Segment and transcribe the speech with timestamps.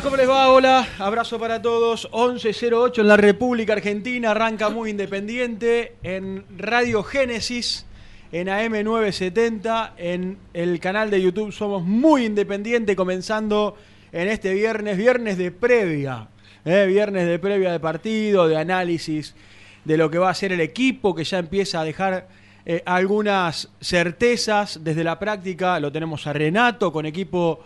[0.00, 0.48] ¿Cómo les va?
[0.48, 2.08] Hola, abrazo para todos.
[2.14, 7.84] 1108 en la República Argentina, arranca muy independiente en Radio Génesis,
[8.30, 13.76] en AM970, en el canal de YouTube Somos Muy Independiente, comenzando
[14.12, 16.28] en este viernes, viernes de previa,
[16.64, 16.86] ¿eh?
[16.86, 19.34] viernes de previa de partido, de análisis
[19.84, 22.28] de lo que va a ser el equipo, que ya empieza a dejar
[22.64, 25.78] eh, algunas certezas desde la práctica.
[25.80, 27.62] Lo tenemos a Renato con equipo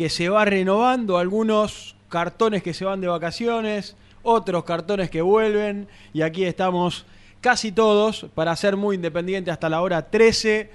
[0.00, 5.88] que se va renovando, algunos cartones que se van de vacaciones, otros cartones que vuelven,
[6.14, 7.04] y aquí estamos
[7.42, 10.70] casi todos para ser muy independientes hasta la hora 13,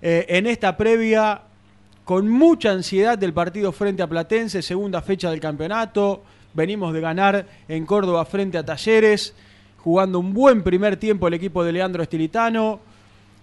[0.00, 1.40] eh, en esta previa
[2.04, 6.22] con mucha ansiedad del partido frente a Platense, segunda fecha del campeonato,
[6.54, 9.34] venimos de ganar en Córdoba frente a Talleres,
[9.78, 12.78] jugando un buen primer tiempo el equipo de Leandro Estilitano,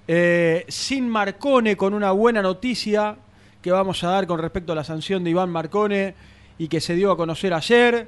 [0.08, 3.18] eh, sin Marcone con una buena noticia
[3.66, 6.14] que vamos a dar con respecto a la sanción de Iván Marcone
[6.60, 8.08] y que se dio a conocer ayer,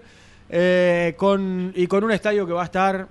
[0.52, 3.08] eh, con, y con un estadio que va a estar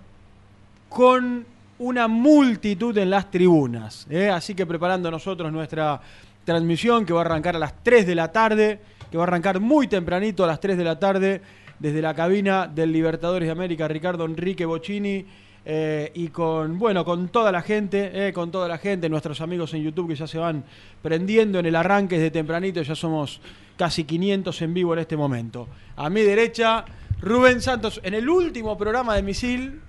[0.89, 1.45] con
[1.81, 4.07] una multitud en las tribunas.
[4.09, 4.29] ¿eh?
[4.29, 6.01] Así que preparando nosotros nuestra
[6.45, 8.78] transmisión que va a arrancar a las 3 de la tarde,
[9.11, 11.41] que va a arrancar muy tempranito a las 3 de la tarde
[11.81, 15.27] desde la cabina del Libertadores de América, Ricardo Enrique Bocini.
[15.69, 19.75] Eh, y con bueno con toda la gente, eh, con toda la gente, nuestros amigos
[19.75, 20.62] en YouTube que ya se van
[21.03, 23.41] prendiendo en el arranque desde tempranito, ya somos
[23.77, 25.66] casi 500 en vivo en este momento.
[25.97, 26.84] A mi derecha,
[27.21, 29.81] Rubén Santos, en el último programa de Misil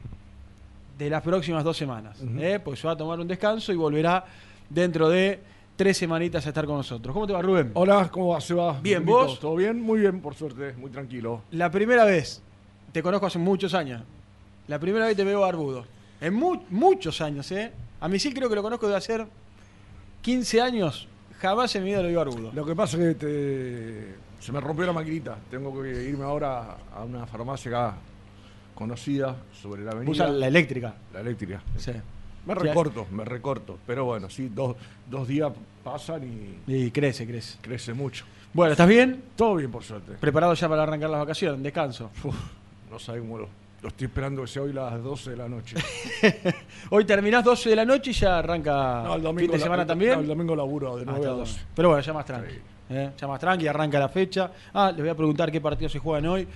[0.97, 4.25] de las próximas dos semanas, eh, pues se va a tomar un descanso y volverá
[4.67, 5.39] dentro de
[5.75, 7.13] tres semanitas a estar con nosotros.
[7.13, 7.69] ¿Cómo te va, Rubén?
[7.75, 8.41] Hola, ¿cómo va?
[8.41, 8.80] ¿Se va?
[8.81, 9.39] Bien, ¿vos?
[9.39, 9.80] ¿Todo bien?
[9.80, 11.44] Muy bien, por suerte, muy tranquilo.
[11.51, 12.41] La primera vez,
[12.91, 14.01] te conozco hace muchos años,
[14.68, 15.86] la primera vez te veo barbudo.
[16.22, 17.72] En mu- muchos años, ¿eh?
[18.02, 19.25] A Misil creo que lo conozco de hacer
[20.22, 21.08] 15 años,
[21.40, 22.52] jamás en mi vida lo vi barbudo.
[22.54, 25.38] Lo que pasa es que te- se me rompió la maquinita.
[25.50, 27.98] Tengo que irme ahora a una farmacia acá
[28.75, 30.12] conocida sobre la avenida.
[30.12, 30.94] Usa la eléctrica.
[31.14, 31.62] La eléctrica.
[31.78, 31.92] Sí.
[32.46, 32.60] Me Sí.
[32.62, 33.78] recorto, me recorto.
[33.86, 34.75] Pero bueno, sí, dos,
[35.10, 35.52] dos días
[35.84, 37.58] pasan y Y crece, crece.
[37.62, 38.25] crece mucho.
[38.54, 39.22] Bueno, ¿estás bien?
[39.36, 40.14] Todo bien, por suerte.
[40.14, 41.62] ¿Preparado ya para arrancar las vacaciones?
[41.62, 42.10] Descanso.
[42.24, 42.36] Uf,
[42.90, 43.40] no sabes cómo
[43.88, 45.75] lo, estoy esperando que sea hoy las 12 de la noche.
[46.89, 49.63] Hoy terminás 12 de la noche y ya arranca No, el domingo, fin de la-
[49.63, 50.12] semana el- también.
[50.13, 51.45] no, el domingo laburo de Ah, 9 está a bueno.
[51.50, 51.60] 12.
[51.75, 52.54] Pero bueno, ya más tranqui.
[52.54, 52.60] Sí.
[52.89, 53.12] ¿eh?
[53.18, 54.51] Ya más tranqui, arranca la fecha.
[54.74, 56.48] Ah, les voy a preguntar qué partidos se juegan hoy.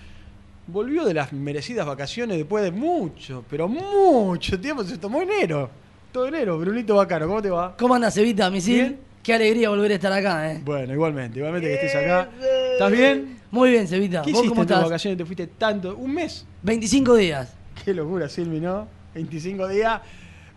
[0.68, 4.84] volvió de las merecidas vacaciones después de mucho, pero mucho tiempo.
[4.84, 5.69] Se tomó enero.
[6.12, 6.57] Todo enero.
[6.60, 7.75] Brunito Bacano, ¿cómo te va?
[7.77, 8.75] ¿Cómo andas, Evita, misil?
[8.81, 9.00] Bien.
[9.24, 10.62] Qué alegría volver a estar acá, ¿eh?
[10.66, 12.30] Bueno, igualmente, igualmente que estés acá.
[12.74, 13.38] ¿Estás bien?
[13.51, 14.21] Muy bien, Cevita.
[14.21, 14.89] ¿Qué ¿Vos hiciste cómo en tus estás?
[14.89, 15.18] vacaciones?
[15.18, 15.95] ¿Te fuiste tanto?
[15.98, 16.45] ¿Un mes?
[16.63, 17.53] 25 días.
[17.83, 18.88] Qué locura, Silvi, ¿no?
[19.13, 20.01] 25 días.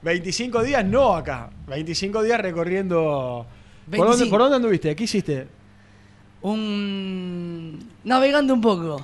[0.03, 1.51] 25 días no acá.
[1.67, 3.47] 25 días recorriendo.
[3.87, 4.31] ¿Por dónde, 25.
[4.31, 4.95] por dónde anduviste?
[4.95, 5.47] ¿Qué hiciste?
[6.43, 7.79] Un...
[8.05, 9.01] Navegando un poco.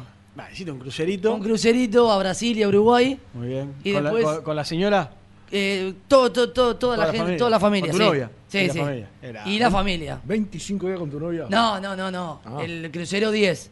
[0.52, 1.34] Hiciste un crucerito.
[1.34, 3.18] Un crucerito a Brasil y a Uruguay.
[3.34, 3.74] Muy bien.
[3.84, 5.10] Y ¿Con, después- la, con- con la señora?
[5.52, 7.38] Eh, todo, todo, todo, toda, la, gente, familia.
[7.38, 7.90] toda la familia.
[7.90, 8.08] ¿Con tu sí.
[8.10, 8.30] novia?
[8.46, 8.78] Sí, Y la sí.
[8.78, 9.10] familia.
[9.20, 10.20] Era- Y la familia.
[10.24, 11.46] 25 días con tu novia.
[11.50, 12.40] No, no, no, no.
[12.44, 12.58] Ah.
[12.62, 13.70] El crucero 10.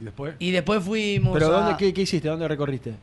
[0.00, 0.34] ¿Y después?
[0.38, 2.28] Y después fuimos ¿Pero a- dónde, qué, qué hiciste?
[2.28, 2.94] ¿Dónde recorriste?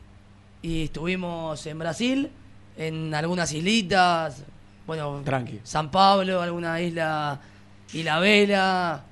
[0.62, 2.30] Y estuvimos en Brasil,
[2.76, 4.42] en algunas islitas.
[4.86, 5.60] Bueno, Tranqui.
[5.62, 7.40] San Pablo, alguna isla.
[7.92, 9.04] Isla Vela,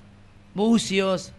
[0.54, 1.32] Bucios.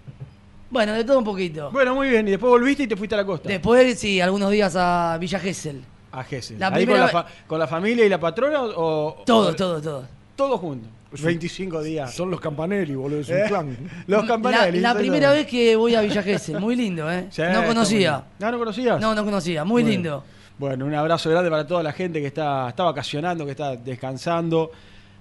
[0.70, 1.72] Bueno, de todo un poquito.
[1.72, 2.28] Bueno, muy bien.
[2.28, 3.48] Y después volviste y te fuiste a la costa.
[3.50, 5.82] Después, sí, algunos días a Villa Gesell.
[6.12, 6.60] a Gesell.
[6.60, 9.24] La ¿Ahí con primera la, fa- con la familia y la patrona o...?
[9.26, 10.06] Todo, o- todo, todo.
[10.36, 10.88] Todo junto.
[11.12, 12.14] 25 días.
[12.14, 13.44] Son los Campanelli, boludo, es un ¿Eh?
[13.48, 13.78] clan.
[14.08, 14.80] Los La, campanelli.
[14.80, 17.28] la primera vez que voy a Villa Gesell, muy lindo, ¿eh?
[17.30, 18.24] Sí, no conocía.
[18.40, 19.00] ¿No, no conocías?
[19.00, 20.24] No, no conocía, muy lindo.
[20.58, 24.72] Bueno, un abrazo grande para toda la gente que está, está vacacionando, que está descansando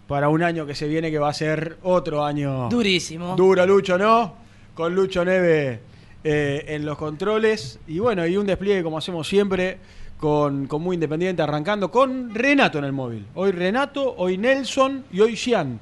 [0.06, 3.36] para un año que se viene que va a ser otro año Durísimo.
[3.36, 4.34] duro, Lucho, ¿no?
[4.74, 5.80] Con Lucho Neve
[6.24, 7.78] eh, en los controles.
[7.86, 9.78] Y bueno, y un despliegue como hacemos siempre
[10.18, 13.26] con, con Muy Independiente, arrancando con Renato en el móvil.
[13.34, 15.78] Hoy Renato, hoy Nelson y hoy Cian.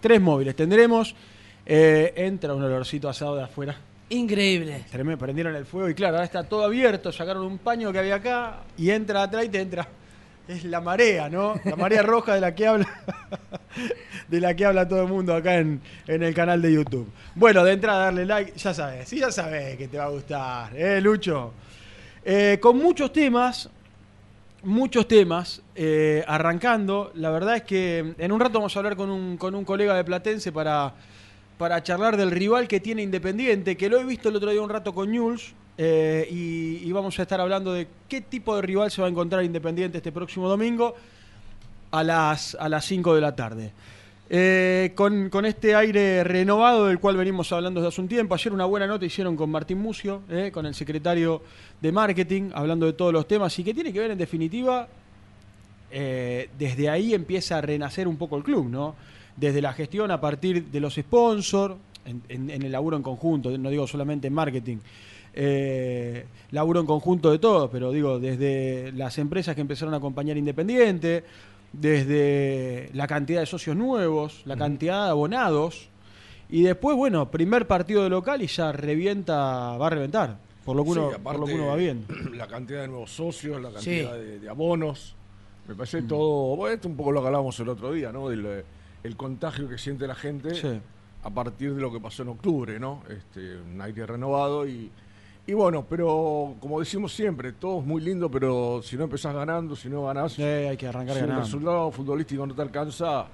[0.00, 1.14] Tres móviles tendremos.
[1.66, 3.76] Eh, entra un olorcito asado de afuera.
[4.10, 4.84] Increíble.
[4.90, 8.16] Tremendo, prendieron el fuego y claro, ahora está todo abierto, sacaron un paño que había
[8.16, 9.88] acá y entra atrás y te entra.
[10.46, 11.54] Es la marea, ¿no?
[11.64, 12.86] La marea roja de la que habla.
[14.28, 17.10] De la que habla todo el mundo acá en, en el canal de YouTube.
[17.34, 20.76] Bueno, de entrada darle like, ya sabes, sí, ya sabes que te va a gustar,
[20.76, 21.54] ¿eh, Lucho?
[22.26, 23.68] Eh, con muchos temas,
[24.64, 27.12] muchos temas, eh, arrancando.
[27.14, 29.94] La verdad es que en un rato vamos a hablar con un, con un colega
[29.94, 30.94] de Platense para,
[31.58, 34.70] para charlar del rival que tiene Independiente, que lo he visto el otro día un
[34.70, 35.54] rato con News.
[35.76, 39.10] eh, y, y vamos a estar hablando de qué tipo de rival se va a
[39.10, 40.94] encontrar Independiente este próximo domingo
[41.90, 43.72] a las, a las 5 de la tarde.
[44.36, 48.34] Eh, con, este aire renovado del cual venimos hablando desde hace un tiempo.
[48.34, 51.40] Ayer una buena nota hicieron con Martín Mucio, eh, con el secretario
[51.80, 54.88] de Marketing, hablando de todos los temas y que tiene que ver en definitiva,
[55.88, 58.96] eh, desde ahí empieza a renacer un poco el club, ¿no?
[59.36, 63.86] Desde la gestión a partir de los sponsors, en el laburo en conjunto, no digo
[63.86, 64.78] solamente en marketing,
[65.36, 70.36] eh, laburo en conjunto de todos, pero digo, desde las empresas que empezaron a acompañar
[70.36, 71.24] Independiente,
[71.80, 75.88] desde la cantidad de socios nuevos, la cantidad de abonados,
[76.48, 80.84] y después, bueno, primer partido de local y ya revienta, va a reventar, por lo
[80.84, 82.06] que uno, Sí, por lo que uno va viendo.
[82.34, 84.02] La cantidad de nuevos socios, la Sí.
[84.02, 85.14] cantidad de, de abonos.
[85.66, 86.08] Me parece Mm.
[86.08, 86.56] todo.
[86.56, 88.28] Bueno, esto un poco lo que hablábamos el otro día, ¿no?
[88.28, 88.64] Del eh,
[89.02, 90.80] el contagio que siente la gente Sí.
[91.22, 93.02] a partir de lo que pasó en octubre, ¿no?
[93.08, 94.90] Este, un aire renovado y.
[95.46, 99.76] Y bueno, pero como decimos siempre, todo es muy lindo, pero si no empezás ganando,
[99.76, 103.26] si no ganás, Eh, hay que arrancar si el resultado futbolístico no te alcanza,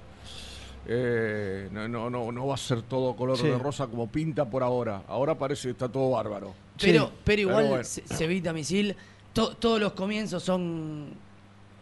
[0.87, 3.47] eh, no, no, no, no va a ser todo color Sí.
[3.47, 5.03] de rosa como pinta por ahora.
[5.07, 6.53] Ahora parece que está todo bárbaro.
[6.81, 7.83] Pero, Sí, pero igual, pero bueno.
[7.85, 8.93] se, se evita misil.
[9.33, 11.11] To- todos los comienzos son.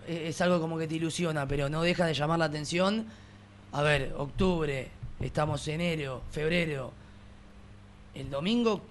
[0.07, 3.05] eh, Es algo como que te ilusiona, pero no deja de llamar la atención.
[3.71, 6.91] A ver, octubre, estamos enero, febrero.
[8.13, 8.81] El domingo,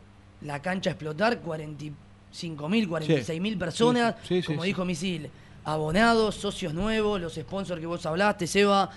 [0.43, 4.15] la cancha a explotar, 45 mil, 46 mil personas.
[4.23, 5.31] Sí, sí, sí, como dijo Misil,
[5.65, 8.91] abonados, socios nuevos, los sponsors que vos hablaste, Seba.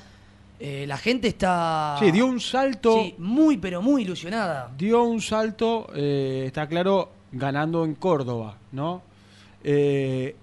[0.60, 1.96] Eh, la gente está.
[2.00, 2.94] Sí, dio un salto.
[3.02, 4.70] Sí, muy, pero muy ilusionada.
[4.78, 9.02] dio un salto, eh, está claro, ganando en Córdoba, ¿no?
[9.64, 10.36] Eh,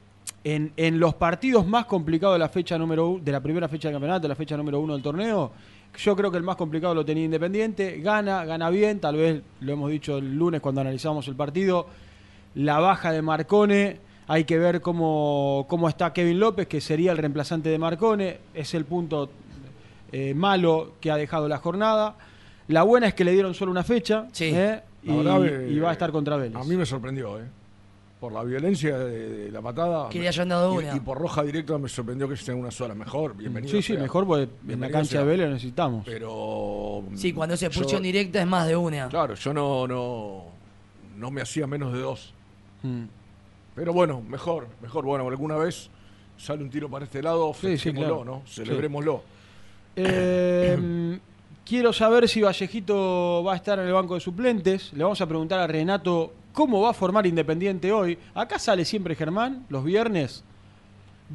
[0.43, 3.95] en, en los partidos más complicados de la fecha número de la primera fecha del
[3.95, 5.52] campeonato, la fecha número uno del torneo,
[5.97, 9.73] yo creo que el más complicado lo tenía Independiente, gana, gana bien, tal vez lo
[9.73, 11.87] hemos dicho el lunes cuando analizamos el partido,
[12.54, 17.18] la baja de Marcone, hay que ver cómo, cómo está Kevin López, que sería el
[17.18, 19.30] reemplazante de Marcone, es el punto
[20.12, 22.16] eh, malo que ha dejado la jornada.
[22.68, 24.50] La buena es que le dieron solo una fecha Sí.
[24.54, 24.83] ¿eh?
[25.02, 26.57] y, verdad, eh, y va a estar contra Vélez.
[26.57, 27.45] A mí me sorprendió, ¿eh?
[28.21, 30.09] Por la violencia de, de la patada.
[30.09, 30.97] Que le hayan dado y, una.
[30.97, 32.95] y por roja directa me sorprendió que sea una sola.
[32.95, 33.71] Mejor, bienvenido.
[33.71, 34.03] sí, sí, sea.
[34.03, 35.21] mejor porque en la cancha sea.
[35.21, 36.05] de Vélez lo necesitamos.
[36.05, 37.05] Pero.
[37.15, 39.09] Sí, cuando es expulsión directa es más de una.
[39.09, 40.45] Claro, yo no, no,
[41.17, 42.35] no me hacía menos de dos.
[42.83, 43.05] Mm.
[43.77, 45.05] Pero bueno, mejor, mejor.
[45.05, 45.89] Bueno, alguna vez
[46.37, 48.25] sale un tiro para este lado, Sí, sí, claro.
[48.25, 48.43] ¿no?
[48.47, 48.63] Sí.
[48.65, 49.23] Celebrémoslo.
[49.95, 51.19] Eh,
[51.65, 54.93] quiero saber si Vallejito va a estar en el banco de suplentes.
[54.93, 58.19] Le vamos a preguntar a Renato cómo va a formar Independiente hoy.
[58.35, 60.43] Acá sale siempre Germán, los viernes,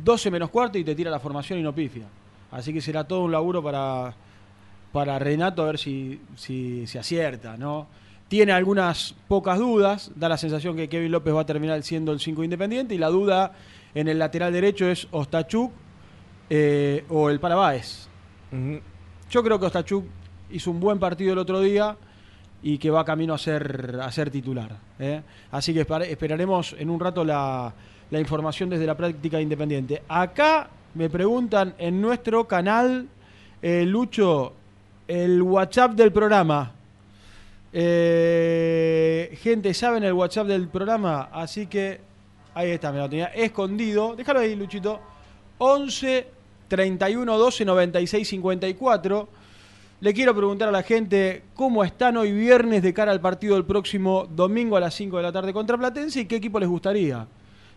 [0.03, 2.03] 12 menos cuarto y te tira la formación y no pifia.
[2.51, 4.13] Así que será todo un laburo para,
[4.91, 7.87] para Renato a ver si, si se acierta, ¿no?
[8.27, 12.19] Tiene algunas pocas dudas, da la sensación que Kevin López va a terminar siendo el
[12.19, 13.53] 5 independiente y la duda
[13.95, 15.71] en el lateral derecho es Ostachuk
[16.49, 18.09] eh, o el Parabáez.
[19.29, 20.03] Yo creo que Ostachuk
[20.51, 21.95] hizo un buen partido el otro día
[22.63, 24.77] y que va camino a ser, a ser titular.
[24.97, 25.21] ¿eh?
[25.51, 27.73] Así que esperaremos en un rato la,
[28.09, 30.01] la información desde la práctica independiente.
[30.07, 33.07] Acá me preguntan en nuestro canal,
[33.61, 34.53] eh, Lucho,
[35.07, 36.71] el WhatsApp del programa.
[37.73, 41.29] Eh, gente, ¿saben el WhatsApp del programa?
[41.33, 41.99] Así que
[42.53, 44.15] ahí está, me lo tenía escondido.
[44.15, 45.01] Déjalo ahí, Luchito.
[45.57, 46.27] 11
[46.67, 49.42] 31 12 96 54.
[50.03, 53.63] Le quiero preguntar a la gente cómo están hoy viernes de cara al partido del
[53.63, 57.25] próximo domingo a las 5 de la tarde contra Platense y qué equipo les gustaría.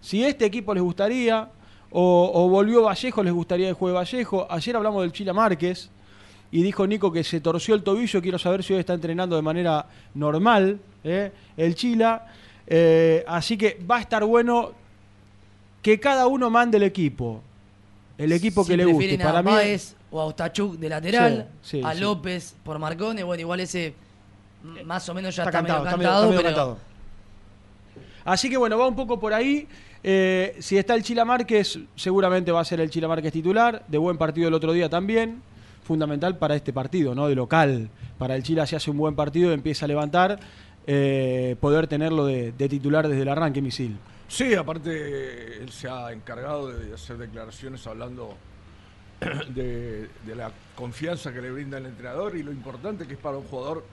[0.01, 1.49] Si este equipo les gustaría
[1.89, 4.45] o, volvió Vallejo, les gustaría el juego de Vallejo.
[4.51, 5.89] Ayer hablamos del Chila Márquez
[6.51, 8.21] y dijo Nico que se torció el tobillo.
[8.21, 11.31] Quiero saber si hoy está entrenando de manera normal ¿eh?
[11.57, 12.27] el Chila.
[12.67, 14.73] Eh, así que va a estar bueno
[15.81, 17.41] que cada uno mande el equipo.
[18.19, 19.17] El equipo que le guste.
[19.17, 21.49] Para mí es o a Ostachuk de lateral,
[21.85, 23.23] a López por Marcone.
[23.23, 23.95] Bueno, igual ese
[24.85, 26.79] más o menos ya está, medio cantado,
[28.25, 29.69] Así que bueno, va un poco por ahí.
[30.03, 33.85] Eh, si está el Chila Márquez, seguramente va a ser el Chila Márquez titular.
[33.87, 35.43] De buen partido el otro día también.
[35.85, 37.29] Fundamental para este partido, ¿no?
[37.29, 37.89] De local.
[38.19, 40.41] Para el Chila, si hace un buen partido y empieza a levantar,
[40.89, 43.97] eh, poder tenerlo de, titular desde el arranque, misil.
[44.27, 48.35] Sí, aparte, él se ha encargado de hacer declaraciones hablando
[49.55, 53.45] de, la confianza que le brinda el entrenador y lo importante que es para un
[53.45, 53.85] jugador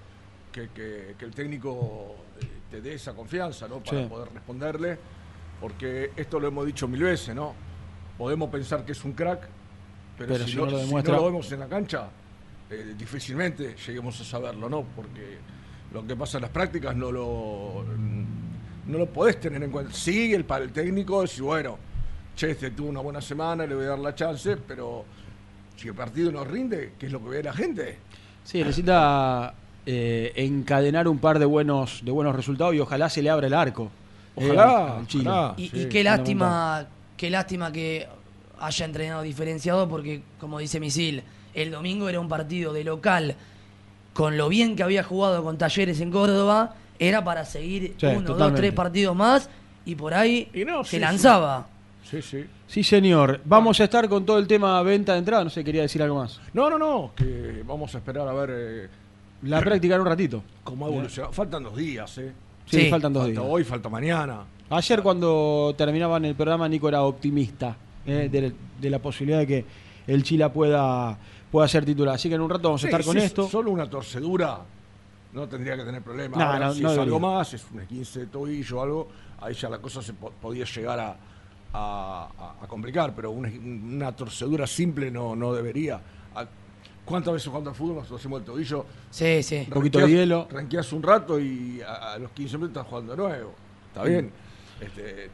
[0.51, 3.79] que, el técnico eh, te dé esa confianza, ¿no?
[3.79, 4.97] Para poder responderle
[5.63, 7.53] porque esto lo hemos dicho mil veces, ¿no?
[8.17, 9.47] Podemos pensar que es un crack,
[10.17, 12.09] pero, si, no, lo vemos en la cancha,
[12.69, 14.83] eh, difícilmente lleguemos a saberlo, ¿no?
[14.93, 15.37] Porque
[15.93, 17.85] lo que pasa en las prácticas no lo,
[18.87, 19.93] no lo podés tener en cuenta.
[19.93, 21.77] Sí, el, para el técnico es, bueno,
[22.35, 25.05] che, este tuvo una buena semana, le voy a dar la chance, pero
[25.75, 27.97] si el partido no rinde, ¿qué es lo que ve la gente?
[28.43, 29.53] Sí, necesita
[29.85, 33.53] eh, encadenar un par de buenos, de buenos resultados y ojalá se le abra el
[33.53, 33.91] arco.
[34.35, 35.01] Ojalá,
[35.57, 38.07] y, qué lástima, qué lástima que
[38.59, 41.23] haya entrenado diferenciado porque, como dice Misil,
[41.53, 43.35] el domingo era un partido de local
[44.13, 48.55] con lo bien que había jugado con Talleres en Córdoba, era para seguir uno, dos,
[48.55, 49.49] tres partidos más
[49.85, 50.49] y por ahí
[50.85, 51.67] se lanzaba.
[52.13, 52.46] Sí, sí.
[52.67, 53.41] Sí, señor.
[53.43, 55.43] Vamos a estar con todo el tema venta de entrada.
[55.43, 56.39] No sé, quería decir algo más.
[56.53, 57.12] No, no, no.
[57.15, 58.50] Que vamos a esperar a ver.
[58.53, 58.89] Eh,
[59.43, 60.43] la práctica en un ratito.
[60.63, 61.29] Cómo evoluciona.
[61.32, 62.32] Faltan dos días, ¿eh?
[62.65, 63.43] Sí, faltan dos días.
[63.43, 64.43] Hoy, falta mañana.
[64.70, 68.29] Ayer cuando terminaban el programa, Nico era optimista eh,
[68.79, 69.65] de, la posibilidad de que
[70.08, 71.17] el Chila pueda,
[71.51, 72.15] pueda ser titular.
[72.15, 73.50] Así que en un rato vamos a estar con esto.
[73.50, 74.60] Solo una torcedura
[75.34, 76.74] no tendría que tener problema.
[76.74, 79.08] si es algo más, es un 15 de tobillo o algo,
[79.41, 81.17] ahí ya la cosa se podía llegar a,
[81.73, 86.01] a, complicar, pero una, torcedura simple no, no debería.
[87.05, 88.85] ¿Cuántas veces jugando al fútbol nos hacemos el tobillo?
[89.09, 89.63] Sí, sí.
[89.67, 90.47] Un poquito de hielo.
[90.49, 93.53] Ranqueas un rato y a, los 15 minutos estás jugando de nuevo.
[93.89, 94.31] Está bien.
[94.79, 95.29] Este,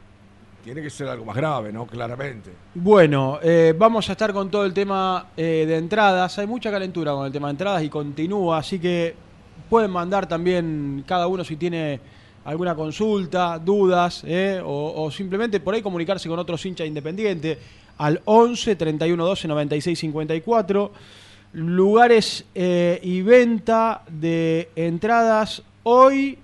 [0.64, 1.86] tiene que ser algo más grave, ¿no?
[1.86, 2.50] Claramente.
[2.74, 6.38] Bueno, eh, vamos a estar con todo el tema eh, de entradas.
[6.38, 9.14] Hay mucha calentura con el tema de entradas y continúa, así que
[9.68, 12.00] pueden mandar también cada uno si tiene
[12.50, 17.58] alguna consulta, dudas, eh, o, simplemente por ahí comunicarse con otros hinchas independientes
[17.96, 20.92] al 11 31 12 96 54
[21.52, 26.38] lugares eh, y venta de entradas hoy,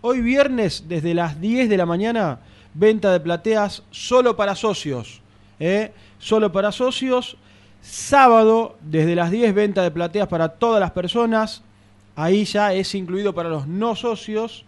[0.00, 2.40] hoy viernes desde las 10 de la mañana,
[2.74, 5.20] venta de plateas solo para socios,
[5.60, 7.36] eh, solo para socios.
[7.82, 11.62] Sábado desde las 10 venta de plateas para todas las personas,
[12.16, 14.64] ahí ya es incluido para los no socios.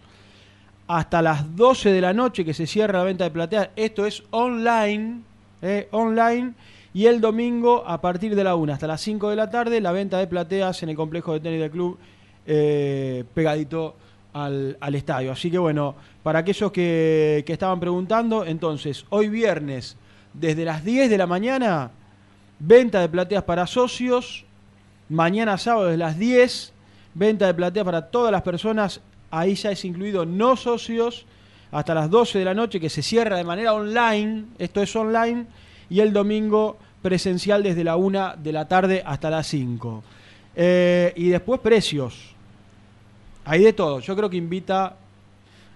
[0.88, 4.24] Hasta las 12 de la noche que se cierra la venta de plateas, esto es
[4.30, 5.20] online,
[5.60, 6.54] eh, online
[6.94, 9.92] y el domingo, a partir de la 1 hasta las 5 de la tarde, la
[9.92, 11.98] venta de plateas en el complejo de tenis del club
[12.46, 13.94] eh, pegadito
[14.32, 15.32] al, estadio.
[15.32, 19.96] Así que bueno, para aquellos que, que estaban preguntando, entonces, hoy viernes,
[20.32, 21.90] desde las 10 de la mañana,
[22.58, 24.44] venta de plateas para socios.
[25.10, 26.72] Mañana sábado, desde las 10,
[27.14, 29.00] venta de plateas para todas las personas.
[29.30, 31.26] Ahí ya es incluido no socios.
[31.70, 34.44] Hasta las 12 de la noche, que se cierra de manera online.
[34.58, 35.44] Esto es online
[35.90, 40.02] y el domingo presencial desde la 1 de la tarde hasta las 5.
[40.56, 42.34] Eh, y después precios.
[43.44, 44.00] Hay de todo.
[44.00, 44.96] Yo creo que invita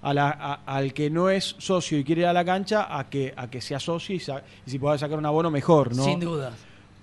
[0.00, 3.08] a la- a- al que no es socio y quiere ir a la cancha a
[3.08, 6.04] que, a que sea socio y, sa- y si puede sacar un abono mejor, ¿no?
[6.04, 6.54] Sin dudas.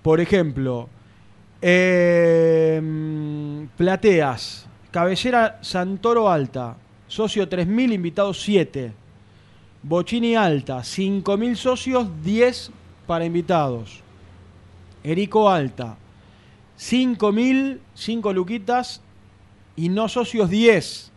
[0.01, 0.89] Por ejemplo,
[1.61, 2.81] eh,
[3.77, 6.75] Plateas, Cabellera Santoro Alta,
[7.07, 8.91] socio 3.000, invitados 7.
[9.83, 12.71] Bochini Alta, 5.000 socios, 10
[13.05, 14.01] para invitados.
[15.03, 15.95] Erico Alta,
[16.79, 19.01] 5.000, 5 luquitas
[19.75, 21.11] y no socios 10.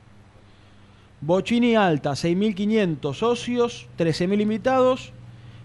[1.23, 5.13] Bochini Alta, 6.500 socios, 13.000 invitados.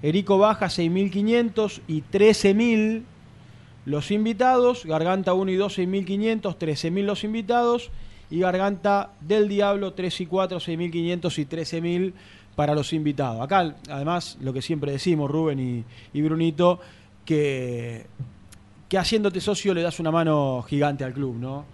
[0.01, 3.03] Erico Baja, 6.500 y 13.000
[3.87, 4.85] los invitados.
[4.85, 7.89] Garganta 1 y 2, 6.500, 13.000 los invitados.
[8.29, 12.13] Y Garganta del Diablo, 3 y 4, 6.500 y 13.000
[12.55, 13.41] para los invitados.
[13.41, 16.81] Acá, además, lo que siempre decimos, Rubén y, Brunito,
[17.23, 18.07] que,
[18.89, 21.65] que haciéndote socio le das una mano gigante al club, ¿no?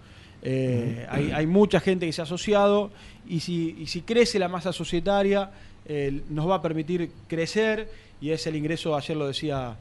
[0.42, 2.92] Eh, hay, hay mucha gente que se ha asociado
[3.26, 5.50] y si, y si crece la masa societaria
[5.86, 7.90] eh, nos va a permitir crecer
[8.20, 9.78] y es el ingreso, ayer lo decía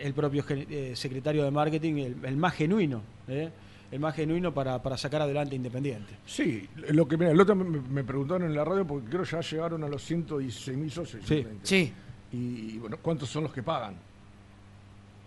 [0.00, 3.50] el propio eh, secretario de marketing, el, el más genuino, ¿eh?
[3.90, 6.14] el más genuino para, para sacar adelante Independiente.
[6.26, 9.40] Sí, lo que mira, el otro me, me preguntaron en la radio porque creo ya
[9.40, 11.24] llegaron a los 116 mil socios.
[11.26, 11.46] Sí.
[11.62, 11.92] Sí.
[12.32, 13.94] Y bueno, ¿cuántos son los que pagan?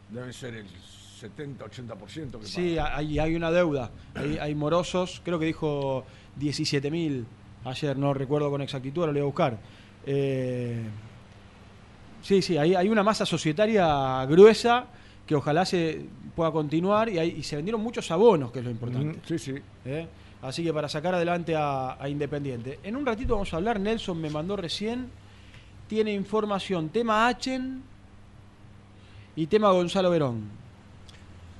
[0.09, 0.67] Debe ser el
[1.19, 2.91] 70, 80% que Sí, pagan.
[2.99, 6.05] hay, hay una deuda, hay, hay morosos, creo que dijo
[6.37, 7.25] 17 mil
[7.65, 9.57] ayer, no recuerdo con exactitud, ahora lo voy a buscar.
[10.05, 10.81] Eh,
[12.23, 14.85] sí, sí, hay, hay una masa societaria gruesa
[15.27, 16.01] que ojalá se
[16.35, 19.19] pueda continuar y, hay- y se vendieron muchos abonos, que es lo importante.
[19.27, 19.53] Sí, sí.
[19.85, 20.07] ¿eh?
[20.41, 22.79] Así que para sacar adelante a, a Independiente.
[22.83, 25.07] En un ratito vamos a hablar, Nelson me mandó recién,
[25.87, 27.81] tiene información, tema Achen
[29.35, 30.41] y tema Gonzalo Verón.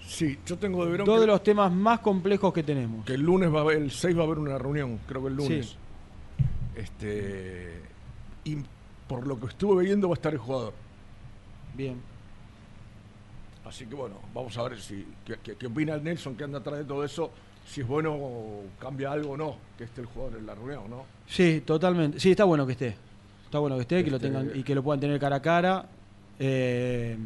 [0.05, 3.05] Sí, yo tengo de Verón Dos de los temas más complejos que tenemos.
[3.05, 5.27] que el lunes va a haber, el 6 va a haber una reunión, creo que
[5.29, 5.65] el lunes.
[5.67, 5.75] Sí.
[6.75, 7.79] Este
[8.43, 8.57] y
[9.07, 10.73] por lo que estuve viendo va a estar el jugador.
[11.75, 11.99] Bien.
[13.65, 16.85] Así que bueno, vamos a ver si qué, opina el Nelson que anda atrás de
[16.85, 17.31] todo eso,
[17.65, 20.89] si es bueno o cambia algo o no, que esté el jugador en la reunión,
[20.89, 21.05] ¿no?
[21.27, 22.19] Sí, totalmente.
[22.19, 22.95] Sí, está bueno que esté.
[23.45, 25.41] Está bueno que esté, que lo Este- tengan y que lo puedan tener cara a
[25.41, 25.85] cara.
[26.39, 27.17] Eh,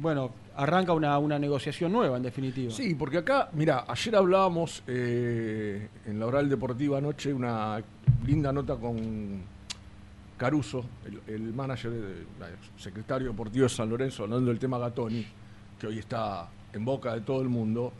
[0.00, 2.72] bueno, arranca una, una negociación nueva, en definitiva.
[2.72, 7.80] Sí, porque acá, mira, ayer hablábamos eh, en la oral deportiva anoche una
[8.26, 9.42] linda nota con
[10.36, 12.26] Caruso, el, el manager, de- el
[12.80, 15.24] secretario deportivo de San Lorenzo, hablando del tema Gatoni,
[15.78, 17.92] que hoy está en boca de todo el mundo.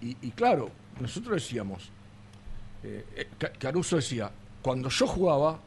[0.00, 1.90] Y, y claro, nosotros decíamos,
[2.84, 4.30] eh, eh, Ca- Caruso decía,
[4.62, 5.58] cuando yo jugaba,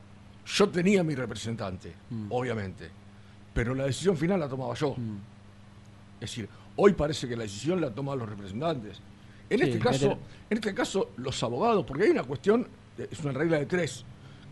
[0.46, 1.94] yo tenía mi representante,
[2.30, 2.90] obviamente,
[3.54, 4.96] pero la decisión final la tomaba yo.
[6.16, 9.00] Es decir, hoy parece que la decisión la toman los representantes.
[9.50, 10.18] En Sí, este caso,
[10.50, 14.06] en este caso, los abogados, porque hay una cuestión, eh, es una regla de tres.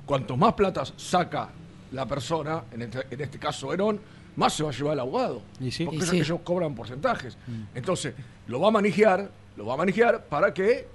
[0.08, 1.50] Cuanto más plata saca
[1.91, 4.00] la persona, en este, en este caso Verón,
[4.38, 5.41] más se va a llevar el abogado.
[5.60, 5.84] Y sí.
[5.86, 6.20] Porque Y ellos, sí.
[6.22, 7.38] ellos cobran porcentajes.
[7.76, 8.15] Entonces,
[8.48, 10.88] lo va a manejar, lo va a manejar para que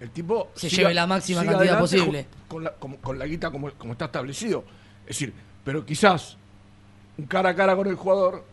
[0.00, 2.26] el tipo Se lleve la máxima cantidad posible.
[2.48, 4.64] Con la, como- con la guita como, como está establecido.
[5.02, 5.32] Es decir,
[5.64, 6.36] pero quizás
[7.18, 8.44] un cara a cara con el jugador,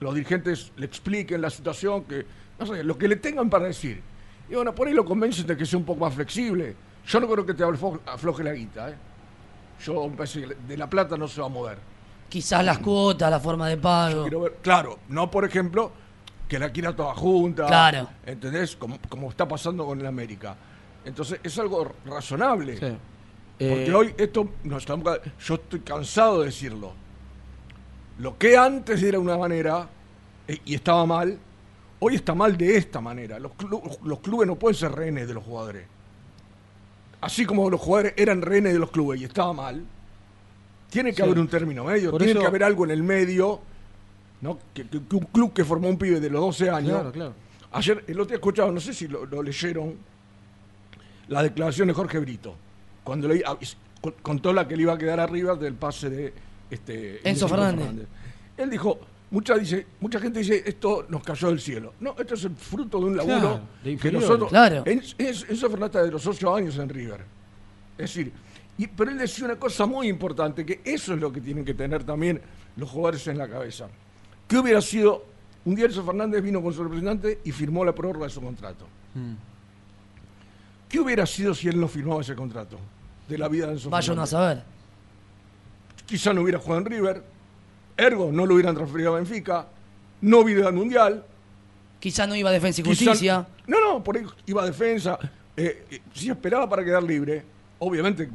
[0.00, 2.26] los dirigentes le expliquen la situación, que
[2.58, 4.00] no sé, lo que le tengan para decir.
[4.50, 6.74] Y bueno, por ahí lo convencen de que sea un poco más flexible.
[7.06, 8.90] Yo no creo que te aflo- afloje la guita.
[8.90, 8.94] ¿eh?
[9.84, 11.78] Yo me parece que de la plata no se va a mover.
[12.28, 14.22] Quizás las cuotas, la forma de pago.
[14.22, 15.92] Quiero ver, claro, no por ejemplo
[16.48, 17.66] que la quiera toda junta.
[17.66, 18.08] Claro.
[18.24, 18.76] ¿Entendés?
[18.76, 20.56] Como, como está pasando con el América.
[21.04, 22.76] Entonces es algo razonable.
[22.78, 22.96] Sí.
[23.58, 25.04] Porque Eh, hoy esto no estamos,
[25.44, 26.92] yo estoy cansado de decirlo.
[28.18, 29.88] Lo que antes era una manera
[30.48, 31.38] eh, y estaba mal,
[32.00, 33.38] hoy está mal de esta manera.
[33.38, 35.86] Los, clu- los clubes no pueden ser rehenes de los jugadores.
[37.22, 39.82] Así como los jugadores eran rehenes de los clubes y estaba mal,
[40.90, 41.22] tiene que Sí.
[41.22, 43.60] haber un término medio, Por tiene eso- que haber algo en el medio,
[44.42, 44.58] ¿no?
[44.74, 46.90] Que, que- que un club que formó un pibe de los 12 años.
[46.90, 47.34] Claro, claro.
[47.72, 49.96] Ayer, el otro día escuchaba, no sé si lo, lo leyeron,
[51.28, 52.54] la declaración de Jorge Brito,
[53.04, 53.56] cuando le, a-
[54.00, 56.34] con- contó la que le iba a quedar arriba del pase de
[56.70, 58.06] este, Enzo Fernández.
[58.56, 58.98] Él dijo,
[59.32, 61.94] mucha, dice, mucha gente dice, esto nos cayó del cielo.
[61.98, 64.48] No, esto es el fruto de un laburo Claro, de que nosotros...
[64.50, 64.84] Claro.
[64.86, 67.24] Es- Enzo Fernández está de los 8 años en River.
[67.98, 68.32] Es decir,
[68.78, 71.74] y- pero él decía una cosa muy importante, que eso es lo que tienen que
[71.74, 72.40] tener también
[72.76, 73.88] los jugadores en la cabeza.
[74.46, 75.24] ¿Qué hubiera sido?
[75.64, 78.86] Un día Enzo Fernández vino con su representante y firmó la prórroga de su contrato.
[79.14, 79.32] mm.
[80.88, 82.78] ¿Qué hubiera sido si él no firmaba ese contrato?
[83.26, 84.58] De la vida de Enzo Vaya uno a Fernández.
[84.60, 84.72] saber.
[86.04, 87.24] Quizá no hubiera jugado en River,
[87.96, 89.66] ergo no lo hubieran transferido a Benfica,
[90.22, 91.24] no hubiera ido al Mundial.
[92.00, 93.46] Quizás no iba a Defensa y quizá- Justicia.
[93.66, 95.18] no, no, por ahí iba a defensa.
[95.56, 97.44] eh, eh, si esperaba para quedar libre,
[97.78, 98.28] obviamente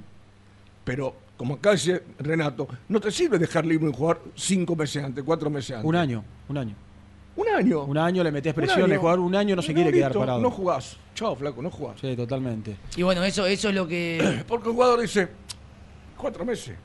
[0.86, 5.22] Pero, como acá dice Renato, no te sirve dejar libre un jugador cinco meses antes,
[5.24, 5.86] cuatro meses antes.
[5.90, 6.76] Un año, un año.
[7.36, 7.84] Un año.
[7.84, 9.00] Un año le metés Un presión, el año.
[9.02, 10.40] jugador un año no se quiere quedar listo, parado.
[10.40, 10.96] No jugás.
[11.14, 12.00] Chao, flaco, no jugás.
[12.00, 12.78] Sí, totalmente.
[12.96, 14.44] Y bueno, eso, eso es lo que.
[14.48, 15.28] Porque el jugador dice,
[16.16, 16.76] cuatro meses.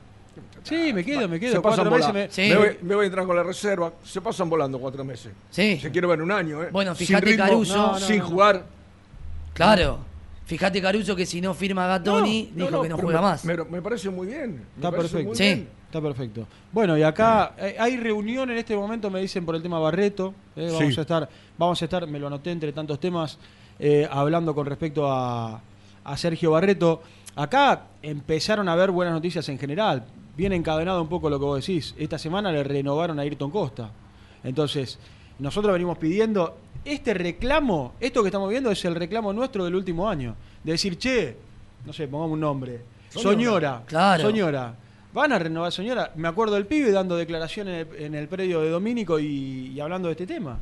[0.63, 1.53] Sí, me quedo, me quedo.
[1.53, 2.49] Se pasan Cuatro meses me- Sí.
[2.49, 3.91] Me, voy, me voy a entrar con la reserva.
[4.03, 5.31] Se pasan volando cuatro meses.
[5.51, 5.79] Sí.
[5.79, 6.69] Se quiere ver un año, ¿eh?
[6.71, 7.75] Bueno, Sin fíjate ritmo, Caruso.
[7.77, 8.25] no, no, sin no.
[8.25, 8.65] jugar.
[9.53, 9.99] Claro.
[10.45, 13.45] Fíjate Caruso que si no firma Gatoni, No, dijo que no juega me- más.
[13.45, 14.65] Me, me parece muy bien.
[14.75, 15.35] Está perfecto.
[15.35, 15.43] Sí.
[15.43, 15.69] bien.
[15.85, 16.47] Está perfecto.
[16.71, 20.33] Bueno, y acá eh, hay reunión en este momento, me dicen por el tema Barreto.
[20.55, 20.99] eh, vamos Sí.
[20.99, 23.37] a estar, vamos a estar, me lo anoté entre tantos temas,
[23.79, 25.61] eh, hablando con respecto a,
[26.03, 27.03] a Sergio Barreto.
[27.35, 30.03] Acá empezaron a haber buenas noticias en general.
[30.35, 31.93] Viene encadenado un poco lo que vos decís.
[31.97, 33.91] Esta semana le renovaron a Ayrton Costa.
[34.43, 34.97] Entonces,
[35.39, 40.09] nosotros venimos pidiendo este reclamo, esto que estamos viendo es el reclamo nuestro del último
[40.09, 40.35] año.
[40.63, 41.37] De decir, che,
[41.85, 42.81] no sé, pongamos un nombre.
[43.09, 43.83] Soñora.
[43.85, 44.23] Claro.
[44.23, 44.75] Soñora.
[45.13, 46.11] Van a renovar Soñora.
[46.15, 49.79] Me acuerdo del pibe dando declaraciones en el, en el predio de Domínico y, y
[49.79, 50.57] hablando de este tema.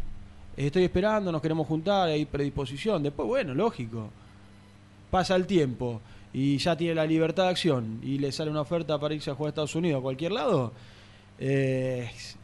[0.58, 3.02] Estoy esperando, nos queremos juntar, hay predisposición.
[3.02, 4.10] Después, bueno, lógico.
[5.10, 6.02] Pasa el tiempo
[6.34, 9.36] y ya tiene la libertad de acción y le sale una oferta para irse a
[9.36, 10.72] jugar a Estados Unidos a cualquier lado.
[11.44, 12.38] eh, es-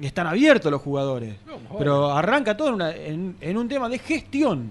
[0.00, 1.34] es- están abiertos los jugadores.
[1.46, 4.70] No, Pero arranca todo en, una- en- en un tema de gestión.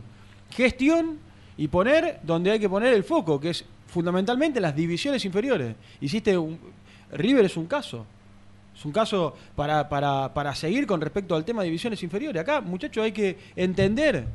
[0.50, 1.20] Gestión
[1.56, 5.76] y poner donde hay que poner el foco, que es fundamentalmente las divisiones inferiores.
[6.02, 6.58] Hiciste un,
[7.12, 8.06] River es un caso.
[8.76, 12.42] Es un caso para, para, para seguir con respecto al tema de divisiones inferiores.
[12.42, 14.26] Acá, muchachos, hay que entender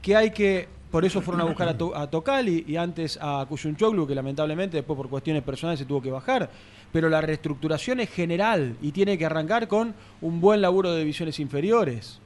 [0.00, 0.68] que hay que.
[0.92, 4.76] Por eso fueron a buscar a, To- a Tocali y antes a Cuyunchoglu, que lamentablemente
[4.76, 6.48] después por cuestiones personales se tuvo que bajar.
[6.92, 11.40] Pero la reestructuración es general y tiene que arrancar con un buen laburo de divisiones
[11.40, 12.20] inferiores.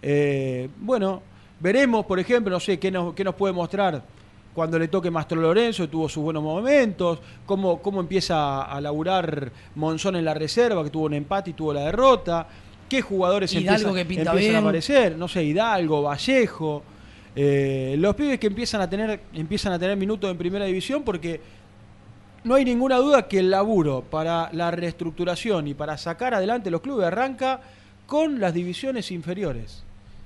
[0.00, 1.22] Eh, bueno,
[1.60, 4.02] veremos, por ejemplo, no sé, qué nos, qué nos puede mostrar
[4.54, 10.14] cuando le toque Mastro Lorenzo, tuvo sus buenos momentos, cómo, cómo empieza a laburar Monzón
[10.14, 12.46] en la reserva, que tuvo un empate y tuvo la derrota,
[12.88, 14.04] qué jugadores empiezan, que
[14.36, 16.84] empiezan a aparecer, no sé, Hidalgo, Vallejo,
[17.36, 21.40] eh, los pibes que empiezan a tener, empiezan a tener minutos en primera división porque
[22.44, 26.80] no hay ninguna duda que el laburo para la reestructuración y para sacar adelante los
[26.80, 27.60] clubes arranca
[28.06, 29.82] con las divisiones inferiores.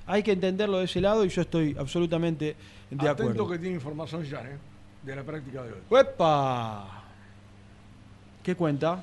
[0.06, 2.56] Hay que entenderlo de ese lado y yo estoy absolutamente
[2.90, 3.48] de Atento acuerdo.
[3.50, 4.56] que tiene información ya, ¿eh?
[5.02, 6.00] De la práctica de hoy.
[6.00, 7.04] ¡Epa!
[8.42, 9.02] ¿Qué cuenta?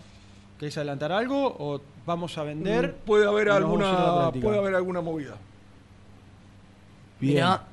[0.59, 2.89] ¿Querés adelantar algo o vamos a vender?
[3.01, 5.35] Mm, Puede haber alguna, puede haber alguna movida.
[7.19, 7.35] Bien.
[7.35, 7.63] Mirá,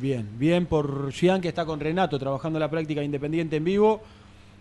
[0.00, 4.00] Bien, bien por Gian que está con Renato trabajando en la práctica independiente en vivo,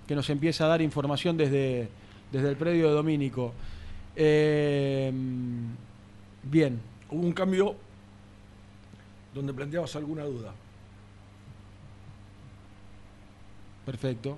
[0.07, 1.87] que nos empieza a dar información desde,
[2.31, 3.53] desde el predio de Domínico.
[4.15, 5.11] Eh,
[6.43, 7.75] bien, Hubo un cambio
[9.33, 10.53] donde planteabas alguna duda.
[13.85, 14.37] perfecto.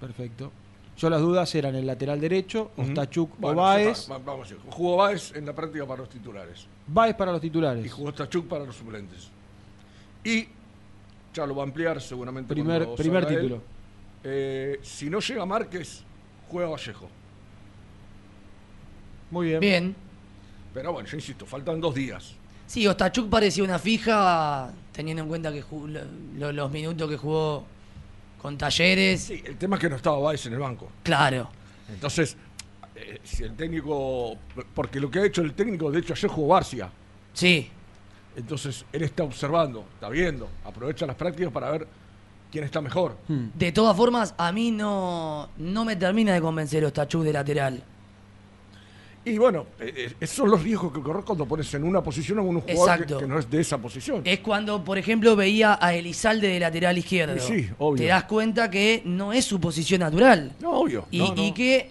[0.00, 0.52] Perfecto.
[0.98, 4.10] Yo las dudas eran el lateral derecho, Ostachuk Bueno, o Baez.
[4.10, 4.54] va- Vamos.
[4.68, 6.66] Jugó Baez en la práctica para los titulares.
[6.86, 7.90] Baez para los Y titulares.
[7.92, 9.30] jugó Stachuk para los suplentes.
[10.26, 10.48] Y
[11.34, 12.52] ya lo va a ampliar seguramente.
[12.54, 13.62] Primer, primer título.
[14.24, 16.02] Eh, si no llega Márquez,
[16.48, 17.08] juega Vallejo.
[19.30, 19.60] Muy bien.
[19.60, 19.96] bien.
[20.74, 22.34] Pero bueno, yo insisto, faltan dos días.
[22.66, 26.00] Sí, Ostachuk parecía una fija, teniendo en cuenta que jugó- lo-
[26.36, 27.64] lo- los minutos que jugó
[28.42, 29.22] con Talleres.
[29.22, 30.90] Sí, el tema es que no estaba Baez en el banco.
[31.02, 31.48] Claro.
[31.88, 32.36] Entonces,
[32.96, 34.36] eh, si el técnico.
[34.74, 36.90] Porque lo que ha hecho el técnico, de hecho, ayer jugó Barcia.
[37.32, 37.70] Sí.
[38.36, 41.88] Entonces, él está observando, está viendo, aprovecha las prácticas para ver
[42.52, 43.16] quién está mejor.
[43.28, 43.46] Hmm.
[43.54, 47.82] De todas formas, a mí no, no me termina de convencer Ostachuk de lateral.
[49.24, 52.38] Y bueno, eh, eh, esos son los riesgos que corres cuando pones en una posición
[52.38, 54.22] a un jugador que, no es de esa posición.
[54.24, 57.40] Es cuando, por ejemplo, veía a Elizalde de lateral izquierdo.
[57.40, 58.04] Sí, obvio.
[58.04, 60.52] Te das cuenta que no es su posición natural.
[60.60, 61.06] No, obvio.
[61.10, 61.42] Y, no, no.
[61.42, 61.90] y que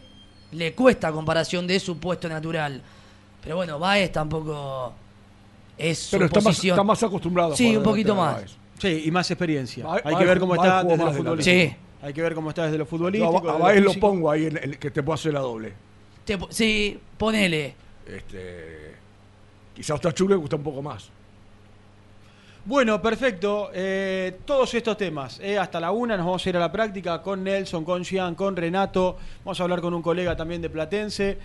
[0.54, 2.82] le cuesta comparación de su puesto natural.
[3.44, 4.94] Pero bueno, Baez tampoco
[5.78, 7.54] es Pero está más, está más acostumbrado.
[7.54, 8.58] a Sí, un de poquito más.
[8.80, 9.86] Sí, y más experiencia.
[10.04, 11.56] Hay que ver cómo está desde lo futbolístico.
[11.58, 11.78] lateral.
[12.02, 13.38] Hay que ver cómo está desde lo Yo futbolístico.
[13.38, 15.74] a, a lo Baez lo pongo ahí en el que te puedo hacer la doble.
[16.26, 17.74] Te- sí, ponele.
[18.08, 18.94] Este,
[19.74, 21.10] quizá a Ostachuk le gusta un poco más.
[22.66, 23.70] Bueno, perfecto.
[23.74, 25.40] Eh, todos estos temas.
[25.42, 28.34] eh, hasta la una nos vamos a ir a la práctica con Nelson, con Gian,
[28.36, 29.18] con Renato.
[29.44, 31.38] Vamos a hablar con un colega también de Platense.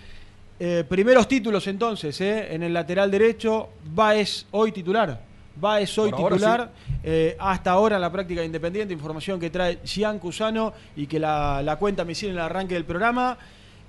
[0.63, 3.69] Eh, primeros títulos entonces, eh, en el lateral derecho.
[3.83, 5.19] Baez hoy titular.
[5.55, 6.71] Baez hoy Por ahora titular.
[7.03, 8.93] Eh, hasta ahora en la práctica independiente.
[8.93, 12.75] Información que trae Gian Cusano y que la, la cuenta me hicieron en el arranque
[12.75, 13.39] del programa.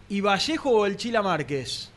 [0.09, 1.93] ¿Y Vallejo o el Chila Márquez?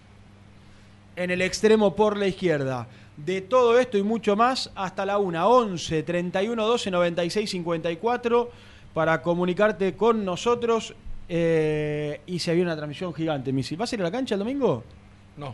[1.16, 2.88] en el extremo por la izquierda.
[3.18, 8.52] De todo esto y mucho más, hasta la 1, 11 31 12 96 54
[8.94, 10.94] para comunicarte con nosotros.
[11.28, 13.76] Eh, y se viene una transmisión gigante, Misi.
[13.76, 14.84] ¿Vas a ir a la cancha el domingo?
[15.38, 15.54] No.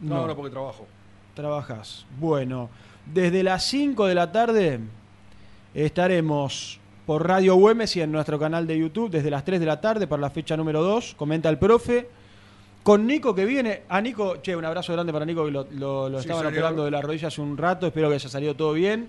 [0.00, 0.86] No, no, porque trabajo.
[1.34, 2.06] Trabajas.
[2.18, 2.68] Bueno,
[3.12, 4.80] desde las 5 de la tarde
[5.74, 9.80] estaremos por Radio Güemes y en nuestro canal de YouTube desde las 3 de la
[9.80, 11.14] tarde para la fecha número 2.
[11.16, 12.08] Comenta el profe.
[12.82, 13.82] Con Nico que viene.
[13.88, 16.84] A Nico, che, un abrazo grande para Nico que lo, lo- lo Sí, estaban operando
[16.84, 17.86] de la rodilla hace un rato.
[17.88, 19.08] Espero que haya salido todo bien.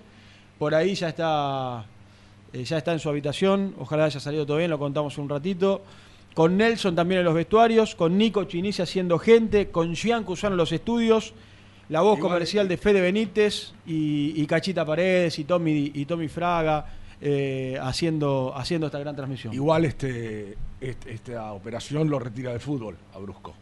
[0.58, 1.84] Por ahí ya está,
[2.52, 3.74] eh, ya está en su habitación.
[3.78, 5.82] Ojalá haya salido todo bien, lo contamos un ratito.
[6.34, 7.94] Con Nelson también en los vestuarios.
[7.94, 9.70] Con Nico Chinisi haciendo gente.
[9.70, 11.32] Con Gian Cusano en los estudios.
[11.88, 16.28] La voz Igual- comercial de Fede Benítez y, y Cachita Paredes y Tommy, y Tommy
[16.28, 16.84] Fraga
[17.20, 19.52] eh, haciendo, haciendo esta gran transmisión.
[19.54, 23.54] Igual este, este- esta operación lo retira del fútbol a Brusco.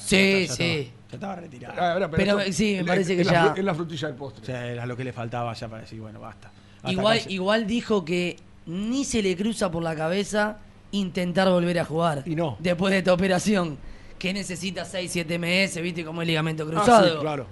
[0.00, 0.62] Sí, Ya sí.
[0.64, 0.68] estaba-
[1.10, 1.74] ya estaba retirado.
[1.78, 4.42] Ah, Pero, esto- sí, me parece que ya- Es la frutilla del postre.
[4.42, 6.50] O sea, era lo que le faltaba ya para decir, bueno, basta.
[6.90, 10.58] Igual, igual dijo que ni se le cruza por la cabeza
[10.92, 12.22] intentar volver a jugar.
[12.26, 12.56] Y no.
[12.60, 13.76] Después de esta operación.
[14.18, 17.14] Que necesita 6, 7 meses, viste, como el ligamento Ah, cruzado.
[17.14, 17.46] sí, claro,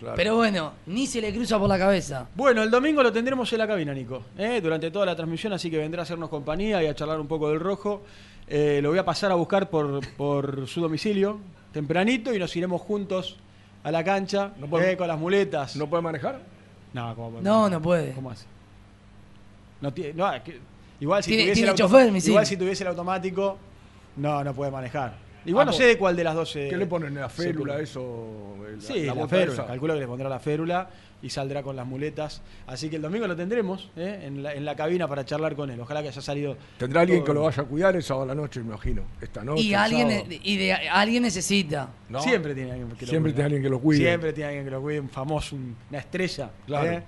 [0.00, 0.16] claro.
[0.16, 2.26] Pero bueno, ni se le cruza por la cabeza.
[2.34, 4.60] Bueno, el domingo lo tendremos en la cabina, Nico, ¿eh?
[4.60, 7.50] durante toda la transmisión, así que vendrá a hacernos compañía y a charlar un poco
[7.50, 8.02] del rojo.
[8.48, 11.38] Eh, lo voy a pasar a buscar por, por su domicilio
[11.72, 13.36] tempranito y nos iremos juntos
[13.84, 15.76] a la cancha No puede- eh, con las muletas.
[15.76, 16.40] ¿No puede manejar?
[16.92, 17.44] No, ¿cómo puede?
[17.44, 18.12] No, no puede.
[18.12, 18.46] ¿Cómo hace?
[19.80, 20.58] No tiene, no, es que-
[21.00, 22.30] igual si Tiene- tuviese tiene el automa- chofer, misil.
[22.30, 23.58] igual si tuviese el automático,
[24.16, 25.26] no, no puede manejar.
[25.44, 27.14] Igual Ah, no sé de cuál de las dos se- ¿Qué le ponen?
[27.14, 28.56] ¿La férula, eso?
[28.74, 29.52] La, Sí, la, férula.
[29.52, 29.66] esa?
[29.66, 30.90] Calculo que le pondrá la férula
[31.22, 32.42] y saldrá con las muletas.
[32.66, 34.22] Así que el domingo lo tendremos ¿eh?
[34.24, 35.78] en, la, en la cabina para charlar con él.
[35.80, 36.56] Ojalá que haya salido.
[36.78, 39.02] Tendrá alguien todo que lo vaya a cuidar el sábado a la noche, me imagino.
[39.20, 39.62] Esta noche.
[39.62, 40.26] Y alguien, sábado.
[40.30, 41.90] y de, alguien necesita.
[42.08, 42.20] ¿No?
[42.22, 43.34] Siempre tiene alguien que lo Siempre cuide.
[43.34, 43.98] tiene alguien que lo cuide.
[44.00, 44.98] Siempre tiene alguien que lo cuide.
[45.00, 46.50] Un famoso, un- una estrella.
[46.66, 46.90] Claro.
[46.90, 47.02] ¿eh?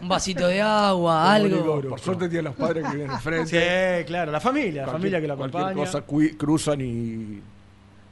[0.00, 1.88] Un vasito de agua, Como algo.
[1.90, 3.98] Por suerte tiene los padres que vienen enfrente.
[3.98, 4.32] Sí, claro.
[4.32, 5.86] La familia, la Cualquier- familia que Cualquier acompaña.
[5.86, 7.40] cosa cui- cruzan y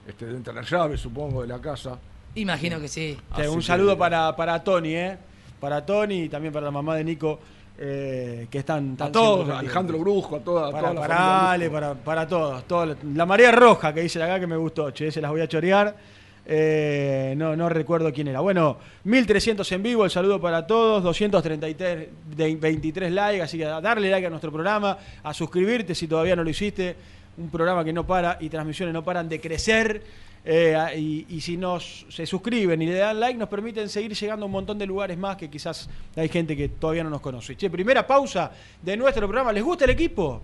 [0.06, 1.98] este, dentro de la llave, supongo, de la casa.
[2.34, 3.16] Imagino que sí.
[3.48, 5.18] Un que- saludo para, para Tony, ¿eh?
[5.60, 7.38] Para Tony y también para la mamá de Nico,
[7.78, 11.50] eh, que están, A todos, a Alejandro Brusco, a toda, a Para, toda la para
[11.52, 12.64] Ale, para, para todos.
[12.66, 15.40] toda la, la marea roja que dice acá que me gustó, che, se las voy
[15.40, 15.96] a chorear.
[16.48, 18.40] Eh, no, recuerdo quién era.
[18.40, 23.80] Bueno, 1300 en vivo, el saludo para todos, 233 de 23 likes, así que a
[23.80, 26.96] darle like a nuestro programa, a suscribirte si todavía no lo hiciste.
[27.38, 30.02] Un programa que no para y transmisiones no paran de crecer.
[30.48, 34.44] Eh, y, y si nos se suscriben y le dan like, nos permiten seguir llegando
[34.44, 37.56] a un montón de lugares más que quizás hay gente que todavía no nos conoce.
[37.56, 39.52] Che, primera pausa de nuestro programa.
[39.52, 40.40] ¿Les gusta el equipo?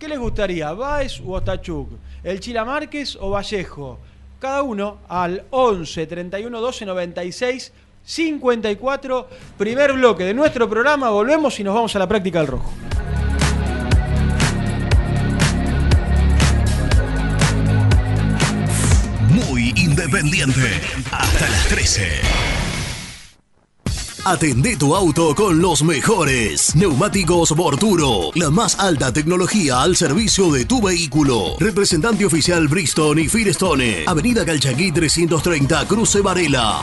[0.00, 0.72] ¿Qué les gustaría?
[0.72, 1.90] ¿Baez o Ostachuk?
[2.24, 4.00] ¿El Chila Márquez o Vallejo?
[4.40, 7.72] Cada uno al 11 31 12 96
[8.02, 9.28] 54.
[9.58, 11.10] Primer bloque de nuestro programa.
[11.10, 12.72] Volvemos y nos vamos a la práctica del rojo.
[19.28, 20.80] Muy independiente.
[21.12, 22.59] Hasta las 13.
[24.24, 26.76] Atendé tu auto con los mejores.
[26.76, 28.30] Neumáticos Borturo.
[28.34, 31.56] La más alta tecnología al servicio de tu vehículo.
[31.58, 34.04] Representante oficial Bristol y Firestone.
[34.06, 36.82] Avenida Calchaquí 330, Cruce Varela.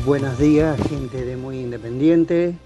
[0.05, 2.59] Buenos días, gente de Muy Independiente.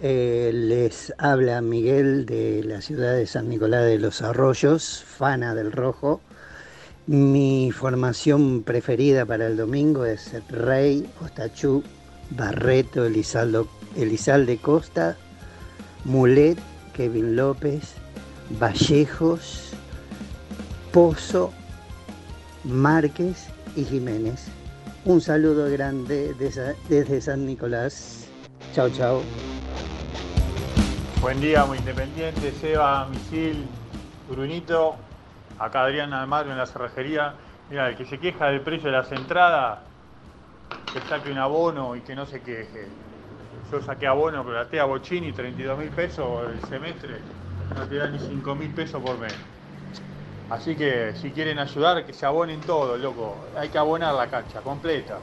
[0.00, 5.70] Eh, les habla Miguel de la ciudad de San Nicolás de los Arroyos, fana del
[5.70, 6.22] rojo.
[7.06, 11.84] Mi formación preferida para el domingo es Rey, Ostachú,
[12.30, 15.18] Barreto, Elizalde Costa,
[16.06, 16.58] Mulet,
[16.94, 17.96] Kevin López,
[18.58, 19.74] Vallejos,
[20.92, 21.52] Pozo,
[22.64, 24.48] Márquez y Jiménez.
[25.04, 26.34] Un saludo grande
[26.88, 28.28] desde, San Nicolás.
[28.74, 29.22] Chao, chao.
[31.20, 32.50] Buen día, muy independiente.
[32.60, 33.66] Seba, Misil,
[34.28, 34.96] Brunito.
[35.60, 37.34] Acá Adrián Almagro en la cerrajería.
[37.70, 39.78] Mira, el que se queja del precio de las entradas,
[40.92, 42.88] que saque un abono y que no se queje.
[43.70, 47.18] Yo saqué abono, pero la a Bochini, 32 mil pesos el semestre.
[47.76, 49.36] No te da ni 5 mil pesos por mes.
[50.50, 53.36] Así que si quieren ayudar, que se abonen todo, loco.
[53.56, 55.18] Hay que abonar la cancha completa.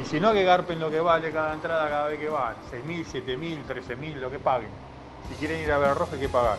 [0.00, 2.54] Y si no, que garpen lo que vale cada entrada cada vez que van.
[2.70, 4.68] 6.000, 7.000, 13.000, lo que paguen.
[5.28, 6.58] Si quieren ir a ver rojo hay que pagar.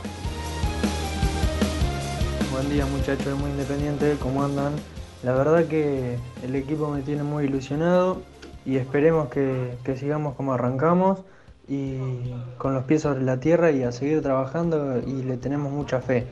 [2.52, 4.76] Buen día muchachos de Muy Independiente, ¿cómo andan?
[5.24, 8.22] La verdad que el equipo me tiene muy ilusionado
[8.66, 11.20] y esperemos que, que sigamos como arrancamos
[11.70, 16.02] y con los pies sobre la tierra y a seguir trabajando y le tenemos mucha
[16.02, 16.28] fe.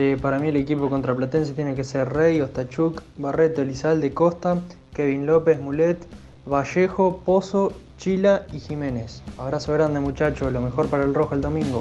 [0.00, 4.62] Eh, para mí el equipo contraplatense tiene que ser Rey, Ostachuk, Barreto, Elizalde, Costa,
[4.94, 5.98] Kevin López, Mulet,
[6.46, 9.24] Vallejo, Pozo, Chila y Jiménez.
[9.36, 11.80] Abrazo grande muchachos, lo mejor para el rojo el domingo.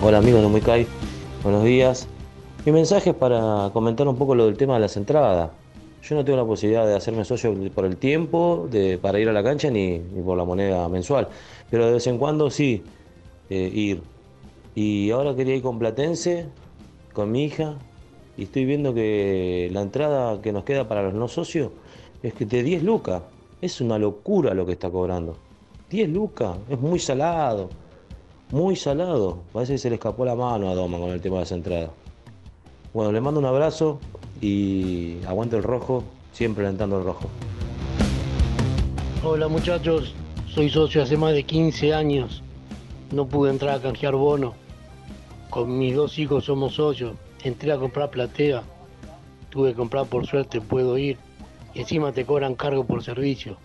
[0.00, 0.86] Hola amigos de Muicay,
[1.42, 2.06] buenos días.
[2.64, 5.50] Mi mensaje es para comentar un poco lo del tema de las entradas.
[6.04, 9.32] Yo no tengo la posibilidad de hacerme socio por el tiempo, de, para ir a
[9.32, 11.26] la cancha, ni, ni por la moneda mensual.
[11.68, 12.84] Pero de vez en cuando sí,
[13.50, 14.11] eh, ir.
[14.74, 16.46] Y ahora quería ir con Platense,
[17.12, 17.76] con mi hija,
[18.36, 21.70] y estoy viendo que la entrada que nos queda para los no socios
[22.22, 23.22] es que de 10 lucas.
[23.60, 25.36] Es una locura lo que está cobrando.
[25.90, 27.68] 10 lucas, es muy salado.
[28.50, 29.38] Muy salado.
[29.52, 31.90] Parece que se le escapó la mano a Doma con el tema de las entradas.
[32.92, 34.00] Bueno, le mando un abrazo
[34.40, 36.02] y aguante el rojo,
[36.32, 37.28] siempre alentando el rojo.
[39.24, 40.14] Hola muchachos,
[40.48, 42.42] soy socio hace más de 15 años.
[43.12, 44.54] No pude entrar a canjear bono.
[45.52, 47.12] Con mis dos hijos somos socios.
[47.44, 48.62] Entré a comprar platea.
[49.50, 51.18] Tuve que comprar por suerte, puedo ir.
[51.74, 53.58] Y encima te cobran cargo por servicio.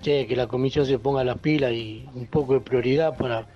[0.00, 3.46] Che, que la comisión se ponga las pilas y un poco de prioridad para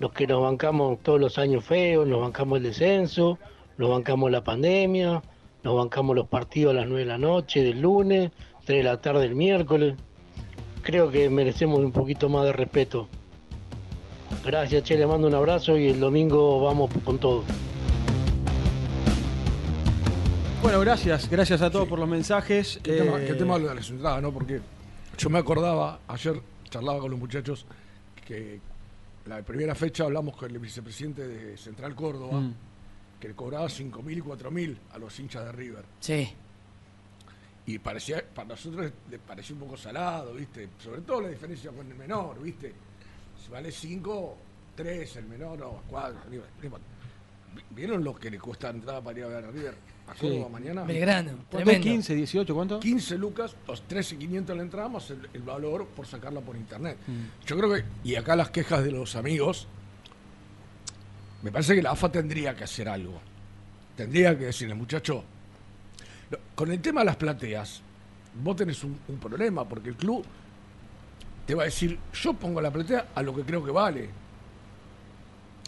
[0.00, 3.38] los que nos bancamos todos los años feos, nos bancamos el descenso,
[3.78, 5.22] nos bancamos la pandemia,
[5.62, 8.32] nos bancamos los partidos a las 9 de la noche del lunes,
[8.66, 9.94] 3 de la tarde del miércoles.
[10.82, 13.08] Creo que merecemos un poquito más de respeto.
[14.44, 17.44] Gracias, Che, le mando un abrazo y el domingo vamos con todo.
[20.62, 22.80] Bueno, gracias, gracias a todos por los mensajes.
[22.82, 24.32] ¿Qué, tema, Eh, qué tema lo de las entradas, no?
[24.32, 24.60] Porque
[25.18, 27.66] yo me acordaba, ayer charlaba con los muchachos,
[28.26, 28.60] que
[29.26, 32.54] la primera fecha hablamos con el vicepresidente de Central Córdoba, Mm.
[33.20, 35.84] que le cobraba 5.000 y 4.000 a los hinchas de River.
[36.00, 36.28] Sí.
[37.66, 40.68] Y parecía, para nosotros le pareció un poco salado, ¿viste?
[40.82, 42.72] Sobre todo la diferencia con el menor, ¿viste?
[43.44, 44.36] Si vale 5,
[44.76, 46.20] 3, el menor, no, 4.
[47.70, 49.74] ¿Vieron lo que le cuesta entrada para ir a ver a River?
[50.08, 50.20] A Sí.
[50.20, 50.82] Córdoba mañana.
[50.84, 51.82] Belgrano, tremendo.
[51.82, 52.80] 15, 18, ¿cuánto?
[52.80, 56.96] 15 lucas, los 13.500 la entrada más el, el valor por sacarla por internet.
[57.06, 57.46] Mm.
[57.46, 59.68] Yo creo que, y acá las quejas de los amigos,
[61.42, 63.20] me parece que la AFA tendría que hacer algo.
[63.96, 65.24] Tendría que decirle, muchacho,
[66.54, 67.82] con el tema de las plateas,
[68.42, 70.24] vos tenés un, un problema, porque el club
[71.46, 74.08] te va a decir, yo pongo la platea a lo que creo que vale.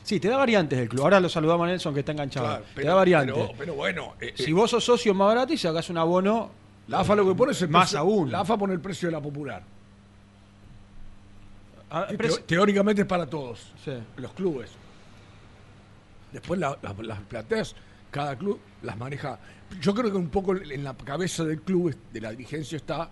[0.03, 1.03] Sí, te da variantes el club.
[1.03, 2.47] Ahora lo saludamos a Nelson que está enganchado.
[2.47, 3.35] Claro, te da variantes.
[3.35, 6.51] Pero, pero bueno, eh, si eh, vos sos socio más barato y sacás un abono,
[6.89, 8.31] la AFA lo que pone es el Más precio- aún.
[8.31, 9.63] La AFA pone el precio de la popular.
[11.91, 12.09] Ah,
[12.47, 13.93] teóricamente es para todos, Sí.
[14.17, 14.71] los clubes.
[16.33, 17.75] Después la- la- las plateas,
[18.11, 19.39] cada club las maneja.
[19.81, 23.09] Yo creo que un poco en la cabeza del club, de la dirigencia, está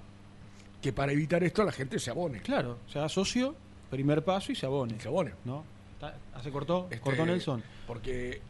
[0.82, 2.40] que para evitar esto la gente se abone.
[2.40, 3.54] Claro, se haga socio,
[3.88, 4.98] primer paso y se abone.
[5.00, 5.32] Se abone.
[5.44, 5.64] ¿No?
[5.94, 6.88] Está- ¿Se cortó?
[6.90, 7.62] Este, ¿Cortó Nelson?
[7.86, 8.40] Porque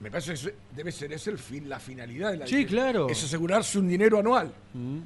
[0.00, 3.08] me parece que debe ser ese el fin, la finalidad de la Sí, claro.
[3.08, 4.52] Es asegurarse un dinero anual.
[4.74, 4.98] Mm.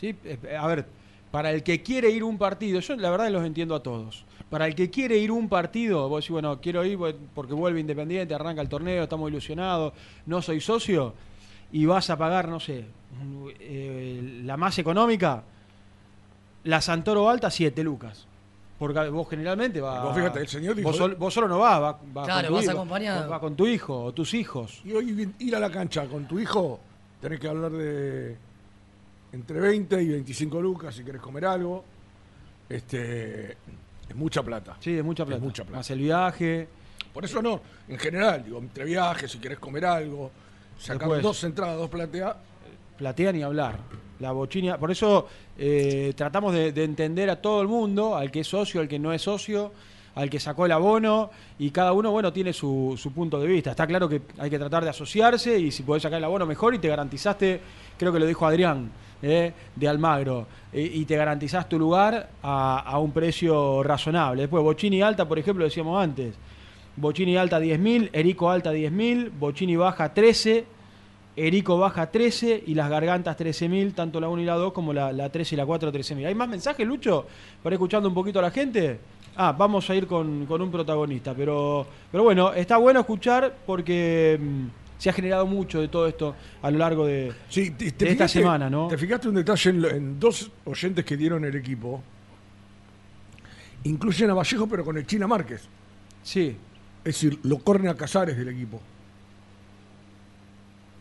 [0.00, 0.84] Sí, eh, a ver,
[1.30, 4.24] para el que quiere ir un partido, yo la verdad los entiendo a todos.
[4.50, 6.98] Para el que quiere ir un partido, vos decís, bueno, quiero ir
[7.34, 9.92] porque vuelve Independiente, arranca el torneo, estamos ilusionados,
[10.26, 11.14] no soy socio,
[11.70, 12.84] y vas a pagar, no sé,
[13.60, 15.44] eh, la más económica,
[16.64, 18.26] la Santoro Alta, 7 lucas.
[18.78, 20.02] Porque vos generalmente vas.
[20.02, 22.48] Vos fíjate, el señor dijo- Vos, sol- vos solo no vas, vas, vas Claro, con
[22.48, 23.28] tu vas hijo, acompañado.
[23.28, 24.80] vas con tu hijo o tus hijos.
[24.84, 26.80] Y hoy ir a la cancha con tu hijo,
[27.20, 28.36] tenés que hablar de
[29.32, 31.84] entre 20 y 25 lucas si querés comer algo.
[32.68, 34.76] Este, es mucha plata.
[34.80, 35.36] Sí, es mucha plata.
[35.38, 35.76] Es mucha plata.
[35.78, 36.68] Más el viaje.
[37.12, 40.30] Por eso no, en general, digo, entre viajes, si querés comer algo,
[40.78, 41.22] sacar Después.
[41.22, 42.34] dos entradas, dos plateas,
[42.96, 43.78] platea ni hablar.
[44.20, 45.26] La bochinia, por eso
[45.58, 48.98] eh, tratamos de, de entender a todo el mundo, al que es socio, al que
[48.98, 49.72] no es socio,
[50.14, 53.70] al que sacó el abono, y cada uno, bueno, tiene su, su punto de vista.
[53.70, 56.74] Está claro que hay que tratar de asociarse y si podés sacar el abono mejor
[56.74, 57.60] y te garantizaste,
[57.96, 58.90] creo que lo dijo Adrián,
[59.22, 64.42] eh, de Almagro, eh, y te garantizás tu lugar a, a un precio razonable.
[64.42, 66.34] Después, Bochini alta, por ejemplo, decíamos antes,
[66.96, 70.64] Bochini alta 10.000, Erico alta 10.000, Bochini baja 13,
[71.36, 75.12] Erico baja 13 y las gargantas 13.000, tanto la 1 y la 2 como la,
[75.12, 76.26] la 3 y la 4 13.000.
[76.26, 77.26] ¿Hay más mensajes, Lucho?
[77.62, 78.98] Para ir escuchando un poquito a la gente.
[79.36, 84.38] Ah, vamos a ir con, con un protagonista, pero, pero bueno, está bueno escuchar porque
[84.38, 84.66] mm,
[84.98, 88.10] se ha generado mucho de todo esto a lo largo de, Sí, te- de te
[88.10, 88.88] esta fijaste- semana, ¿no?
[88.88, 92.02] Te fijaste un detalle en dos oyentes que dieron el equipo.
[93.84, 95.62] Incluyen a Vallejo, pero con el China Márquez.
[96.22, 96.56] Sí.
[97.04, 98.78] Es decir, lo corren a Casares del equipo.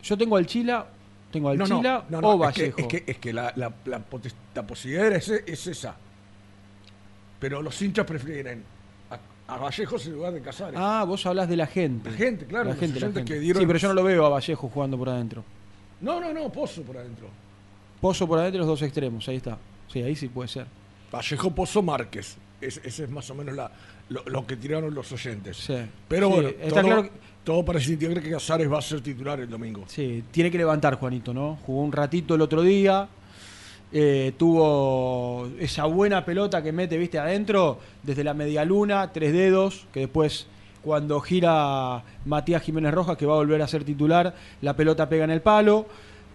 [0.04, 0.86] Yo tengo al Chila,
[1.32, 2.80] tengo al No, Chila no, no, o que- Vallejo.
[2.80, 5.96] Es que, es que la, la- la posibilidad es esa.
[7.40, 8.64] Pero los hinchas prefieren
[9.10, 10.76] a, a Vallejos en lugar de Casares.
[10.82, 12.12] Ah, vos hablas de la gente.
[12.12, 13.26] La gente, claro, La gente, la gente.
[13.26, 15.44] que dieron- Sí, pero yo no lo veo a Vallejo jugando por adentro.
[16.02, 17.28] No, no, no, Pozo por adentro.
[18.02, 19.58] Pozo por adentro, los dos extremos, ahí está.
[19.92, 20.66] Sí, ahí sí puede ser.
[21.12, 22.38] Vallejo, Pozo, Márquez.
[22.62, 23.72] Es- ese es más o menos la,
[24.10, 25.58] lo, lo que tiraron los oyentes.
[25.58, 25.76] Sí.
[26.08, 27.12] Pero bueno, está todo, claro que-
[27.44, 29.84] todo parece indicar que Casares va a ser titular el domingo.
[29.88, 31.58] Sí, tiene que levantar Juanito, ¿no?
[31.66, 33.08] Jugó un ratito el otro día,
[33.92, 39.88] eh, tuvo esa buena pelota que mete, viste, adentro, desde la media luna, tres dedos,
[39.94, 40.48] que después
[40.84, 45.24] cuando gira Matías Jiménez Rojas, que va a volver a ser titular, la pelota pega
[45.26, 45.86] en el palo,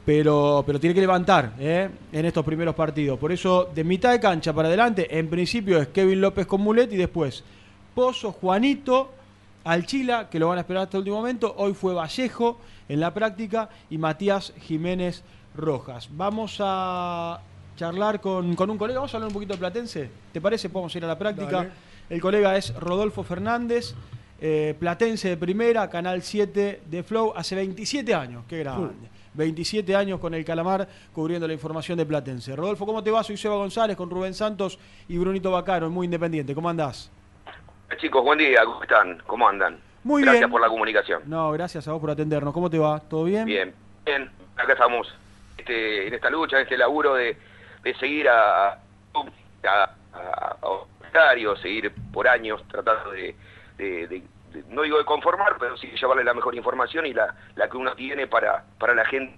[0.05, 1.89] pero, pero tiene que levantar ¿eh?
[2.13, 3.19] en estos primeros partidos.
[3.19, 6.93] Por eso, de mitad de cancha para adelante, en principio es Kevin López con Mulet
[6.93, 7.43] y después
[7.95, 9.11] Pozo, Juanito,
[9.65, 11.55] Alchila, que lo van a esperar hasta el último momento.
[11.57, 15.23] Hoy fue Vallejo en la práctica y Matías Jiménez
[15.55, 16.09] Rojas.
[16.13, 17.41] Vamos a
[17.77, 20.11] charlar con, con un colega, vamos a hablar un poquito de Platense.
[20.33, 20.69] ¿Te parece?
[20.69, 21.51] Podemos ir a la práctica.
[21.51, 21.71] Dale.
[22.11, 23.95] El colega es Rodolfo Fernández,
[24.41, 29.09] eh, Platense de primera, Canal 7 de Flow, hace 27 años, qué grande.
[29.33, 32.55] 27 años con el Calamar cubriendo la información de Platense.
[32.55, 33.25] Rodolfo, ¿cómo te va?
[33.25, 34.79] Soy Seba González con Rubén Santos
[35.09, 36.55] y Brunito Bacaro, muy independiente.
[36.55, 37.11] ¿Cómo andás?
[37.99, 39.19] Chicos, buen día, ¿cómo están?
[39.27, 39.79] ¿Cómo andan?
[40.03, 40.51] Muy Gracias bien.
[40.51, 41.23] por la comunicación.
[41.27, 42.53] No, gracias a vos por atendernos.
[42.53, 43.01] ¿Cómo te va?
[43.01, 43.45] ¿Todo bien?
[43.47, 43.75] Bien,
[44.05, 44.31] bien.
[44.57, 45.13] Acá estamos
[45.57, 47.37] este, en esta lucha, en este laburo de,
[47.83, 48.79] de seguir a, a,
[49.65, 49.91] a-
[50.63, 53.35] a Octario, seguir por años tratando de,
[53.79, 54.23] de- de-
[54.53, 57.77] de- no digo de conformar, pero sí llevarle la mejor información y la, la que
[57.77, 59.37] uno tiene para, para la gente.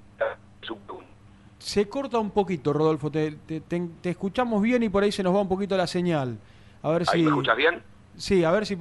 [0.63, 0.77] Su,
[1.59, 3.11] Se corta un poquito, Rodolfo.
[3.11, 5.87] Te, te- te- te escuchamos bien y por ahí se nos va un poquito la
[5.87, 6.37] señal.
[6.83, 7.23] A ver ¿Ahí si.
[7.23, 7.83] me escuchas bien?
[8.17, 8.77] Sí, a ver si,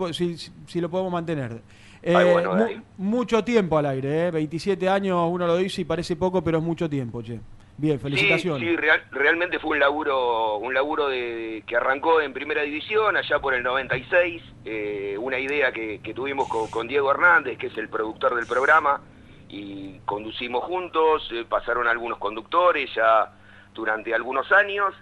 [0.67, 1.61] si, lo podemos mantener.
[2.03, 2.81] Ay, Eh, bueno, mu- dale.
[2.97, 4.31] mucho tiempo al aire, ¿eh?
[4.31, 7.39] 27 años uno lo dice y parece poco, pero es mucho tiempo, che.
[7.77, 8.61] Bien, felicitaciones.
[8.61, 13.17] Sí, sí, real- realmente fue un laburo, un laburo de, que arrancó en primera división
[13.17, 17.67] allá por el 96, eh, una idea que, que tuvimos con, con Diego Hernández, que
[17.67, 19.01] es el productor del programa,
[19.49, 23.33] y conducimos juntos, eh, pasaron algunos conductores ya
[23.73, 24.93] durante algunos años,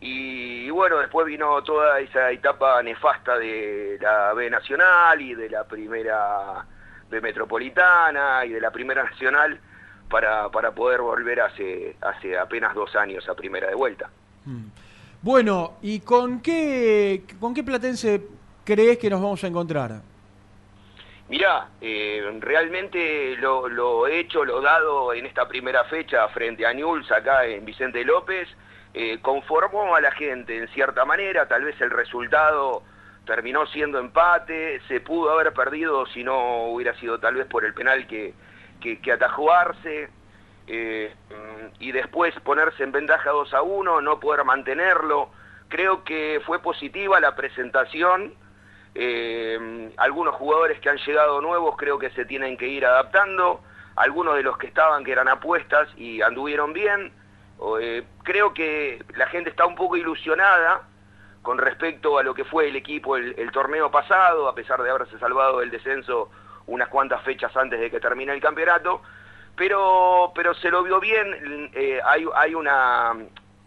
[0.00, 5.64] y, bueno, después vino toda esa etapa nefasta de la B Nacional y de la
[5.64, 6.64] primera
[7.10, 9.60] B Metropolitana y de la primera Nacional,
[10.08, 14.10] para, para poder volver hace, hace apenas dos años a primera de vuelta.
[15.22, 18.22] Bueno, ¿y con qué, con qué platense
[18.64, 20.00] crees que nos vamos a encontrar?
[21.28, 27.10] Mirá, eh, realmente lo, lo hecho, lo dado en esta primera fecha frente a Newell's
[27.12, 28.48] acá en Vicente López,
[28.94, 32.82] eh, conformó a la gente en cierta manera, tal vez el resultado
[33.24, 37.74] terminó siendo empate, se pudo haber perdido si no hubiera sido tal vez por el
[37.74, 38.34] penal que,
[38.80, 39.50] que, que atajó
[40.66, 41.14] eh,
[41.78, 45.30] y después ponerse en ventaja 2 a 1, no poder mantenerlo.
[45.68, 48.34] Creo que fue positiva la presentación.
[48.94, 53.62] eh, algunos jugadores que han llegado nuevos creo que se tienen que ir adaptando.
[53.96, 57.12] Algunos de los que estaban que eran apuestas y anduvieron bien.
[57.80, 60.82] Eh, creo que la gente está un poco ilusionada
[61.42, 64.90] con respecto a lo que fue el equipo el, el torneo pasado, a pesar de
[64.90, 66.30] haberse salvado del descenso
[66.66, 69.02] unas cuantas fechas antes de que termine el campeonato,
[69.56, 73.12] pero, pero se lo vio bien, eh, hay, hay, una,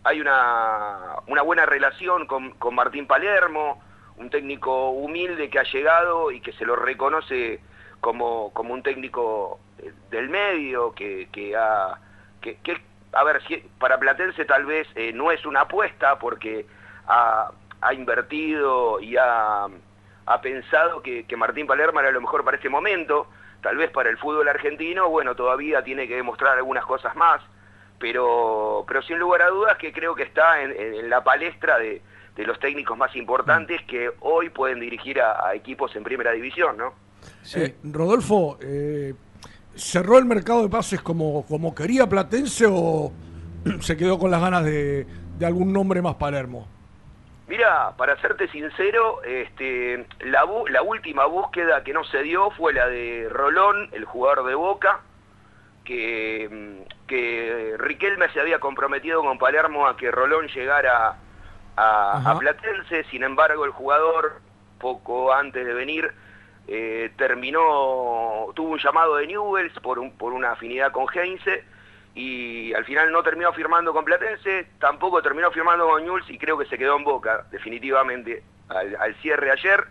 [0.03, 3.83] hay una, una buena relación con, con Martín Palermo,
[4.17, 7.59] un técnico humilde que ha llegado y que se lo reconoce
[7.99, 11.99] como, como un técnico eh, del medio, que, que ha...
[12.41, 12.81] Que, que,
[13.13, 16.65] a ver, si, para Platense tal vez eh, no es una apuesta porque
[17.07, 17.51] ha,
[17.93, 19.67] invertido y ha,
[20.41, 23.27] pensado que, Martín Palermo era lo mejor para este momento,
[23.61, 27.41] tal vez para el fútbol argentino, bueno, todavía tiene que demostrar algunas cosas más,
[27.99, 32.01] pero, pero sin lugar a dudas que creo que está en, la palestra de,
[32.37, 36.93] los técnicos más importantes que hoy pueden dirigir a, equipos en primera división, ¿no?
[37.55, 39.13] Eh, Rodolfo, eh,
[39.75, 43.11] ¿cerró el mercado de pases como, como quería Platense o
[43.81, 45.07] se quedó con las ganas de,
[45.37, 46.67] de algún nombre más Palermo?
[47.47, 52.73] Mira, para serte sincero, este, la, bu- la última búsqueda que no se dio fue
[52.73, 55.01] la de Rolón, el jugador de Boca,
[55.83, 61.17] que, mm, que Riquelme se había comprometido con Palermo a que Rolón llegara
[61.75, 64.41] a, a Platense, sin embargo el jugador,
[64.79, 66.11] poco antes de venir,
[66.67, 71.63] eh, terminó, tuvo un llamado de Newells por, un- por una afinidad con Heinze,
[72.15, 76.57] y al final no terminó firmando con Platense, tampoco terminó firmando con Newell's y creo
[76.57, 79.83] que se quedó en Boca, definitivamente, al, cierre ayer.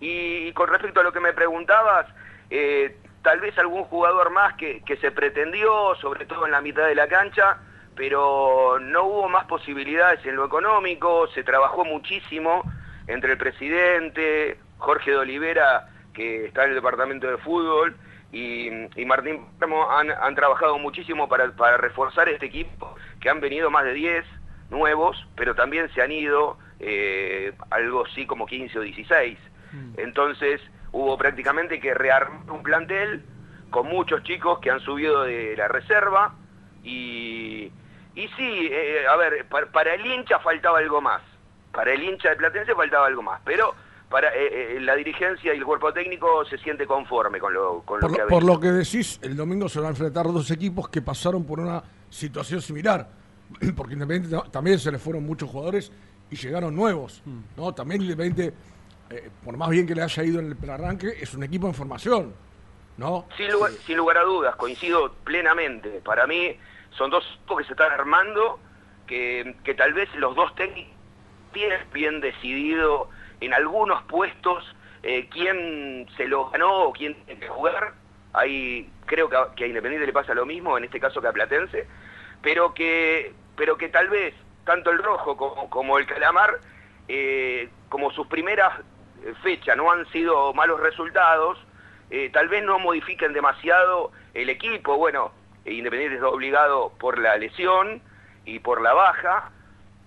[0.00, 2.06] Y con respecto a lo que me preguntabas,
[2.50, 6.86] eh, tal vez algún jugador más que, que se pretendió, sobre todo en la mitad
[6.88, 7.58] de la cancha,
[7.94, 12.64] pero no hubo más posibilidades en lo económico, se trabajó muchísimo
[13.06, 17.96] entre el presidente, Jorge de Olivera, que está en el departamento de fútbol,
[18.32, 23.40] y, y Martín Palermo han, han trabajado muchísimo para, para reforzar este equipo, que han
[23.40, 24.24] venido más de 10
[24.70, 29.38] nuevos, pero también se han ido eh, algo así como 15 o 16.
[29.96, 30.60] Entonces
[30.90, 33.24] hubo prácticamente que rearmar un plantel
[33.70, 36.34] con muchos chicos que han subido de la reserva
[36.82, 37.72] y,
[38.14, 41.22] y sí, eh, a ver, para, para el hincha faltaba algo más,
[41.72, 43.74] para el hincha de Platense faltaba algo más, pero
[44.12, 47.98] para eh, eh, la dirigencia y el cuerpo técnico se siente conforme con lo, con
[48.00, 50.88] lo que ha por lo que decís, el domingo se van a enfrentar dos equipos
[50.90, 53.08] que pasaron por una situación similar,
[53.76, 55.90] porque Independiente ta- también se le fueron muchos jugadores
[56.30, 57.22] y llegaron nuevos,
[57.56, 57.74] ¿no?
[57.74, 58.54] También Independiente,
[59.10, 61.74] eh, por más bien que le haya ido en el arranque, es un equipo en
[61.74, 62.34] formación,
[62.98, 63.26] ¿no?
[63.38, 66.02] Sin lugar, sin lugar a dudas, coincido plenamente.
[66.04, 66.54] Para mí
[66.98, 68.58] son dos equipos que se están armando,
[69.06, 70.92] que, que tal vez los dos técnicos
[71.54, 73.08] tienen bien decidido
[73.46, 74.64] en algunos puestos
[75.02, 77.92] eh, quién se lo ganó o quién tiene que jugar.
[78.32, 81.32] Ahí creo que a, que Independiente le pasa lo mismo, en este caso que a
[81.32, 81.86] Platense,
[82.40, 84.34] pero que, pero que tal vez
[84.64, 86.60] tanto el Rojo como, como el Calamar,
[87.08, 88.78] eh, como sus primeras
[89.24, 91.58] eh, fechas no han sido malos resultados,
[92.34, 94.98] tal vez no modifiquen demasiado el equipo.
[94.98, 95.32] Bueno,
[95.64, 98.02] Independiente está obligado por la lesión
[98.44, 99.50] y por la baja,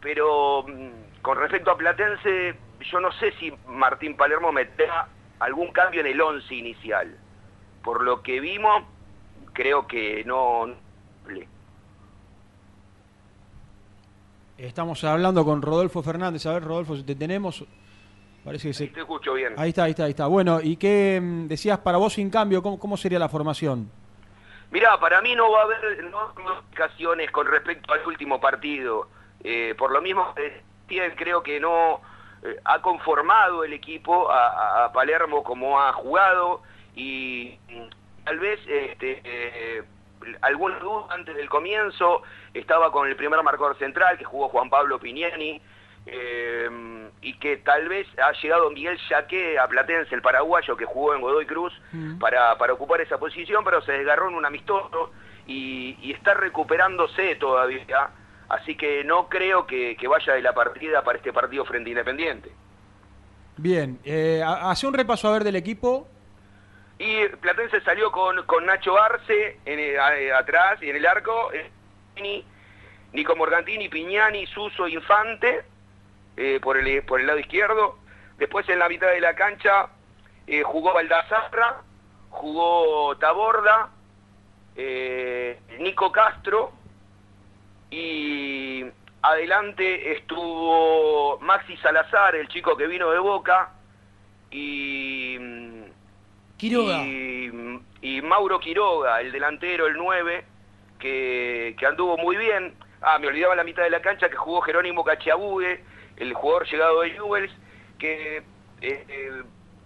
[0.01, 2.55] pero mm, con respecto a Platense,
[2.91, 5.07] yo no sé si Martín Palermo meterá
[5.39, 7.17] algún cambio en el 11 inicial.
[7.83, 8.83] Por lo que vimos,
[9.53, 10.67] creo que no...
[14.57, 16.45] Estamos hablando con Rodolfo Fernández.
[16.45, 17.65] A ver, Rodolfo, si te tenemos.
[18.43, 18.87] Parece que se.
[18.87, 19.53] Te escucho bien.
[19.57, 20.27] Ahí está, ahí está, ahí está.
[20.27, 22.61] Bueno, ¿y qué mm, decías para vos sin cambio?
[22.63, 23.89] ¿Cómo, cómo sería la formación?
[24.71, 29.09] Mirá, para mí no va a haber no hay modificaciones con respecto al último partido.
[29.43, 30.33] Eh, por lo mismo,
[30.87, 32.01] creo que no
[32.45, 36.61] eh, ha conformado el equipo a, Palermo como ha jugado
[36.95, 39.83] y mm, tal vez este, eh,
[40.41, 42.21] alguna duda antes del comienzo
[42.53, 45.59] estaba con el primer marcador central que jugó Juan Pablo Piñani
[46.05, 46.69] eh,
[47.21, 51.21] y que tal vez ha llegado Miguel Yaque a Platense, el paraguayo que jugó en
[51.21, 51.73] Godoy Cruz,
[52.19, 55.11] para, para ocupar esa posición, pero se desgarró en un amistoso
[55.47, 58.11] y, y está recuperándose todavía,
[58.49, 61.91] así que no creo que, que vaya de la partida para este partido frente a
[61.91, 62.51] Independiente.
[63.57, 66.07] Bien, eh, ha- hace un repaso a ver del equipo.
[66.97, 71.51] Y Platense salió con, con Nacho Arce en el- a- atrás y en el arco,
[71.53, 71.69] eh,
[72.21, 72.45] Ni-
[73.13, 75.63] Nico Morgantini, Piñani, Suso, Infante
[76.37, 77.97] eh, por, el, por el lado izquierdo.
[78.37, 79.87] Después en la mitad de la cancha
[80.47, 81.81] eh, jugó Baldazarra,
[82.29, 83.89] jugó Taborda,
[84.75, 86.73] eh, Nico Castro
[87.91, 88.85] y
[89.21, 93.71] adelante estuvo Maxi Salazar, el chico que vino de Boca,
[94.51, 95.37] y
[96.57, 97.03] Quiroga.
[97.05, 100.45] y, y Mauro Quiroga, el delantero, el 9,
[100.99, 102.75] que, que anduvo muy bien.
[103.01, 105.83] Ah, me olvidaba la mitad de la cancha que jugó Jerónimo Cachiabue,
[106.17, 107.51] el jugador llegado de Newells,
[107.99, 108.43] que eh,
[108.81, 109.43] eh,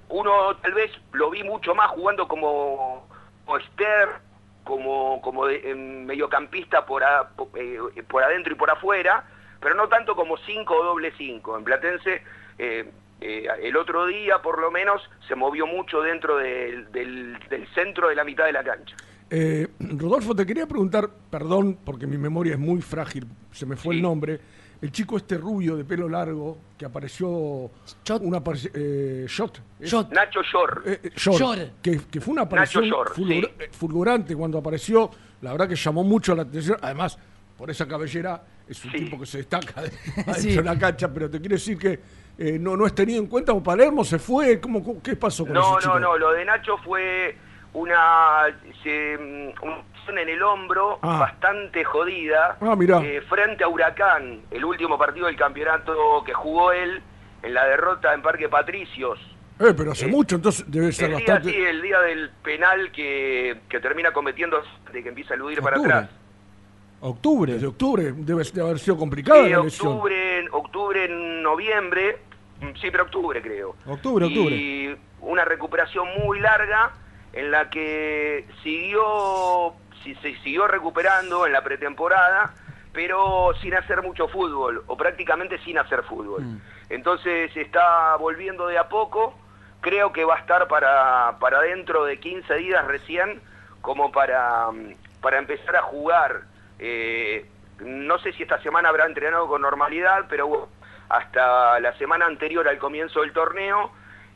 [0.10, 3.08] uno tal vez lo vi mucho más jugando como,
[3.46, 4.10] como Esther,
[4.74, 9.26] como, como de- mediocampista por, a- eh, por adentro y por afuera,
[9.60, 11.58] pero no tanto como 5 o doble 5.
[11.58, 12.22] En Platense,
[12.60, 17.68] eh, eh, el otro día por lo menos se movió mucho dentro del, del- del
[17.74, 18.96] centro de la mitad de la cancha.
[19.80, 24.02] Rodolfo, te quería preguntar, perdón, porque mi memoria es muy frágil, se me fue el
[24.04, 24.40] nombre.
[24.82, 27.28] El chico este rubio de pelo largo que apareció.
[27.30, 29.62] Una aparici- eh, Shot.
[29.80, 29.94] ¿es?
[30.12, 30.84] Nacho Shor.
[30.86, 31.72] Eh, eh, Shore, Shore.
[31.82, 35.10] Que, que fue una aparición Shore, fulgura- eh, fulgurante cuando apareció.
[35.42, 36.78] La verdad que llamó mucho la atención.
[36.82, 37.18] Además,
[37.58, 39.92] por esa cabellera, es un tipo que se destaca de,
[40.36, 40.56] Sí.
[40.56, 41.14] de la cancha.
[41.14, 42.00] Pero te quiero decir que
[42.38, 43.52] eh, no, no es tenido en cuenta.
[43.52, 44.62] ¿O Palermo se fue?
[44.62, 46.00] ¿Cómo, ¿Qué pasó con No, ese chico?
[46.00, 47.36] no, no, lo de Nacho fue
[47.74, 48.46] una,
[48.82, 51.20] se, mm, una lesión en el hombro Ah.
[51.20, 57.02] bastante jodida Ah, eh, frente a Huracán, el último partido del campeonato que jugó él
[57.44, 59.20] en la derrota en Parque Patricios.
[59.60, 61.52] Eh, pero hace mucho, entonces debe ser El día, bastante.
[61.52, 65.78] sí, el día del penal que, que termina cometiendo de que empieza a eludir para
[65.78, 66.10] atrás.
[67.02, 67.54] Octubre.
[67.54, 72.18] Desde octubre debe de haber sido complicada Sí, octubre, octubre, noviembre,
[72.62, 73.76] mm, sí, pero octubre creo.
[73.86, 74.56] Octubre, octubre.
[74.56, 76.92] Y una recuperación muy larga
[77.34, 79.74] en la que siguió,
[80.04, 82.54] si- se siguió recuperando en la pretemporada,
[82.94, 86.44] pero sin hacer mucho fútbol, o prácticamente sin hacer fútbol.
[86.90, 89.38] Entonces está volviendo de a poco,
[89.82, 93.42] creo que va a estar para, para dentro de 15 días recién,
[93.82, 96.42] como para, mm, para empezar a jugar.
[96.80, 97.46] Eh,
[97.80, 100.68] no sé si esta semana habrá entrenado con normalidad, pero
[101.10, 103.92] hasta la semana anterior al comienzo del torneo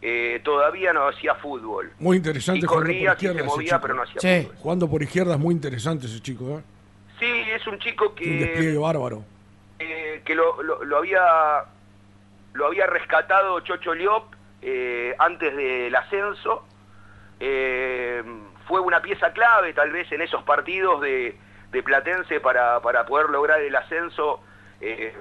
[0.06, 1.92] eh, todavía no hacía fútbol.
[2.00, 3.82] Muy interesante Y jugando corría, se ese movía, chico.
[3.82, 4.58] pero no hacía fútbol.
[4.58, 6.64] Jugando por izquierda es muy interesante ese chico, ¿eh?
[7.20, 9.24] Sí, es un chico Un despliegue que, bárbaro.
[9.80, 11.22] eh, que lo, lo- lo había
[12.54, 14.26] lo había rescatado Chocho Liop
[14.62, 16.66] eh, antes del ascenso.
[17.40, 18.22] Eh,
[18.68, 21.36] fue una pieza clave tal vez en esos partidos de,
[21.72, 24.42] de Platense para, para poder lograr el ascenso
[24.82, 25.14] eh,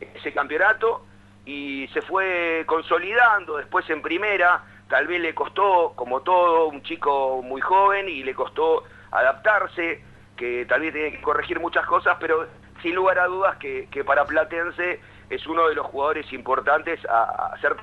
[0.00, 1.04] en ese campeonato
[1.50, 4.62] y se fue consolidando después en primera.
[4.88, 10.02] Tal vez le costó, como todo, un chico muy joven y le costó adaptarse,
[10.36, 12.46] que tal vez tiene que corregir muchas cosas, pero
[12.82, 17.52] sin lugar a dudas que, que para Platense es uno de los jugadores importantes a,
[17.52, 17.76] a ser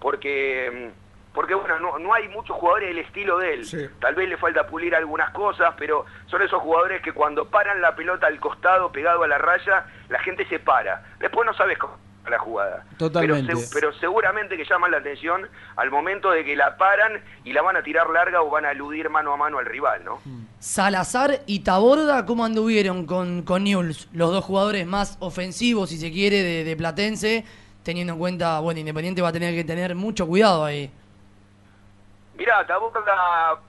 [0.00, 3.90] porque mm, porque bueno, no, no hay muchos jugadores del estilo de él.
[4.00, 7.94] Tal vez le falta pulir algunas cosas, pero son esos jugadores que cuando paran la
[7.96, 11.02] pelota al costado, pegado a la raya, la gente se para.
[11.20, 11.96] Después no sabes cómo
[12.28, 12.84] la jugada.
[12.98, 13.46] Totalmente.
[13.48, 17.52] Pero, se- pero seguramente que llaman la atención al momento de que la paran y
[17.52, 20.20] la van a tirar larga o van a eludir mano a mano al rival, ¿no?
[20.60, 24.08] Salazar y Taborda, ¿cómo anduvieron con, con Newell's?
[24.12, 27.44] Los dos jugadores más ofensivos, si se quiere, de, de Platense,
[27.82, 30.92] teniendo en cuenta, bueno, Independiente va a tener que tener mucho cuidado ahí.
[32.34, 33.60] Mirá, Taborda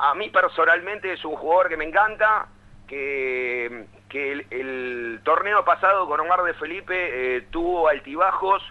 [0.00, 2.48] a mí personalmente es un jugador que me encanta,
[2.88, 8.62] que, que el, torneo pasado con Omar de Felipe eh, tuvo altibajos,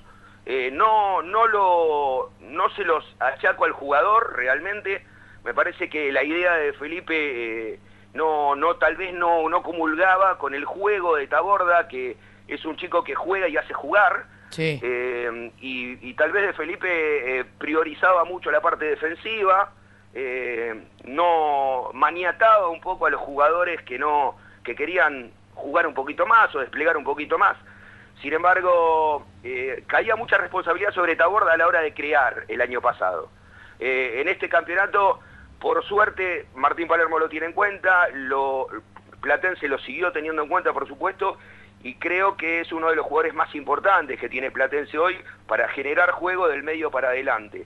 [0.46, 5.06] eh, no, no, lo, no se los achaco al jugador realmente,
[5.44, 7.80] me parece que la idea de Felipe eh,
[8.14, 12.18] no, no, tal vez no, no comulgaba con el juego de Taborda, que
[12.48, 14.80] es un chico que juega y hace jugar, Sí.
[14.82, 19.72] eh, y, tal vez de Felipe eh, priorizaba mucho la parte defensiva,
[20.14, 20.76] eh,
[21.06, 26.54] no maniataba un poco a los jugadores que no que querían jugar un poquito más
[26.56, 27.58] o desplegar un poquito más.
[28.22, 32.82] Sin embargo, eh, caía mucha responsabilidad sobre Taborda a la hora de crear el año
[32.82, 33.30] pasado.
[33.82, 35.22] En este campeonato,
[35.62, 38.68] por suerte, Martín Palermo lo tiene en cuenta, lo,
[39.22, 41.38] Platense lo siguió teniendo en cuenta, por supuesto,
[41.84, 45.18] y creo que es uno de los jugadores más importantes que tiene Platense hoy
[45.48, 47.66] para generar juego del medio para adelante.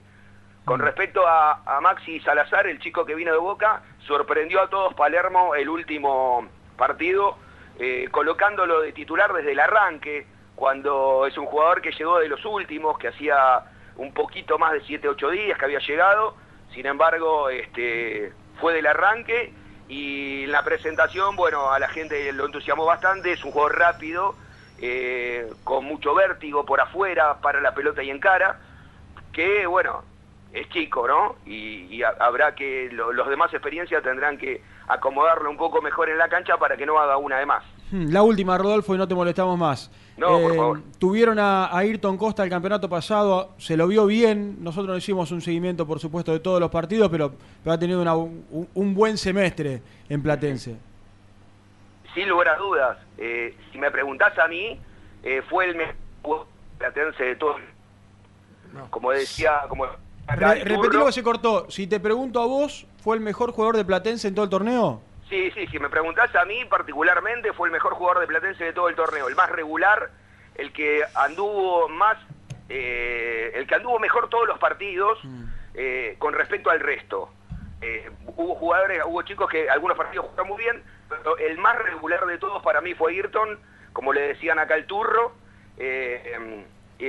[0.64, 4.94] Con respecto a, a Maxi Salazar, el chico que vino de Boca, sorprendió a todos
[4.94, 7.36] Palermo el último partido,
[7.78, 12.44] eh, colocándolo de titular desde el arranque, cuando es un jugador que llegó de los
[12.44, 13.64] últimos, que hacía
[13.96, 16.36] un poquito más de 7, 8 días que había llegado,
[16.72, 19.52] sin embargo, este, fue del arranque
[19.88, 24.36] y la presentación, bueno, a la gente lo entusiasmó bastante, es un jugador rápido,
[24.78, 28.58] eh, con mucho vértigo por afuera, para la pelota y en cara,
[29.32, 30.04] que bueno,
[30.52, 31.36] es chico, ¿no?
[31.44, 36.08] Y, y ha- habrá que, lo- los demás experiencias tendrán que acomodarlo un poco mejor
[36.10, 37.64] en la cancha para que no haga una de más.
[37.90, 39.90] Hmm, La última, Rodolfo, y no te molestamos más.
[39.92, 40.82] Eh, No, por favor.
[40.98, 44.56] Tuvieron a, a Ayrton Costa el campeonato pasado, se lo vio bien.
[44.62, 48.00] Nosotros no hicimos un seguimiento, por supuesto, de todos los partidos, pero, pero ha tenido
[48.00, 50.76] una- un, un buen semestre en Platense.
[52.14, 54.78] Sin lugar a dudas, eh, si me preguntás a mí,
[55.24, 56.46] eh, fue el mejor jugador
[56.78, 57.56] platense de todo.
[58.90, 61.66] Como decía, como Re- repetí lo que se cortó.
[61.70, 65.00] Si te pregunto a vos, ¿fue el mejor jugador de Platense en todo el torneo?
[65.28, 68.72] Sí, sí, si me preguntás a mí particularmente, fue el mejor jugador de Platense de
[68.72, 70.10] todo el torneo, el más regular,
[70.54, 72.16] el que anduvo más,
[72.68, 75.18] eh, el que anduvo mejor todos los partidos
[75.74, 77.32] eh, con respecto al resto.
[77.80, 82.24] Eh, hubo jugadores, hubo chicos que algunos partidos jugaron muy bien, pero el más regular
[82.26, 83.58] de todos para mí fue Ayrton,
[83.92, 85.32] como le decían acá el turro,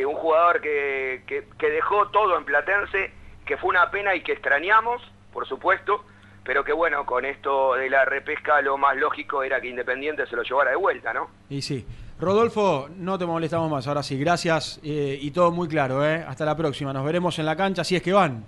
[0.05, 3.11] un jugador que, que- que dejó todo en Platense,
[3.45, 5.01] que fue una pena y que extrañamos,
[5.32, 6.03] por supuesto,
[6.45, 10.35] pero que bueno, con esto de la repesca lo más lógico era que Independiente se
[10.35, 11.27] lo llevara de vuelta, ¿no?
[11.49, 11.85] Y sí.
[12.19, 13.87] Rodolfo, no te molestamos más.
[13.87, 16.05] Ahora sí, gracias eh, y todo muy claro.
[16.05, 16.23] ¿eh?
[16.25, 16.93] Hasta la próxima.
[16.93, 18.45] Nos veremos en la cancha si es que van.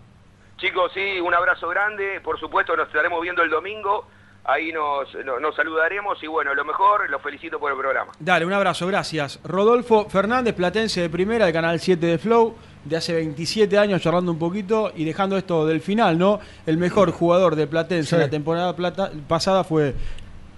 [0.57, 4.07] Chicos, sí, un abrazo grande, por supuesto nos estaremos viendo el domingo,
[4.43, 8.11] ahí nos, no- nos saludaremos y bueno, lo mejor, los felicito por el programa.
[8.19, 9.39] Dale, un abrazo, gracias.
[9.43, 12.55] Rodolfo Fernández, platense de primera, de Canal 7 de Flow,
[12.87, 16.39] de hace 27 años charlando un poquito y dejando esto del final, ¿no?
[16.65, 18.15] El mejor jugador de Platense Sí.
[18.15, 19.93] en la temporada plata- pasada fue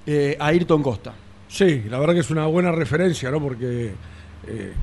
[0.05, 1.13] eh, Ayrton Costa.
[1.47, 3.41] Sí, la verdad que es una buena referencia, ¿no?
[3.41, 3.91] Porque
[4.47, 4.73] eh,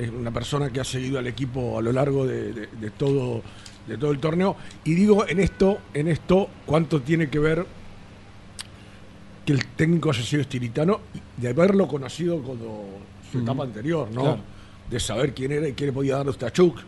[0.00, 3.42] es una persona que ha seguido al equipo a lo largo de, de- de todo
[3.86, 4.54] de todo el torneo.
[4.84, 7.66] Y digo en esto, en esto, cuánto tiene que ver
[9.44, 11.00] que el técnico haya sido estiritano
[11.36, 12.84] y de haberlo conocido cuando
[13.30, 14.20] su etapa anterior, ¿no?
[14.22, 14.38] Claro.
[14.88, 16.78] De saber quién era y qué le podía dar a Stachuk.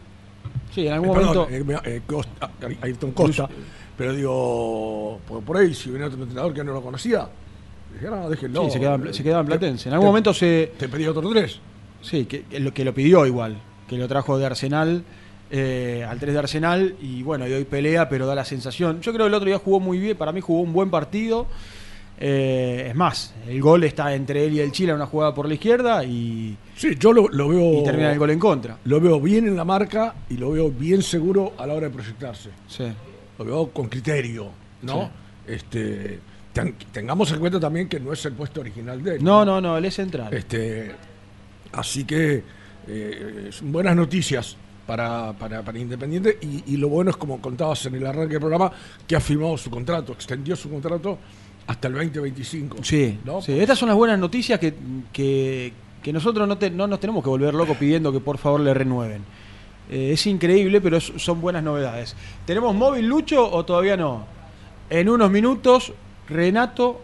[0.74, 1.82] Sí, en algún Eh, perdón, momento.
[1.84, 2.50] eh, eh, Costa,
[2.82, 3.48] Ayrton Costa.
[3.96, 7.28] Pero digo, por, por ahí, si venía otro entrenador que no lo conocía,
[7.92, 8.64] dije, no, déjenlo.
[8.64, 9.88] Sí, se quedaba, en- se quedaba en Te- Platense.
[9.88, 10.72] En algún te- momento se.
[10.78, 11.60] ¿Te pedía otro tres?
[12.02, 13.56] Sí, que, que lo, que lo pidió igual.
[13.88, 15.04] Que lo trajo de Arsenal.
[15.50, 16.96] eh, al 3 de Arsenal.
[17.00, 19.00] Y bueno, y hoy pelea, pero da la sensación.
[19.00, 20.16] Yo creo que el otro día jugó muy bien.
[20.16, 21.46] Para mí jugó un buen partido.
[22.26, 25.46] Eh, es más, el gol está entre él y el Chile en una jugada por
[25.46, 27.80] la izquierda y, Sí, yo lo, lo veo.
[27.80, 28.78] y termina el gol en contra.
[28.84, 31.92] Lo veo bien en la marca y lo veo bien seguro a la hora de
[31.94, 32.48] proyectarse.
[32.66, 32.84] Sí.
[33.38, 34.48] Lo veo con criterio,
[34.80, 35.10] ¿no?
[35.46, 36.18] Este,
[36.54, 39.22] ten- tengamos en cuenta también que no es el puesto original de él.
[39.24, 40.32] No, no, no, él es central.
[40.32, 40.92] Este,
[41.72, 42.42] así que
[42.88, 44.56] eh, son buenas noticias
[44.86, 48.40] para, para, para Independiente y, y lo bueno es, como contabas en el arranque del
[48.40, 48.72] programa,
[49.06, 51.18] que ha firmado su contrato, extendió su contrato
[51.66, 52.78] hasta el 2025.
[52.82, 53.40] Sí, ¿no?
[53.42, 54.74] sí, estas son las buenas noticias que,
[55.12, 58.60] que, que nosotros no, te- no nos tenemos que volver locos pidiendo que por favor
[58.60, 59.22] le renueven.
[59.90, 62.14] Eh, es increíble, pero es- son buenas novedades.
[62.46, 64.24] ¿Tenemos móvil Lucho o todavía no?
[64.90, 65.92] En unos minutos,
[66.28, 67.00] Renato,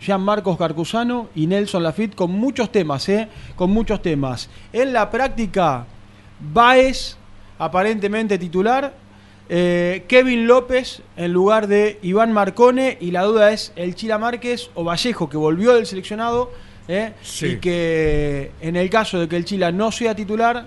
[0.00, 3.28] Jean Marcos Carcusano y Nelson Lafitte con muchos temas, ¿eh?
[3.54, 4.50] Con muchos temas.
[4.72, 5.86] En la práctica,
[6.52, 7.16] Baez,
[7.58, 8.94] aparentemente titular.
[9.48, 12.98] Eh, Kevin López en lugar de Iván Marcone.
[13.00, 16.50] Y la duda es el Chila Márquez o Vallejo, que volvió del seleccionado.
[16.88, 17.12] ¿eh?
[17.22, 17.46] Sí.
[17.46, 20.66] Y que en el caso de que el Chila no sea titular,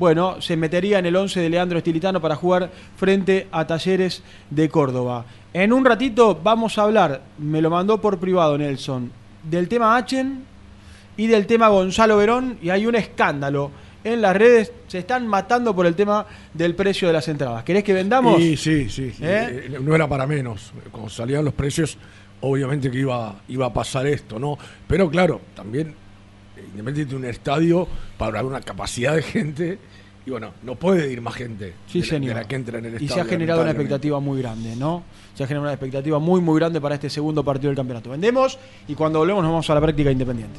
[0.00, 4.68] bueno, se metería en el 11 de Leandro Estilitano para jugar frente a Talleres de
[4.70, 5.26] Córdoba.
[5.52, 9.12] En un ratito vamos a hablar, me lo mandó por privado Nelson,
[9.42, 10.44] del tema Achen
[11.18, 13.70] y del tema Gonzalo Verón y hay un escándalo.
[14.02, 17.62] En las redes se están matando por el tema del precio de las entradas.
[17.64, 18.36] ¿Querés que vendamos?
[18.40, 19.12] Sí, sí, sí.
[19.20, 19.68] ¿Eh?
[19.74, 20.72] Eh, No era para menos.
[20.90, 21.98] Cuando salían los precios,
[22.40, 24.56] obviamente que iba, iba a pasar esto, ¿no?
[24.86, 25.88] Pero claro, también,
[26.56, 27.86] eh, Independiente tiene un estadio
[28.16, 29.78] para una capacidad de gente
[30.24, 32.34] y bueno, no puede ir más gente Sí, de, señor.
[32.34, 33.14] de la que entra en el y estadio.
[33.14, 35.02] se ha generado una expectativa muy grande, ¿no?
[35.34, 38.08] Se ha generado una expectativa muy, muy grande para este segundo partido del campeonato.
[38.10, 40.58] Vendemos y cuando volvemos nos vamos a la práctica independiente.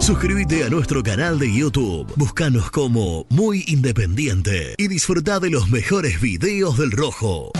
[0.00, 2.10] Suscríbete a nuestro canal de YouTube.
[2.16, 7.52] Búscanos como Muy Independiente y disfruta de los mejores videos del Rojo.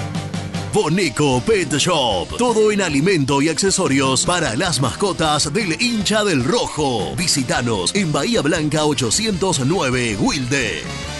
[0.73, 2.29] Boneco Pet Shop.
[2.39, 7.15] Todo en alimento y accesorios para las mascotas del hincha del Rojo.
[7.15, 11.20] Visítanos en Bahía Blanca 809 Wilde.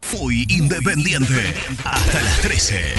[0.00, 1.54] Fui independiente.
[1.84, 2.94] Hasta las 13.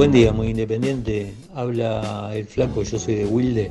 [0.00, 1.34] Buen día, muy independiente.
[1.54, 3.70] Habla el flaco, yo soy de Wilde.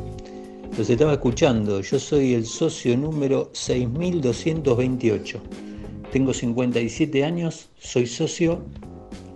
[0.77, 5.41] Los estaba escuchando, yo soy el socio número 6228.
[6.11, 8.63] Tengo 57 años, soy socio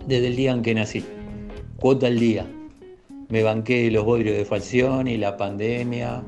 [0.06, 1.04] desde el día en que nací.
[1.80, 2.46] Cuota al día.
[3.28, 6.22] Me banqué los bodrios de Falción y la pandemia,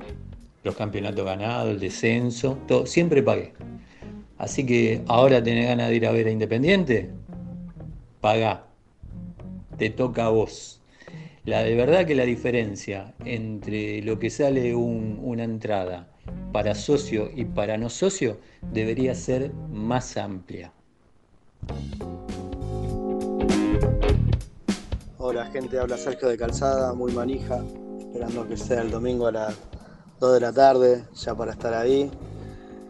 [0.65, 3.53] los campeonatos ganados, el descenso, todo, siempre pagué.
[4.37, 7.09] Así que ahora tenés ganas de ir a ver a Independiente,
[8.21, 8.67] pagá
[9.77, 10.81] te toca a vos.
[11.45, 16.09] La de verdad que la diferencia entre lo que sale un- una entrada
[16.53, 18.39] para socio y para no socio
[18.73, 20.73] debería ser más amplia.
[25.19, 27.63] Hola gente, habla Sergio de Calzada, muy manija,
[27.99, 29.55] esperando que sea el domingo a las
[30.21, 32.11] 2 de la tarde, ya para estar ahí.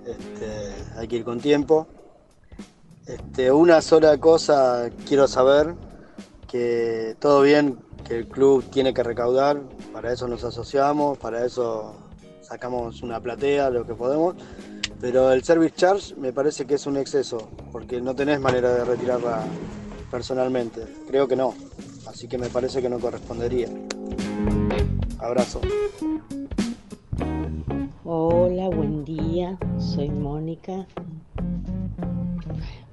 [0.06, 1.86] Este, hay que ir con tiempo.
[3.06, 5.74] Este, una sola cosa quiero saber,
[6.46, 9.60] que todo bien, que el club tiene que recaudar,
[9.92, 11.96] para eso nos asociamos, para eso
[12.40, 14.36] sacamos una platea, lo que podemos,
[15.00, 18.84] pero el service charge me parece que es un exceso, porque no tenés manera de
[18.84, 19.44] retirarla
[20.10, 21.54] personalmente, creo que no,
[22.06, 23.68] así que me parece que no correspondería.
[25.18, 25.60] Abrazo.
[28.04, 30.86] Hola, buen día, soy Mónica.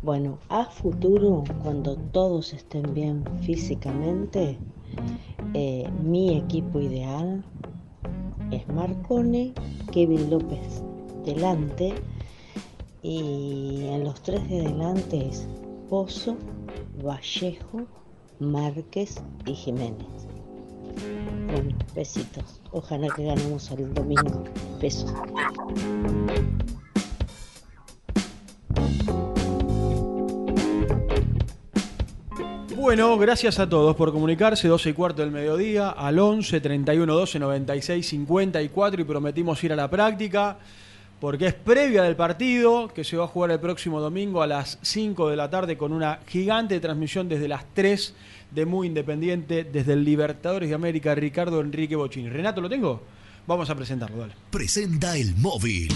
[0.04, 4.58] Bueno, a futuro, cuando todos estén bien físicamente,
[5.54, 7.42] eh, mi equipo ideal
[8.52, 9.54] es Marcone,
[9.94, 10.84] Kevin López
[11.24, 11.94] delante
[13.02, 15.48] y en los tres de adelante es
[15.90, 16.36] Pozo,
[17.02, 17.88] Vallejo,
[18.40, 20.28] Márquez y Jiménez.
[21.48, 22.60] Bueno, besitos.
[22.74, 24.44] Ojalá que ganemos el domingo.
[24.82, 25.14] Besos.
[32.84, 37.40] Bueno, gracias a todos por comunicarse, 12 y cuarto del mediodía, al 11 31 12
[37.40, 40.58] 96 54 y prometimos ir a la práctica
[41.22, 44.80] porque es previa del partido que se va a jugar el próximo domingo a las
[44.82, 48.16] 5 de la tarde con una gigante transmisión desde las 3
[48.52, 52.30] de Muy Independiente desde el Libertadores de América, Ricardo Enrique Bochini.
[52.30, 53.02] Renato, ¿lo tengo?
[53.48, 54.34] Vamos a presentarlo, dale.
[54.52, 55.88] Presenta el móvil.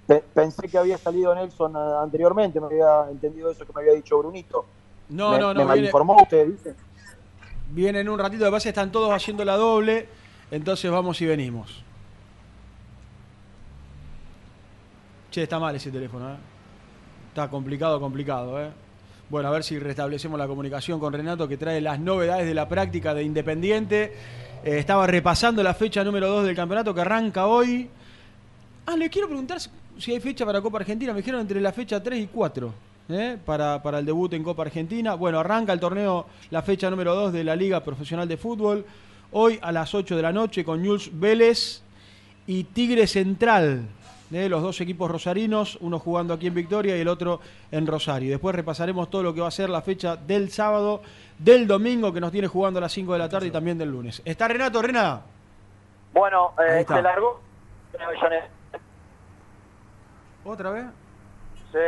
[0.07, 3.93] Pe- Pensé que había salido Nelson eh, anteriormente, me había entendido eso que me había
[3.95, 4.65] dicho Brunito.
[5.11, 6.75] No, me, no, no, ¿Me viene- malinformó usted, dice?
[7.71, 10.07] Viene en un ratito, de base están todos haciendo la doble,
[10.51, 11.83] entonces vamos y venimos.
[15.33, 16.37] Che, está mal ese teléfono, ¿eh?
[17.29, 18.69] Está complicado, complicado, ¿eh?
[19.31, 22.69] Bueno, a ver si restablecemos la comunicación con Renato que trae las novedades de la
[22.69, 24.13] práctica de Independiente.
[24.63, 27.89] Eh, estaba repasando la fecha número 2 del campeonato que arranca hoy.
[28.85, 31.15] Ah, le quiero preguntar si- hay fecha para Copa Argentina.
[31.15, 32.75] Me dijeron entre la fecha 3 y 4
[33.09, 33.39] ¿eh?
[33.43, 35.15] para, para el debut en Copa Argentina.
[35.15, 38.85] Bueno, arranca el torneo, la fecha número 2 de la Liga Profesional de Fútbol.
[39.31, 41.81] Hoy a las 8 de la noche con Jules Vélez
[42.47, 43.87] y Tigre Central.
[44.35, 44.49] ¿Eh?
[44.49, 47.41] Los dos equipos rosarinos, uno jugando aquí en Victoria y el otro
[47.71, 48.31] en Rosario.
[48.31, 51.03] Después repasaremos todo lo que va a ser la fecha del sábado,
[51.39, 53.91] del domingo que nos tiene jugando a las 5 de la tarde y también del
[53.91, 54.23] lunes.
[54.25, 55.23] ¿Está Renato, Rena?
[56.13, 57.41] Bueno, eh, se largó.
[60.45, 60.87] ¿Otra vez?
[61.71, 61.79] Sí,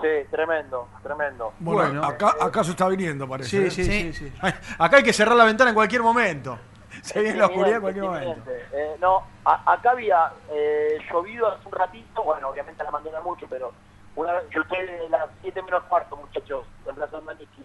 [0.00, 1.52] sí, tremendo, tremendo.
[1.58, 3.70] Bueno, acá, acá se está viniendo, parece.
[3.70, 3.84] Sí, ¿eh?
[3.84, 4.32] sí, sí, sí.
[4.78, 6.58] Acá hay que cerrar la ventana en cualquier momento.
[7.12, 8.50] Se viene la oscuridad en cualquier momento.
[8.72, 13.20] Eh, no, a- acá había eh, llovido hace un ratito, bueno, obviamente a la mañana
[13.20, 13.72] mucho, pero
[14.16, 17.62] una vez, yo estoy de las 7 menos cuarto, muchachos, en Plaza Maniquí,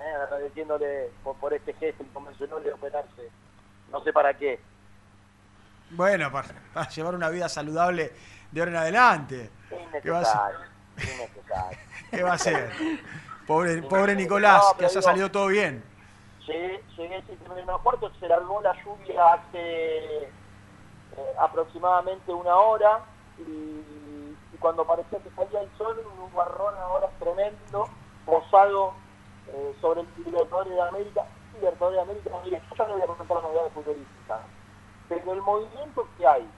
[0.00, 3.28] eh, agradeciéndole por, por este gesto inconvencional de operarse,
[3.92, 4.58] no sé para qué.
[5.90, 8.12] Bueno, para, para llevar una vida saludable
[8.50, 9.50] de ahora en adelante.
[10.02, 10.58] ¿Qué va a innecesario.
[12.10, 12.70] ¿Qué va a hacer?
[13.46, 15.84] Pobre, pobre Nicolás, No, que pero se ha digo- salido todo bien.
[16.46, 23.00] Llegué, llegué 7 menos cuarto, se largó la lluvia hace eh, aproximadamente una hora
[23.38, 23.82] y,
[24.58, 27.86] cuando parecía que salía el sol, un nubarrón ahora tremendo,
[28.24, 28.94] posado
[29.48, 31.26] eh, sobre el Libertadores de América.
[31.54, 34.40] Libertadores de América, mire, yo ya no voy a comentar las novedades futbolísticas,
[35.08, 36.48] pero el movimiento que hay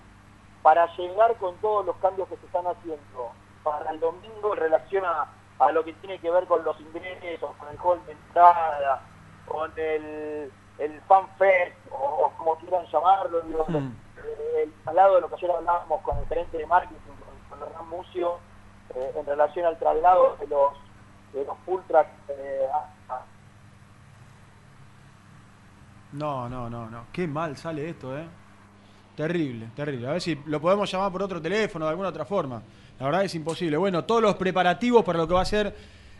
[0.62, 3.32] para llegar con todos los cambios que se están haciendo
[3.64, 5.26] para el domingo en relación a,
[5.58, 9.02] a lo que tiene que ver con los ingresos, con el hall de entrada,
[9.46, 15.14] con el, el fan fest, o, o como quieran llamarlo, digo, eh, el, al lado
[15.16, 16.96] de lo que ayer hablábamos con el gerente de marketing,
[17.50, 18.38] con, con Hernán Mucio,
[18.94, 20.72] eh, en relación al traslado de los,
[21.32, 23.24] de los full track eh, a- a-
[26.12, 27.06] No, no, no, no.
[27.12, 28.26] Qué mal sale esto, ¿eh?
[29.16, 30.08] Terrible, terrible.
[30.08, 32.62] A ver si lo podemos llamar por otro teléfono, de alguna otra forma.
[32.98, 33.76] La verdad es imposible.
[33.76, 35.74] Bueno, todos los preparativos para lo que va a ser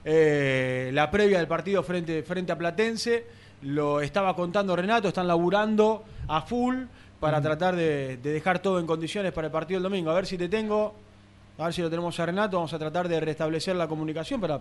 [0.06, 3.26] eh, la previa del partido frente, frente a Platense,
[3.62, 6.84] lo estaba contando Renato, están laburando a full
[7.18, 10.10] para tratar de, de dejar todo en condiciones para el partido del domingo.
[10.10, 10.94] A ver si te tengo,
[11.58, 14.60] a ver si lo tenemos a Renato, vamos a tratar de restablecer la comunicación para,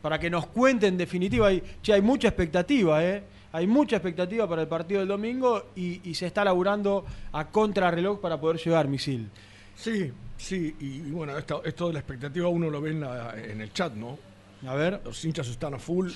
[0.00, 1.48] para que nos cuente en definitiva.
[1.48, 3.22] Hay, che, hay mucha expectativa, ¿eh?
[3.52, 8.20] Hay mucha expectativa para el partido del domingo y, y se está laburando a contrarreloj
[8.20, 9.28] para poder llegar, Misil.
[9.74, 13.34] Sí, sí, y, y bueno, esto, esto de la expectativa uno lo ve en, la-
[13.36, 14.18] en el chat, ¿no?
[14.66, 15.00] A ver.
[15.04, 16.10] Los hinchas están a full.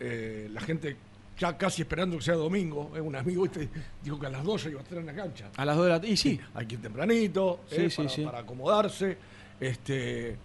[0.00, 0.96] Eh, la gente
[1.38, 2.92] ya casi esperando que sea domingo.
[2.94, 3.68] Eh, un amigo ¿viste?
[4.02, 5.50] dijo que a las 12 iba a estar en la cancha.
[5.56, 6.40] A las 2 de la Y sí.
[6.54, 8.22] Hay que ir tempranito, Sí, eh, sí, para, sí.
[8.24, 9.16] para acomodarse.
[9.60, 10.36] Este,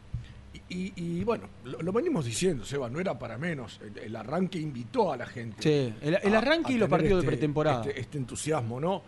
[0.69, 3.79] y, y bueno, lo, lo venimos diciendo, Seba, no era para menos.
[3.83, 5.61] El, el arranque invitó a la gente.
[5.61, 7.81] Sí, el- el arranque y los partidos de pretemporada.
[7.85, 9.01] Este, este entusiasmo, ¿no?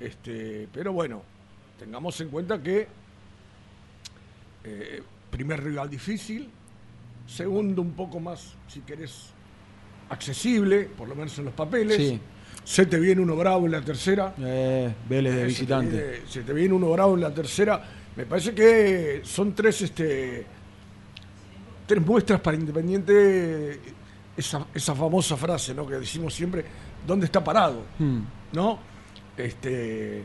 [0.00, 1.22] Este, pero bueno,
[1.78, 2.86] tengamos en cuenta que
[4.64, 6.48] eh, primer rival difícil,
[7.26, 9.30] segundo un poco más, si querés,
[10.08, 11.96] accesible, por lo menos en los papeles.
[11.96, 12.20] Sí.
[12.62, 14.34] Se te viene uno bravo en la tercera.
[14.38, 15.90] Eh, Vélez de Eh, visitante.
[15.90, 17.82] Se te, viene, se te viene uno bravo en la tercera.
[18.16, 20.46] Me parece que son tres, este,
[21.86, 23.80] tres muestras para Independiente.
[24.36, 25.86] Esa, esa famosa frase, ¿no?
[25.86, 26.64] Que decimos siempre,
[27.06, 27.84] ¿dónde está parado?
[27.98, 28.20] Hmm.
[28.52, 28.78] ¿No?
[29.36, 30.22] Este,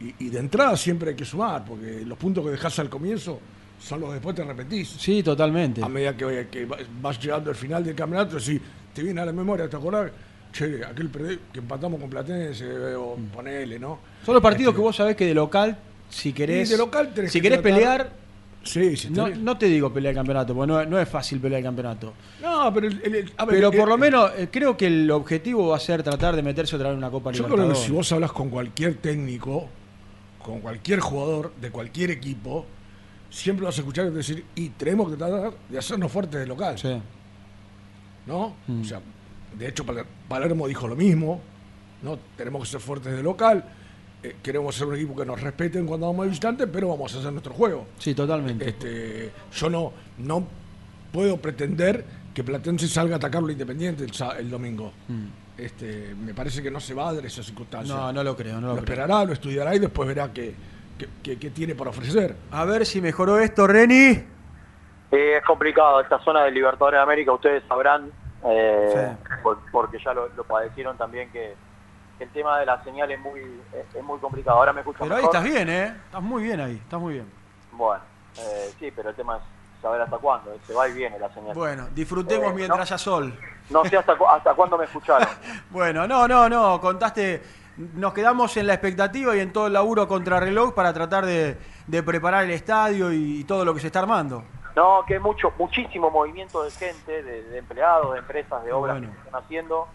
[0.00, 3.40] y, y de entrada siempre hay que sumar, porque los puntos que dejas al comienzo
[3.78, 4.88] son los después te arrepentís.
[4.98, 5.82] Sí, totalmente.
[5.82, 6.66] A medida que, que
[7.00, 8.60] vas llegando al final del campeonato, si
[8.92, 10.10] te viene a la memoria, ¿te acordás?
[10.52, 11.10] Che, aquel
[11.52, 13.26] que empatamos con Platense, o Hmm.
[13.26, 13.98] ponele, ¿no?
[14.24, 15.76] Son los partidos que vos sabés que de local,
[16.08, 18.24] si querés, de local si que querés tratar- pelear,
[18.62, 21.58] Sí, sí, no, no te digo pelear el campeonato, porque no, no es fácil pelear
[21.58, 22.14] el campeonato.
[22.40, 25.10] No, pero, el- el- a ver, Pero el- por lo menos eh, creo que el
[25.10, 27.74] objetivo va a ser tratar de meterse otra vez en una Copa Yo creo que
[27.74, 29.68] si vos hablas con cualquier técnico,
[30.42, 32.64] con cualquier jugador de cualquier equipo,
[33.34, 36.76] siempre vas a escuchar decir, y tenemos que tratar de hacernos fuertes de local.
[38.26, 38.54] ¿No?
[38.66, 38.80] Mm.
[38.80, 39.00] O sea,
[39.58, 41.40] de hecho, Pal- Palermo dijo lo mismo,
[42.02, 42.18] ¿no?
[42.36, 43.64] Tenemos que ser fuertes de local,
[44.22, 47.18] eh, queremos ser un equipo que nos respeten cuando vamos de visitante, pero vamos a
[47.18, 47.86] hacer nuestro juego.
[47.98, 48.68] Sí, totalmente.
[48.68, 50.46] Este, yo no, no
[51.12, 54.06] puedo pretender que Platense salga a atacarlo Independiente
[54.38, 54.92] el, domingo.
[55.08, 55.60] Mm.
[55.60, 57.94] Este, me parece que no se va a dar esa circunstancia.
[57.94, 58.84] No, no lo creo, no lo creo.
[58.84, 60.54] esperará, lo estudiará y después verá qué,
[61.22, 62.36] qué tiene para ofrecer.
[62.50, 64.24] A ver si mejoró esto, Reni.
[65.10, 68.10] Eh, es complicado, esta zona del Libertadores de América, ustedes sabrán,
[68.44, 71.54] eh, por- porque ya lo, lo padecieron también, que,
[72.18, 74.56] que el tema de la señal es muy, es, es muy complicado.
[74.58, 75.94] Ahora me escucho Pero ahí estás bien, ¿eh?
[76.06, 77.30] Estás muy bien ahí, estás muy bien.
[77.72, 78.02] Bueno,
[78.38, 79.42] eh, sí, pero el tema es
[79.82, 81.54] saber hasta cuándo, se va y viene la señal.
[81.54, 82.82] Bueno, disfrutemos Eh, mientras no.
[82.82, 83.38] haya sol.
[83.70, 85.28] No sé hasta, cu- hasta cuándo me escucharon.
[85.70, 87.42] Bueno, no, no, no, contaste,
[87.76, 91.56] nos quedamos en la expectativa y en todo el laburo contrarreloj para tratar de,
[91.86, 94.44] de preparar el estadio y, y todo lo que se está armando.
[94.76, 99.12] No, que mucho, muchísimo movimiento de gente, de, de empleados, de empresas, de obras Bueno.
[99.12, 99.88] que se están haciendo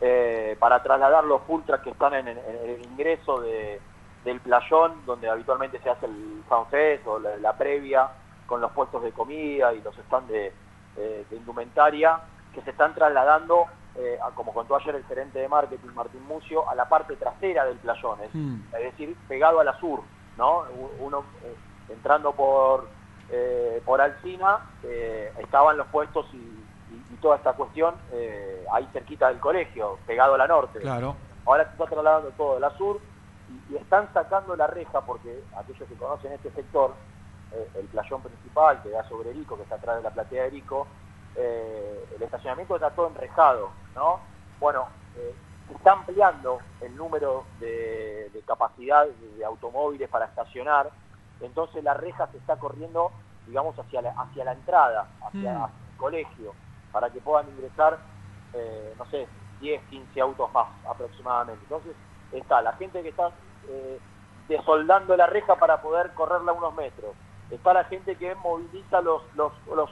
[0.00, 3.80] eh, para trasladar los ultras que están en, el- en el ingreso de-
[4.24, 8.08] del playón, donde habitualmente se hace el fanfest o la, la previa
[8.46, 10.52] con los puestos de comida y los stands de,
[10.96, 12.18] eh, de indumentaria,
[12.54, 13.66] que se están trasladando,
[13.98, 17.64] eh, a- como contó ayer el gerente de marketing Martín Mucio, a la parte trasera
[17.64, 18.30] del playón, es,
[18.72, 20.04] es decir, pegado a la sur,
[20.36, 20.62] ¿no?
[20.98, 21.56] Uno eh,
[21.88, 22.96] entrando por
[23.30, 27.94] eh, por Alcina, eh, estaban los puestos y, y- y toda esta cuestión
[28.72, 30.78] ahí cerquita del colegio, pegado a la norte.
[30.78, 31.16] Claro.
[31.44, 33.02] Ahora se está trasladando todo de la sur
[33.48, 36.96] y, y están sacando la reja porque aquellos que conocen este sector,
[37.74, 40.88] el playón principal que da sobre Erico, que está atrás de la platea de Erico,
[41.38, 44.20] eh, el estacionamiento está todo enrejado, ¿no?
[44.58, 45.36] Bueno, eh,
[45.68, 50.90] se está ampliando el número de, de capacidad de, de automóviles para estacionar,
[51.40, 53.12] entonces la reja se está corriendo,
[53.46, 55.64] digamos, hacia la, hacia la entrada, hacia, Mm.
[55.64, 56.54] hacia el colegio,
[56.90, 58.00] para que puedan ingresar,
[58.52, 59.28] eh, no sé,
[59.60, 61.62] 10, 15 autos más aproximadamente.
[61.64, 61.96] Entonces
[62.32, 63.32] está la gente que está
[63.68, 64.00] eh,
[64.48, 67.14] desoldando la reja para poder correrla unos metros.
[67.50, 69.90] Está la gente que moviliza los, los, los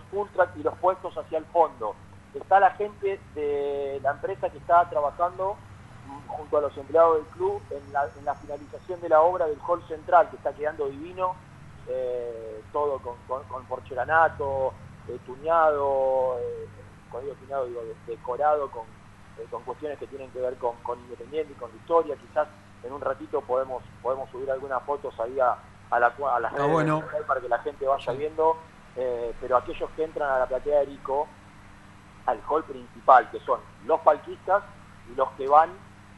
[0.56, 1.94] y los puestos hacia el fondo.
[2.34, 5.56] Está la gente de la empresa que está trabajando
[6.06, 9.82] mm, junto a los empleados del club en la, finalización de la obra del hall
[9.88, 11.34] central, que está quedando divino,
[11.88, 14.74] eh, todo con, con, con porcelanato,
[15.08, 16.68] eh, tuñado, eh,
[17.10, 18.82] cuando digo tuñado digo de- decorado con,
[19.38, 22.16] eh, con cuestiones que tienen que ver con, con Independiente y con la historia.
[22.16, 22.48] Quizás
[22.82, 25.56] en un ratito podemos podemos subir algunas fotos ahí a,
[25.90, 27.02] a, la, a las Ah, redes bueno.
[27.26, 28.56] para que la gente vaya viendo,
[28.96, 31.26] eh, pero aquellos que entran a la platea de Erico,
[32.26, 34.62] al hall principal, que son los palquistas
[35.12, 35.70] y los que van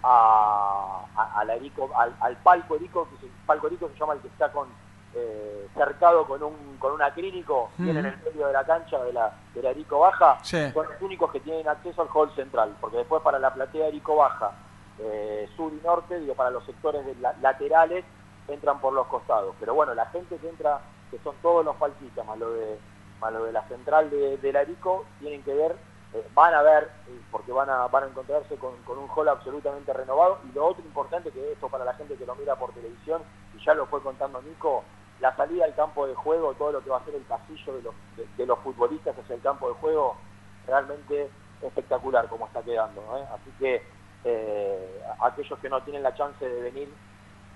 [0.03, 4.15] a, a- a la Erico- al, al palco Erico, que se, palco Erico se llama
[4.15, 4.69] el que está con
[5.15, 7.83] eh, cercado con un con un acrílico, Ujú.
[7.83, 10.71] viene en el medio de la cancha de la, de la Erico Baja, Sí.
[10.73, 14.17] son los únicos que tienen acceso al hall central, porque después para la platea Erico
[14.17, 14.53] Baja,
[15.01, 18.05] eh, sur y norte, digo, para los sectores de la- laterales,
[18.49, 19.55] entran por los costados.
[19.61, 20.81] Pero bueno, la gente que entra,
[21.11, 22.79] que son todos los palquistas, más lo de
[23.21, 25.77] más lo de la central de, de Larico, tienen que ver,
[26.15, 29.29] eh, van a ver, eh, porque van a, van a encontrarse con, con un hall
[29.29, 30.39] absolutamente renovado.
[30.49, 33.23] Y lo otro importante que esto para la gente que lo mira por televisión,
[33.57, 34.85] y ya lo fue contando Nico,
[35.21, 37.83] la salida al campo de juego, todo lo que va a ser el pasillo de
[37.83, 40.17] los, de, de los futbolistas hacia el campo de juego,
[40.65, 41.29] realmente
[41.63, 43.01] espectacular como está quedando.
[43.19, 43.25] ¿eh?
[43.35, 43.83] Así que
[44.25, 46.89] eh, aquellos que no tienen la chance de venir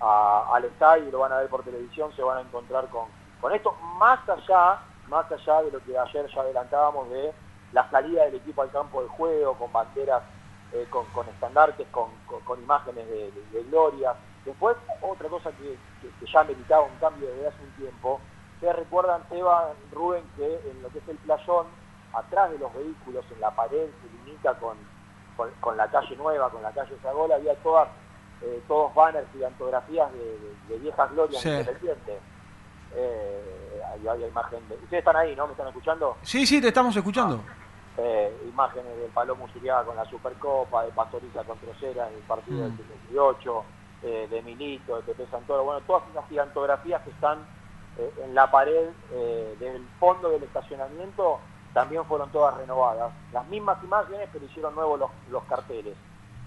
[0.01, 3.52] a- al estadio lo van a ver por televisión se van a encontrar con, con
[3.52, 7.35] esto, más allá, más allá de lo que ayer ya adelantábamos de
[7.73, 10.23] la salida del equipo al campo de juego, con banderas,
[10.73, 12.20] eh, con, estandartes, con,
[12.60, 13.32] imágenes de,
[13.64, 14.16] gloria.
[14.44, 18.23] Después, otra cosa que, que- que ya meritaba un cambio desde hace un tiempo,
[18.55, 21.69] ustedes recuerdan, Seba, Rubén, que en lo que es el playón,
[22.12, 24.78] atrás de los vehículos, en la pared, se limita con,
[25.36, 27.89] con, con la calle nueva, con la calle Zagola, había todas,
[28.44, 31.48] eh, todos banners y antografías de, de- de viejas glorias Sí.
[31.48, 32.20] independientes.
[32.94, 34.74] Eh, ahí había imagen de...
[34.74, 35.47] Ustedes están ahí, ¿no?
[35.47, 36.16] ¿Me están escuchando?
[36.23, 37.40] Sí, sí, te estamos escuchando.
[37.97, 42.59] Eh, imágenes del Palomo Suriaga con la Supercopa, de Pastoriza con Trocera en el partido
[42.59, 42.62] Mm.
[42.62, 43.64] del 78,
[44.02, 47.39] eh, de Milito, de Pepe Santoro, bueno, todas esas gigantografías que están
[47.98, 48.89] eh, en la pared
[49.60, 51.39] del fondo del estacionamiento
[51.74, 53.12] también fueron todas renovadas.
[53.32, 55.94] Las mismas imágenes, pero hicieron nuevos los, los carteles.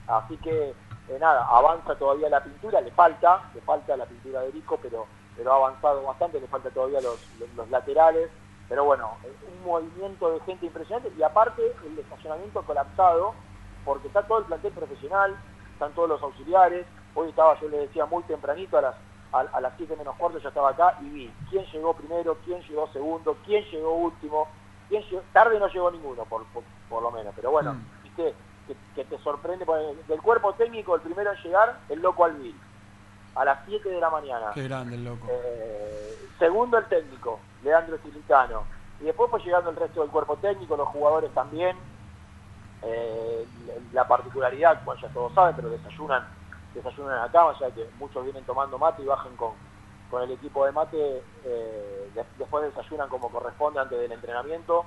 [0.08, 0.74] Así que,
[1.08, 5.08] eh, nada, avanza todavía la pintura, le falta, le falta la pintura de Rico, pero,
[5.36, 8.30] pero ha avanzado bastante, le falta todavía los, los- los laterales.
[8.68, 13.36] Pero bueno, eh, un movimiento de gente impresionante y aparte el estacionamiento colapsado,
[13.84, 15.38] porque está todo el plantel profesional,
[15.74, 16.88] están todos los auxiliares.
[17.14, 18.96] Hoy estaba, yo le decía muy tempranito, a las
[19.32, 22.62] a, a las 7 menos cuarto ya estaba acá y vi quién llegó primero, quién
[22.62, 24.48] llegó segundo, quién llegó último,
[24.88, 27.34] quién llegó, tarde no llegó ninguno, por, por, por lo menos.
[27.36, 27.72] Pero bueno,
[28.02, 28.34] viste,
[28.66, 29.66] que, que te sorprende,
[30.08, 32.60] del cuerpo técnico el primero en llegar, el loco Alvil,
[33.36, 34.52] a las 7 de la mañana.
[34.54, 35.28] Qué grande el loco.
[35.30, 38.66] Eh, segundo el técnico, Leandro Silicano.
[39.00, 41.78] Y después fue llegando el resto del cuerpo técnico, los jugadores también.
[42.82, 43.48] Eh,
[43.92, 46.24] la particularidad, bueno, ya todos saben, pero desayunan,
[46.74, 49.56] desayunan acá, o sea que muchos vienen tomando mate y bajan con,
[50.10, 54.86] con el equipo de mate, eh, de- después desayunan como corresponde antes del entrenamiento.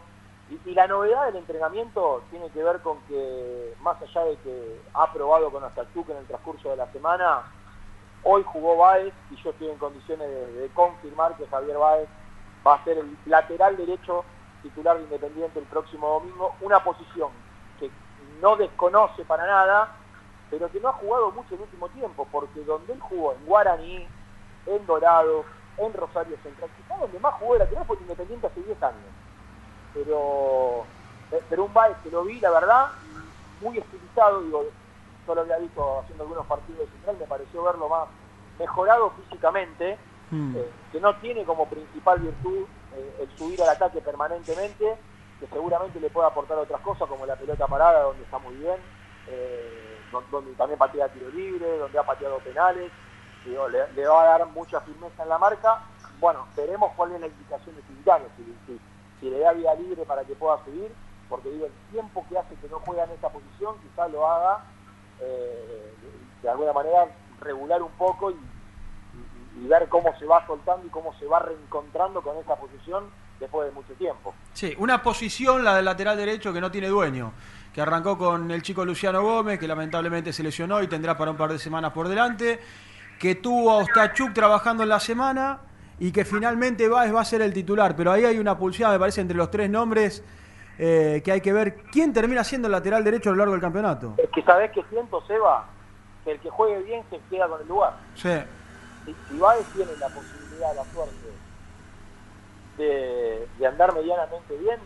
[0.51, 5.13] Y, la novedad del entrenamiento tiene que ver con que, más allá de que ha
[5.13, 7.43] probado con Astachuk en el transcurso de la semana,
[8.25, 12.09] Hoy jugó Báez y yo estoy en condiciones de, confirmar que Javier Báez
[12.67, 14.25] va a ser el lateral derecho
[14.63, 17.31] titular de Independiente el próximo domingo, una posición
[17.79, 17.91] que
[18.43, 19.97] no desconoce para nada,
[20.51, 23.47] pero que no ha jugado mucho en el último tiempo, porque donde él jugó en
[23.47, 24.07] Guaraní,
[24.67, 25.45] en Dorado,
[25.79, 29.18] en Rosario Central, quizás donde más jugó de lateral fue en Independiente hace 10 años.
[30.05, 30.87] Pero,
[31.33, 32.87] eh, pero un Báez que lo vi, la verdad,
[33.61, 34.65] muy estilizado, digo,
[35.27, 38.09] yo lo había visto haciendo algunos partidos de central, me pareció verlo más
[38.59, 39.99] mejorado físicamente,
[40.31, 40.57] Mm.
[40.57, 45.03] eh, que no tiene como principal virtud eh, el subir al ataque permanentemente,
[45.41, 48.81] que seguramente le puede aportar otras cosas como la pelota parada, donde está muy bien,
[49.27, 52.93] eh, don- donde también patea tiro libre, donde ha pateado penales,
[53.45, 55.83] digo, le, le va a dar mucha firmeza en la marca.
[56.19, 58.81] Bueno, veremos cuál es la indicación de Quintana, si, si-
[59.21, 60.93] si le da vida libre para que pueda subir,
[61.29, 64.65] porque digo, el tiempo que hace que no juega en esta posición quizás lo haga
[65.21, 65.95] eh,
[66.43, 67.07] de alguna manera
[67.41, 71.41] regular un poco y, y- y ver cómo se va soltando y cómo se va
[71.41, 73.05] reencontrando con esa posición
[73.41, 74.35] después de mucho tiempo.
[74.53, 77.33] Sí, una posición, la del lateral derecho, que no tiene dueño.
[77.73, 81.37] Que arrancó con el chico Luciano Gómez, que lamentablemente se lesionó y tendrá para un
[81.37, 82.59] par de semanas por delante.
[83.21, 85.61] Que tuvo a Ostachuk trabajando en la semana
[85.99, 87.97] y que finalmente Baez va a ser el titular.
[87.97, 90.23] Pero ahí hay una pulsada, me parece, entre los tres nombres
[90.79, 93.61] eh, que hay que ver quién termina siendo el lateral derecho a lo largo del
[93.61, 94.15] campeonato.
[94.19, 95.67] Es que sabés que siento, Seba,
[96.25, 97.95] que el que juegue bien se queda con el lugar.
[98.15, 98.31] Sí.
[99.05, 101.15] Si, si tiene la posibilidad, la suerte
[102.77, 104.79] de, de andar medianamente bien,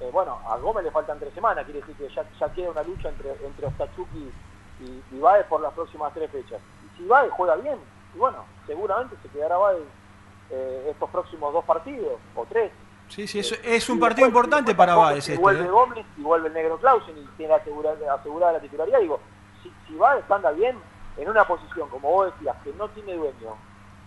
[0.00, 2.82] eh, bueno, a Gómez le faltan tres semanas, quiere decir que ya, ya queda una
[2.82, 6.60] lucha entre, entre Ostachuk y, y, y Baez por las próximas tres fechas.
[6.86, 7.78] Y si Baez juega bien,
[8.14, 9.82] y bueno, seguramente se quedará Baez
[10.50, 12.70] eh, estos próximos dos partidos, o tres.
[13.08, 15.42] Sí, sí, es, es un partido después- importante para Baez si este.
[15.42, 15.68] vuelve ¿eh?
[15.70, 19.00] Gómez y vuelve el negro Clausen y tiene asegurada, asegurada la titularidad.
[19.00, 19.18] Digo,
[19.62, 20.76] si, si Baez anda bien
[21.16, 23.56] en una posición, como vos decías, que no tiene dueño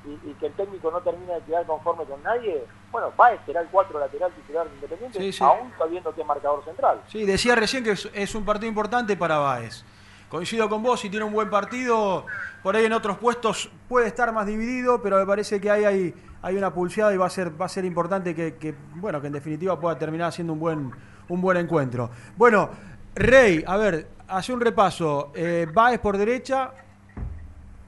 [0.06, 3.60] y, y que el técnico no termina de quedar conforme con nadie, bueno, Baez será
[3.62, 5.44] el cuatro lateral titular de Independiente, Sí, sí.
[5.44, 7.02] aún sabiendo que es marcador central.
[7.08, 9.84] Sí, decía recién que es, es un partido importante para Baez.
[10.30, 12.26] Coincido con vos, si tiene un buen partido,
[12.64, 16.14] por ahí en otros puestos puede estar más dividido, pero me parece que ahí hay,
[16.44, 19.28] hay una pulseada y va a ser, va a ser importante que, que, bueno, que
[19.28, 20.92] en definitiva pueda terminar siendo un buen,
[21.30, 22.10] un buen encuentro.
[22.36, 22.70] Bueno,
[23.16, 25.32] Rey, a ver, hace un repaso.
[25.34, 26.72] Eh, Baez por derecha,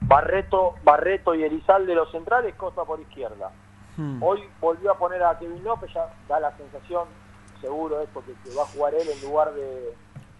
[0.00, 3.50] Barreto, Barreto y Elizalde los centrales, Costa por izquierda.
[3.96, 4.22] Hmm.
[4.22, 7.08] Hoy volvió a poner a Kevin López, ya da la sensación,
[7.60, 9.94] seguro es porque que va a jugar él en lugar de,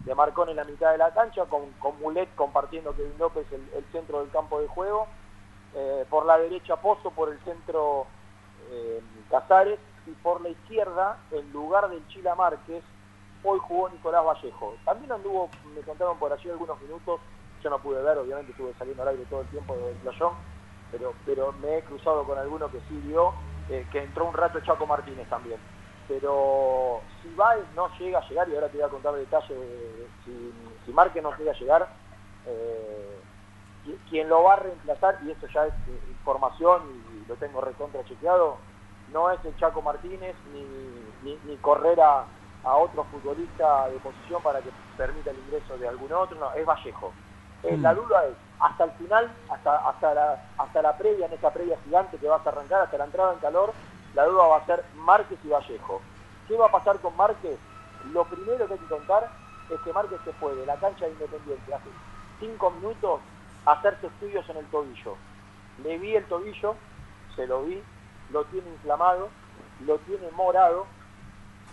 [0.05, 3.61] de Marcón en la mitad de la cancha, con, con Mulet compartiendo Kevin López el,
[3.77, 5.05] el centro del campo de juego.
[5.73, 8.07] Eh, por la derecha Pozo, por el centro
[8.69, 12.83] eh, Casares y por la izquierda, en lugar del Chila Márquez,
[13.43, 14.79] hoy jugó Nicolás Vallejo.
[14.85, 17.21] También anduvo, me contaron por allí algunos minutos,
[17.61, 20.33] yo no pude ver, obviamente estuve saliendo al aire todo el tiempo del playón,
[20.89, 23.33] pero, pero me he cruzado con alguno que sí vio,
[23.67, 25.61] eh, que entró un rato Chaco Martínez también.
[26.07, 30.09] Pero si Baez no llega a llegar, y ahora te voy a contar detalles, de-
[30.23, 30.53] si,
[30.85, 31.97] si Márquez no llega a llegar,
[32.45, 33.16] eh,
[34.09, 36.81] quien lo va a reemplazar, y esto ya es eh, información
[37.13, 38.57] y lo tengo recontra chequeado,
[39.13, 40.63] no es el Chaco Martínez ni,
[41.23, 42.25] ni, ni correr a,
[42.63, 46.65] a otro futbolista de posición para que permita el ingreso de algún otro, no, es
[46.65, 47.13] Vallejo.
[47.63, 47.81] Eh, Mm.
[47.81, 51.77] La duda es, hasta el final, hasta, hasta, la, hasta la previa, en esta previa
[51.85, 53.73] gigante que vas a arrancar, hasta la entrada en calor,
[54.13, 56.01] la duda va a ser Márquez y Vallejo.
[56.47, 57.57] ¿Qué va a pasar con Márquez?
[58.13, 59.29] Lo primero que hay que contar
[59.69, 61.89] es que Márquez se fue de la cancha de Independiente hace
[62.39, 63.21] cinco minutos
[63.71, 65.19] hacerse estudios en el tobillo.
[65.77, 66.77] Le vi el tobillo,
[67.35, 67.85] se lo vi,
[68.29, 69.31] lo tiene inflamado,
[69.79, 70.87] lo tiene morado,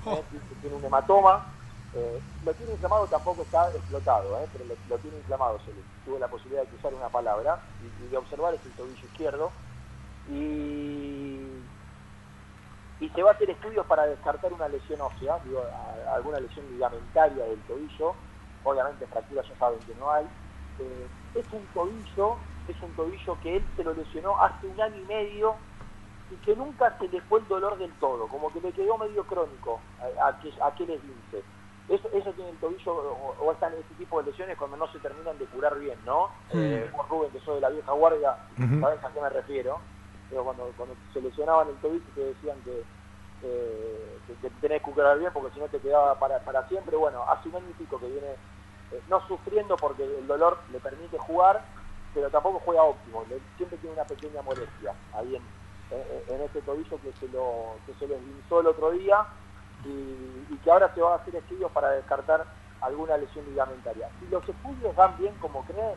[0.07, 0.25] eh,
[0.61, 1.49] tiene un hematoma,
[1.93, 5.83] eh, lo tiene inflamado tampoco está explotado, eh, pero lo, lo tiene inflamado, se le
[6.05, 9.53] tuve la posibilidad de cruzar una palabra y, y de observar es el tobillo izquierdo.
[10.27, 11.65] Y,
[13.01, 16.69] y se va a hacer estudios para descartar una lesión ósea, digo, a- alguna lesión
[16.69, 18.16] ligamentaria del tobillo,
[18.65, 20.27] obviamente fracturas ya saben que no hay,
[20.78, 24.96] Eh, es un tobillo, es un tobillo que él se lo lesionó hace un año
[24.96, 25.56] y medio
[26.30, 29.26] y que nunca se le fue el dolor del todo, como que le quedó medio
[29.26, 29.82] crónico
[30.20, 31.44] a, a aquel esguince.
[31.86, 35.01] Eso, eso tiene el tobillo o, o están ese tipo de lesiones cuando no se
[35.01, 36.28] terminan de curar bien, ¿no?
[36.52, 36.56] Mm.
[36.59, 38.80] Eh, vos, Rubén, que sos de la vieja guardia, Ujú.
[38.80, 39.82] sabés a qué me refiero.
[40.30, 42.86] Pero cuando, cuando se lesionaban el tobillo te decían que,
[43.42, 46.96] eh, que, que tenés que curar bien porque si no te quedaba para, para siempre.
[46.96, 48.38] Bueno, hace un año y pico que viene
[49.09, 51.65] no sufriendo porque el dolor le permite jugar,
[52.12, 53.25] pero tampoco juega óptimo.
[53.57, 55.43] Siempre tiene una pequeña molestia ahí en,
[55.91, 59.27] en, en ese tobillo que se lo que se lo esguinzó el otro día
[59.85, 62.47] y, que ahora se va a hacer estudios para descartar
[62.81, 64.09] alguna lesión ligamentaria.
[64.19, 65.97] Si los estudios dan bien como creen,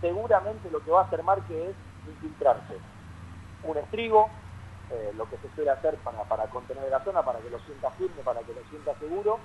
[0.00, 1.76] seguramente lo que va a hacer Márquez es
[2.08, 2.78] infiltrarse.
[3.64, 4.30] Un estribo,
[4.90, 7.90] eh, lo que se suele hacer para, para contener la zona, para que lo sienta
[7.92, 9.38] firme, para que lo sienta seguro,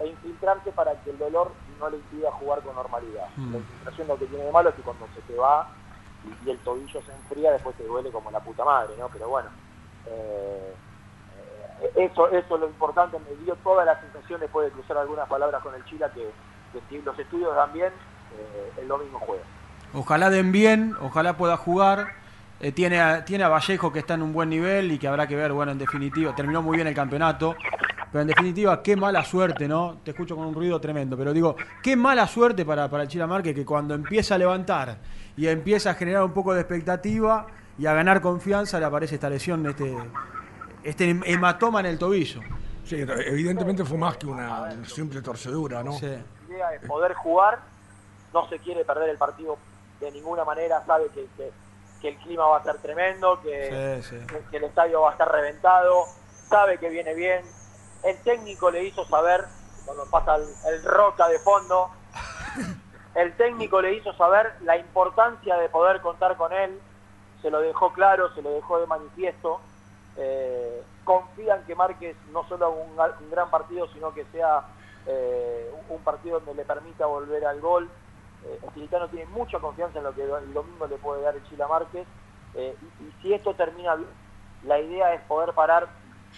[0.00, 3.26] e infiltrarse para que el dolor no le impida jugar con normalidad.
[3.36, 3.52] Mm.
[3.52, 5.68] La infiltración lo que tiene de malo es que cuando se te va
[6.24, 9.08] y, y el tobillo se enfría, después te duele como la puta madre, ¿no?
[9.08, 9.48] Pero bueno,
[10.06, 10.74] eh,
[11.82, 15.28] eh, eso, eso es lo importante, me dio toda la sensación después de cruzar algunas
[15.28, 16.30] palabras con el Chila que,
[16.72, 17.92] que si los estudios dan bien,
[18.36, 19.44] eh, el domingo juega.
[19.94, 22.08] Ojalá den bien, ojalá pueda jugar.
[22.60, 25.26] Eh, tiene, a, tiene a Vallejo que está en un buen nivel y que habrá
[25.28, 27.54] que ver, bueno, en definitiva, terminó muy bien el campeonato,
[28.10, 29.98] pero en definitiva, qué mala suerte, ¿no?
[30.02, 33.28] Te escucho con un ruido tremendo, pero digo, qué mala suerte para, para el Chila
[33.28, 34.98] Márquez que cuando empieza a levantar
[35.36, 37.46] y empieza a generar un poco de expectativa
[37.78, 39.96] y a ganar confianza, le aparece esta lesión, este,
[40.82, 42.40] este hematoma en el tobillo.
[42.84, 45.92] Sí, evidentemente fue más que una simple torcedura, ¿no?
[46.48, 47.60] La idea es poder jugar,
[48.34, 49.58] no se quiere perder el partido
[50.00, 51.52] de ninguna manera, sabe que, que-
[52.00, 54.26] que el clima va a ser tremendo, que, Sí, sí.
[54.26, 56.06] que- que el estadio va a estar reventado,
[56.48, 57.44] sabe que viene bien.
[58.02, 59.46] El técnico le hizo saber,
[59.84, 61.90] cuando pasa el, el roca de fondo,
[63.14, 66.80] el técnico le hizo saber la importancia de poder contar con él,
[67.42, 69.60] se lo dejó claro, se lo dejó de manifiesto.
[70.16, 74.62] Eh, confían que Márquez no solo haga un, un gran partido, sino que sea
[75.06, 77.88] eh, un partido donde le permita volver al gol.
[78.48, 81.44] Eh, el Chilicano tiene mucha confianza en lo que el domingo le puede dar el
[81.48, 82.06] Chila Márquez.
[82.54, 84.08] Eh, y, y si esto termina bien,
[84.64, 85.88] la idea es poder parar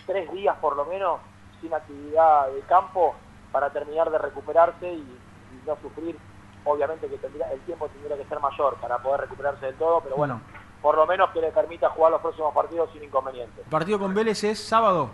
[0.06, 1.20] tres días por lo menos
[1.60, 3.14] sin actividad de campo
[3.52, 6.18] para terminar de recuperarse y, y no sufrir.
[6.62, 10.16] Obviamente que tendría, el tiempo tendría que ser mayor para poder recuperarse del todo, pero
[10.16, 10.42] bueno,
[10.82, 13.64] por lo menos que le permita jugar los próximos partidos sin inconvenientes.
[13.64, 15.10] El partido con Vélez es sábado.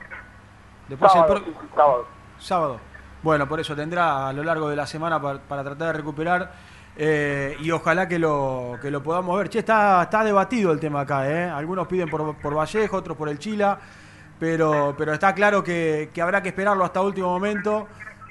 [0.88, 2.04] Después el Sábado, sí, sí, sábado.
[2.38, 2.80] Sábado.
[3.22, 6.50] Bueno, por eso tendrá a lo largo de la semana para, para tratar de recuperar
[6.96, 9.48] eh, y ojalá que lo, que lo podamos ver.
[9.48, 11.44] Che, está, está debatido el tema acá, ¿eh?
[11.48, 13.78] Algunos piden por, por Vallejo, otros por el Chila,
[14.38, 17.86] pero, pero está claro que, que habrá que esperarlo hasta último momento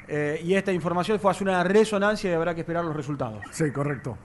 [0.07, 3.41] eh, y esta información fue a hacer una resonancia y habrá que esperar los resultados.
[3.51, 4.17] Sí, correcto.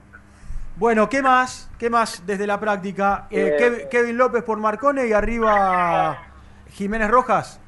[0.76, 1.70] Bueno, ¿qué más?
[1.78, 3.26] ¿Qué más desde la práctica?
[3.30, 6.16] Eh, Eh, Kev- Kevin López por Marcone y arriba
[6.70, 7.60] Jiménez Rojas.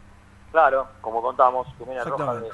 [0.50, 2.48] Claro, como contamos, Jiménez Rojas de,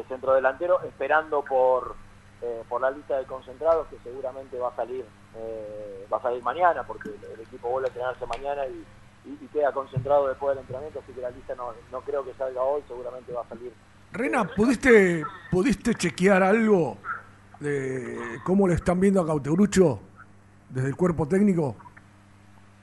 [0.00, 1.94] de centro delantero, esperando por,
[2.42, 5.04] eh, por la lista de concentrados que seguramente va a salir
[5.36, 8.84] eh, va a salir mañana, porque el, equipo vuelve a entrenarse mañana y,
[9.28, 12.34] y, y queda concentrado después del entrenamiento, así que la lista no, no creo que
[12.34, 13.72] salga hoy, seguramente va a salir.
[14.12, 16.98] Rena, ¿pudiste, ¿pudiste chequear algo
[17.60, 20.00] de cómo le están viendo a Cauterucho
[20.68, 21.76] desde el cuerpo técnico?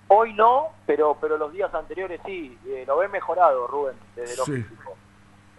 [0.08, 4.46] Hoy no, pero pero los días anteriores sí, eh, lo ven mejorado, Rubén, desde lo
[4.46, 4.54] Sí.
[4.54, 4.89] físico.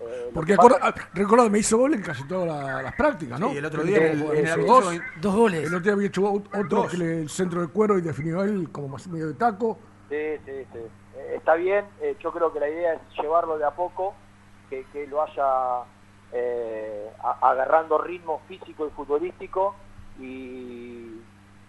[0.03, 3.51] Eh, Porque ah, recordad, me hizo gol en casi todas la- las prácticas, ¿no?
[3.51, 5.61] Sí, el otro día en el- en el dos, dos goles.
[5.67, 6.91] El otro día había hecho ot- otro Dos.
[6.91, 9.79] que le- el centro de cuero y definió él como más medio de taco.
[10.09, 10.79] Sí, sí, sí.
[11.19, 14.15] Eh, está bien, eh, yo creo que la idea es llevarlo de a poco,
[14.71, 15.83] que, que lo vaya
[16.33, 19.75] eh, a- agarrando ritmo físico y futbolístico
[20.19, 20.23] y,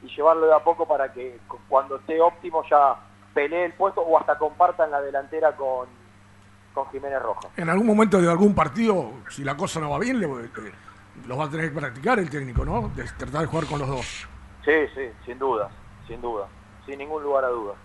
[0.04, 2.96] y llevarlo de a poco para que cu- cuando esté óptimo ya
[3.34, 5.88] pelee el puesto o hasta comparta en la delantera con,
[6.74, 7.52] con Jiménez Rojas.
[7.58, 10.50] En algún momento de algún partido, si la cosa no va bien, le, eh,
[11.28, 12.90] los va a tener que practicar el técnico, ¿no?
[12.96, 14.28] De tratar de jugar con los dos.
[14.64, 15.70] Sí, sí, sin duda,
[16.08, 16.48] sin duda,
[16.86, 17.76] sin ningún lugar a dudas.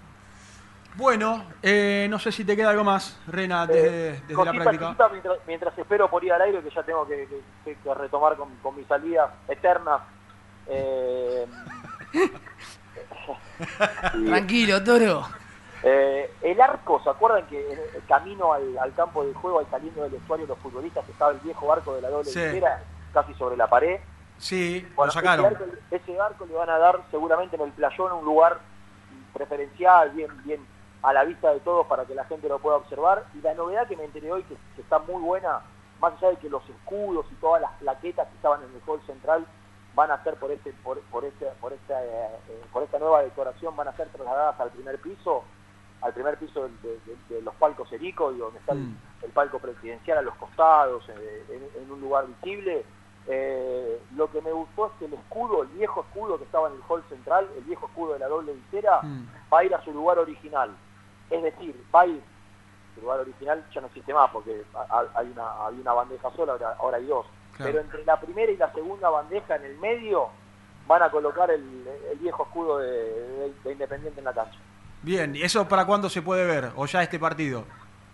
[0.94, 4.94] Bueno, eh, no sé si te queda algo más, Rena, desde, desde la práctica.
[5.12, 8.36] mientras, mientras espero por ir al aire, que ya tengo que, que- que- que retomar
[8.36, 9.98] con, con mi salida eterna.
[10.68, 11.46] Eh,
[14.26, 15.26] Tranquilo, toro.
[15.82, 19.70] Eh, el arco, ¿se acuerdan que en el camino al, al campo de juego, al
[19.70, 22.61] saliendo del vestuario los futbolistas, estaba el viejo arco de la doble Sí.
[23.12, 24.01] casi sobre la pared?
[24.39, 25.47] Sí, Bueno, lo sacaron.
[25.47, 28.59] Ese arco, ese arco le van a dar seguramente en el playón un lugar
[29.32, 30.66] preferencial, bien, bien
[31.03, 33.24] a la vista de todos para que la gente lo pueda observar.
[33.35, 35.61] Y la novedad que me enteré hoy, que, que está muy buena,
[36.01, 39.01] más allá de que los escudos y todas las plaquetas que estaban en el hall
[39.07, 39.47] central
[39.94, 43.23] van a ser por este, por, por este, por esta, eh, eh, por esta nueva
[43.23, 45.43] decoración, van a ser trasladadas al primer piso,
[46.06, 48.78] al primer piso de, de- de los palcos Erico y donde está el,
[49.22, 52.84] el palco presidencial a los costados, eh, en, en un lugar visible.
[53.28, 56.74] Eh, lo que me gustó es que el escudo, el viejo escudo que estaba en
[56.74, 59.00] el hall central, el viejo escudo de la doble visera,
[59.52, 60.70] va a ir a su lugar original.
[61.28, 62.22] Es decir, va a ir,
[62.94, 64.62] su lugar original ya no existe más porque
[65.14, 67.26] hay una, había una bandeja sola, ahora, ahora hay dos.
[67.56, 67.72] Claro.
[67.72, 70.28] Pero entre la primera y la segunda bandeja en el medio
[70.86, 74.58] van a colocar el, el viejo escudo de, de- de Independiente en la cancha.
[75.02, 76.70] Bien, ¿y eso para cuándo se puede ver?
[76.77, 77.64] ¿O ya este partido?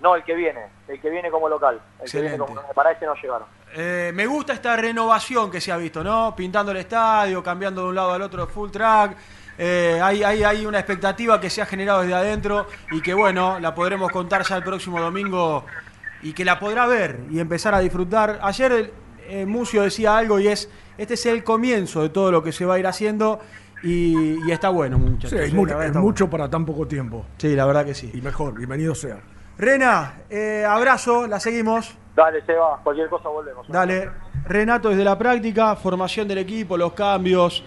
[0.00, 1.80] No, el que viene, el que viene como local.
[2.02, 2.60] El que viene Excelente.
[2.60, 3.46] como, para este no llegaron.
[3.74, 6.34] Eh, me gusta esta renovación que se ha visto, ¿no?
[6.36, 9.16] Pintando el estadio, cambiando de un lado al otro full track.
[9.56, 13.60] Eh, hay, hay, hay una expectativa que se ha generado desde adentro y que, bueno,
[13.60, 15.64] la podremos contar ya el próximo domingo
[16.22, 18.40] y que la podrá ver y empezar a disfrutar.
[18.42, 18.92] Ayer
[19.28, 20.68] eh, Mucio decía algo y es,
[20.98, 23.40] este es el comienzo de todo lo que se va a ir haciendo
[23.82, 25.30] y, y está bueno, muchachos.
[25.30, 27.26] Sí, es, Sí, mu- la verdad es mucho para tan poco tiempo.
[27.38, 28.10] Sí, la verdad que sí.
[28.14, 29.18] Y mejor, bienvenido sea.
[29.58, 31.94] Rena, eh, abrazo, la seguimos.
[32.16, 33.66] Dale, Seba, cualquier cosa volvemos.
[33.68, 34.10] Dale,
[34.46, 37.62] Renato desde la práctica, formación del equipo, los cambios,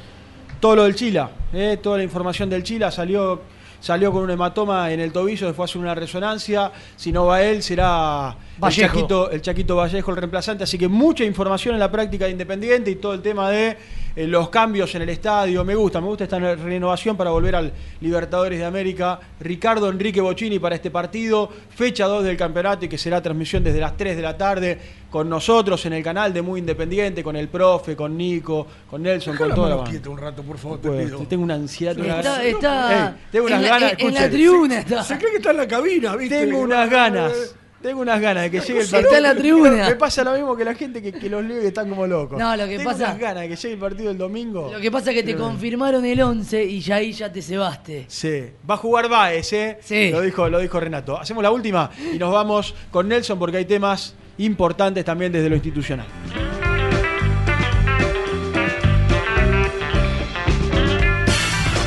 [0.59, 3.41] todo lo del Chila, eh, toda la información del Chila salió,
[3.79, 7.63] salió con un hematoma en el tobillo, después hace una resonancia, si no va él
[7.63, 8.87] será el.
[8.87, 12.91] Chaquito, el Chaquito Vallejo el reemplazante, así que mucha información en la práctica de Independiente
[12.91, 13.77] y todo el tema de
[14.15, 17.73] eh, los cambios en el estadio, me gusta, me gusta esta renovación para volver al
[18.01, 22.97] Libertadores de América, Ricardo Enrique Bocini para este partido, fecha 2 del campeonato y que
[22.97, 24.77] será transmisión desde las 3 de la tarde
[25.09, 29.33] con nosotros en el canal de Muy Independiente, con el profe, con Nico, con Nelson,
[29.33, 30.09] Dejá con la toda la banda.
[30.09, 31.19] un rato, por favor, te pido.
[31.27, 32.45] tengo una ansiedad, una Está, ganas.
[32.45, 34.79] está Ey, tengo unas en, la, ganas, en- en la tribuna.
[34.79, 35.03] Está.
[35.03, 36.45] Se cree que está en la cabina, ¿viste?
[36.45, 37.55] Tengo unas ganas.
[37.85, 39.15] Tengo unas ganas de que llegue el Está partido.
[39.17, 39.89] en la tribuna.
[39.89, 42.39] Me pasa lo mismo que la gente que, que los lee y están como locos.
[42.39, 44.71] No, lo que Tengo pasa- unas ganas de que llegue el partido el domingo.
[44.73, 48.05] Lo que pasa es que te confirmaron el 11 y ya ahí ya te cebaste.
[48.07, 49.77] Sí, va a jugar Baez, ¿eh?
[49.83, 50.09] Sí.
[50.09, 51.15] Lo dijo, lo dijo Renato.
[51.19, 55.53] Hacemos la última y nos vamos con Nelson porque hay temas importantes también desde lo
[55.55, 56.07] institucional.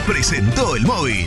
[0.07, 1.27] Presentó el móvil.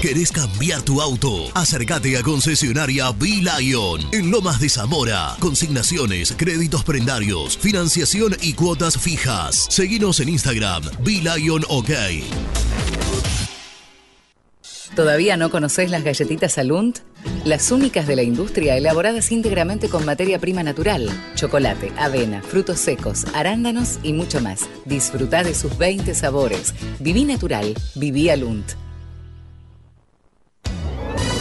[0.00, 1.50] ¿Querés cambiar tu auto?
[1.54, 5.34] Acércate a concesionaria B-Lion en Lomas de Zamora.
[5.40, 9.66] Consignaciones, créditos prendarios, financiación y cuotas fijas.
[9.68, 11.90] Seguinos en Instagram, B-Lion OK.
[14.94, 17.00] ¿Todavía no conocés las galletitas Alunt?
[17.44, 23.24] Las únicas de la industria elaboradas íntegramente con materia prima natural, chocolate, avena, frutos secos,
[23.34, 24.68] arándanos y mucho más.
[24.84, 26.72] Disfruta de sus 20 sabores.
[27.00, 28.87] Viví natural, viví Alunt.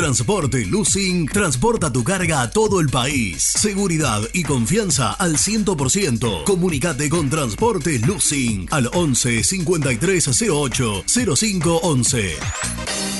[0.00, 3.42] Transporte Lucing transporta tu carga a todo el país.
[3.42, 6.44] Seguridad y confianza al 100%.
[6.44, 11.04] Comunicate con Transporte Lucing al 11 5308
[11.36, 13.19] 0511.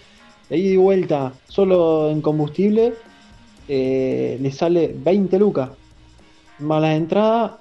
[0.50, 2.92] de y vuelta, solo en combustible,
[3.66, 5.70] eh, le sale 20 lucas.
[6.58, 7.52] Más las entradas,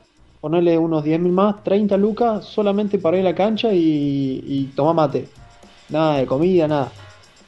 [0.41, 4.65] ponerle unos 10 mil más, 30 lucas solamente para ir a la cancha y, y
[4.75, 5.27] tomar mate.
[5.89, 6.91] Nada de comida, nada.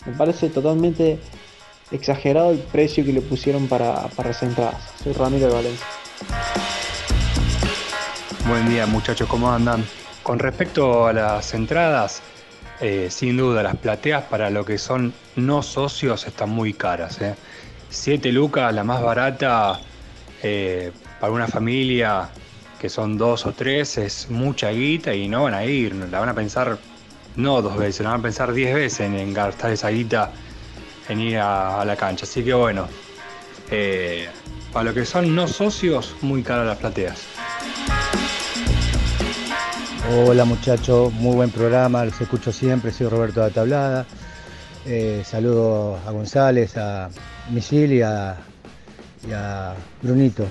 [0.06, 1.20] Me parece totalmente
[1.92, 4.94] exagerado el precio que le pusieron para, para las entradas.
[5.04, 5.86] Soy Ramiro de Valencia.
[8.48, 9.84] Buen día muchachos, ¿cómo andan?
[10.22, 12.22] Con respecto a las entradas,
[12.80, 17.20] eh, sin duda las plateas para lo que son no socios están muy caras.
[17.22, 17.36] ¿eh?
[17.90, 19.80] 7 lucas, la más barata
[20.44, 22.30] eh, para una familia
[22.80, 26.30] que son dos o tres es mucha guita y no van a ir, la van
[26.30, 26.78] a pensar
[27.38, 30.32] no dos veces, la van a pensar diez veces en, gastar esa guita
[31.08, 32.26] en ir a, la cancha.
[32.26, 32.88] Así que bueno,
[33.72, 34.28] eh,
[34.74, 37.22] para lo que son no socios, muy caras las plateas.
[40.10, 44.06] Hola muchachos, muy buen programa, los escucho siempre, soy Roberto de Tablada.
[44.86, 47.10] Eh, saludo a González, a
[47.52, 48.38] Misil y a,
[49.34, 50.46] a Brunito.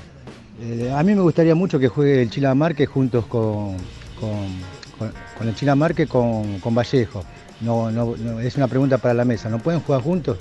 [0.61, 3.77] Eh, a mí me gustaría mucho que juegue el Chila Marque juntos con,
[4.99, 7.25] con- el Chila Marque con, con Vallejo.
[7.61, 10.39] No, no- es una pregunta para la mesa, ¿no pueden jugar juntos?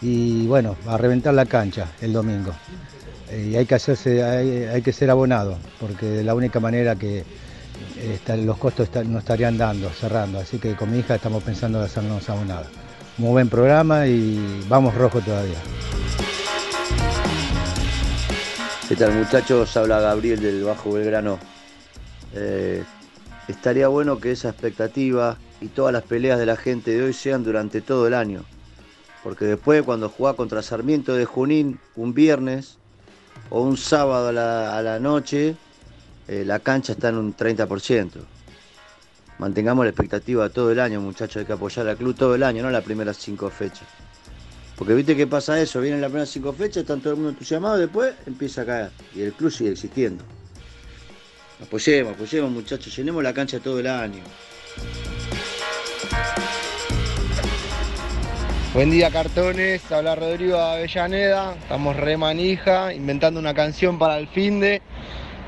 [0.00, 2.52] Y bueno, a reventar la cancha el domingo.
[3.30, 6.94] Eh, y hay que hacerse, hay, hay que ser abonado, porque de la única manera
[6.96, 7.24] que eh,
[8.14, 10.38] está- los costos no estarían dando, cerrando.
[10.38, 12.68] Así que con mi hija estamos pensando en hacernos abonados.
[13.18, 15.58] Muy buen programa y vamos rojo todavía.
[18.88, 19.76] ¿Qué tal muchachos?
[19.76, 21.38] Habla Gabriel del Bajo Belgrano.
[22.34, 22.82] Eh,
[23.48, 27.44] estaría bueno que esa expectativa y todas las peleas de la gente de hoy sean
[27.44, 28.44] durante todo el año.
[29.22, 32.76] Porque después cuando juega contra Sarmiento de Junín un viernes
[33.50, 35.56] o un sábado a la, a la noche,
[36.28, 38.10] eh, la cancha está en un 30%.
[39.38, 41.36] Mantengamos la expectativa todo el año, muchachos.
[41.40, 43.88] Hay que apoyar al club todo el año, no las primeras cinco fechas.
[44.76, 47.76] Porque viste que pasa eso, vienen las primeras cinco fechas, están todo el mundo entusiasmado,
[47.76, 48.90] después empieza a caer.
[49.14, 50.24] Y el club sigue existiendo.
[51.64, 54.22] Apoyemos, apoyemos muchachos, llenemos la cancha todo el año.
[58.74, 64.60] Buen día cartones, habla Rodrigo Avellaneda, estamos re manija, inventando una canción para el fin
[64.60, 64.82] de,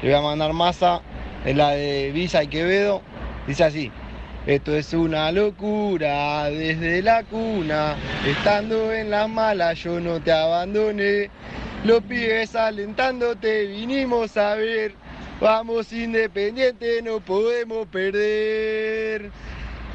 [0.00, 1.02] le voy a mandar masa,
[1.44, 3.02] es la de Visa y Quevedo,
[3.46, 3.92] dice así,
[4.46, 7.94] esto es una locura desde la cuna,
[8.26, 11.28] estando en la mala yo no te abandoné,
[11.84, 14.94] los pibes alentándote vinimos a ver,
[15.40, 19.30] vamos independiente, no podemos perder,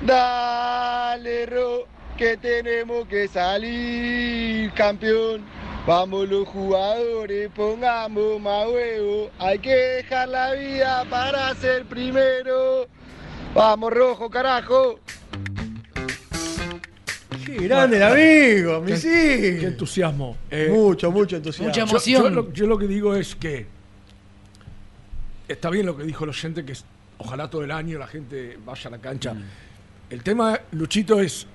[0.06, 1.88] dale Ro
[2.18, 5.44] que tenemos que salir campeón.
[5.88, 9.32] Vamos los jugadores, pongamos más huevo.
[9.40, 12.88] Hay que dejar la vida para ser primero.
[13.56, 15.00] Vamos rojo, carajo.
[17.44, 19.60] Qué grande el amigo, Misil.
[19.60, 20.38] Qué entusiasmo.
[20.70, 21.74] Mucho, mucho entusiasmo.
[21.74, 21.98] Yo-
[22.30, 23.66] Yo, lo, yo lo que digo es que
[25.54, 26.86] está bien lo que dijo el oyente, que es-
[27.18, 29.34] ojalá todo el año la gente vaya a la cancha.
[29.34, 29.44] Mm.
[30.10, 31.48] El tema, Luchito, es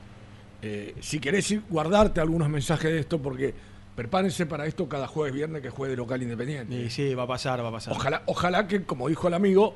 [0.63, 3.53] eh, si querés ir, guardarte algunos mensajes de esto, porque
[3.95, 6.85] prepárense para esto cada jueves, viernes que juegue de local independiente.
[6.85, 7.93] Sí, sí, va a pasar, va a pasar.
[7.93, 9.75] Ojalá, ojalá que, como dijo el amigo,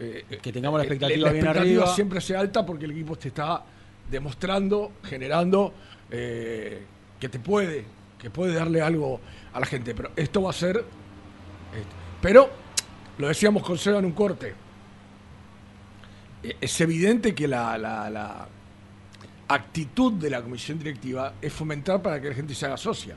[0.00, 1.94] eh, Que tengamos la eh, expectativa bien expectativa arriba.
[1.94, 3.62] siempre sea alta porque el equipo te está
[4.10, 5.72] demostrando, generando
[6.10, 6.82] eh,
[7.20, 7.84] que te puede,
[8.18, 9.20] que puede darle algo
[9.52, 9.94] a la gente.
[9.94, 10.76] Pero esto va a ser.
[10.78, 11.94] esto.
[12.22, 12.50] Pero,
[13.18, 14.54] lo decíamos con Seba en un corte.
[16.60, 18.48] Es evidente que la, la- la
[19.48, 23.16] actitud de la comisión directiva es fomentar para que la gente se haga socia.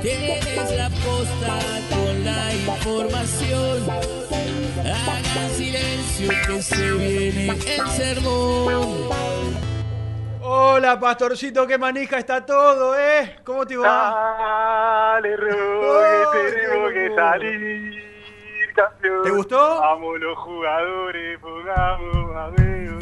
[0.00, 1.58] Tienes la posta
[2.66, 3.90] información.
[4.80, 9.12] Hagan silencio que se viene el sermón.
[10.44, 13.36] Hola, pastorcito, qué manija está todo, ¿eh?
[13.44, 15.14] ¿Cómo te va?
[15.14, 17.94] Dale, Rogue, Oh, tenemos que salir,
[18.74, 19.22] campeón.
[19.22, 19.80] ¿Te gustó?
[19.80, 22.92] Vamos los jugadores, pongamos a ver.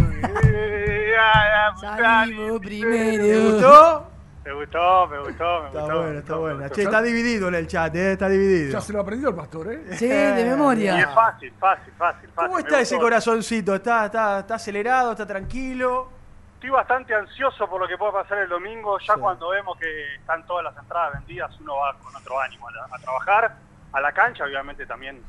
[0.54, 3.24] eh, a la Salimos primero.
[3.24, 4.09] ¿Te gustó?
[4.50, 5.96] Me gustó, me gustó, me Está gustó.
[6.02, 6.68] bueno, está bueno.
[6.70, 8.12] Che, está dividido en el chat, ¿eh?
[8.12, 8.72] Está dividido.
[8.72, 9.96] Ya se lo aprendió el pastor, ¿eh?
[9.96, 10.96] Sí, de memoria.
[10.98, 12.48] Y es fácil, fácil, fácil, fácil.
[12.48, 13.76] ¿Cómo está ese corazoncito?
[13.76, 15.12] ¿Está, está, ¿Está acelerado?
[15.12, 16.08] ¿Está tranquilo?
[16.54, 18.98] Estoy bastante ansioso por lo que pueda pasar el domingo.
[18.98, 22.72] Ya cuando vemos que están todas las entradas vendidas, uno va con otro ánimo a,
[22.72, 23.54] la- a trabajar,
[23.92, 25.22] a la cancha, obviamente también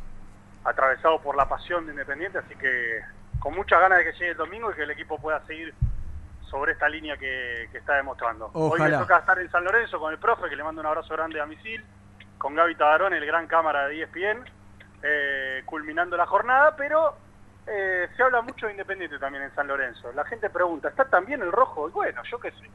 [0.64, 3.02] atravesado por la pasión de Independiente, así que
[3.39, 5.73] con muchas ganas de que llegue el domingo y que el equipo pueda seguir
[6.52, 8.52] sobre esta línea que, que está demostrando.
[8.53, 11.14] Hoy me toca estar en San Lorenzo con el profe, que le mando un abrazo
[11.15, 11.82] grande a Misil,
[12.38, 14.44] con Gaby Tabarón, el gran cámara de ESPN,
[15.02, 17.15] eh, culminando la jornada, pero
[17.65, 20.11] eh, se habla mucho de Independiente también en San Lorenzo.
[20.11, 21.88] La gente pregunta, ¿está también el rojo?
[21.88, 22.69] Y bueno, yo qué sé.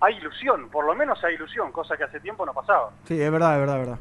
[0.00, 2.90] Hay ilusión, por lo menos hay ilusión, cosa que hace tiempo no pasaba.
[3.04, 3.98] Sí, es verdad, es verdad, es verdad.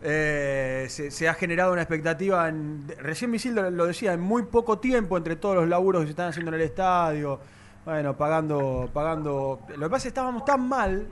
[0.00, 4.44] Eh, se, se ha generado una expectativa, en, recién Misil lo, lo decía, en muy
[4.44, 7.40] poco tiempo entre todos los laburos que se están haciendo en el estadio,
[7.88, 9.60] bueno, pagando, pagando...
[9.76, 11.08] Lo que pasa es que estábamos tan mal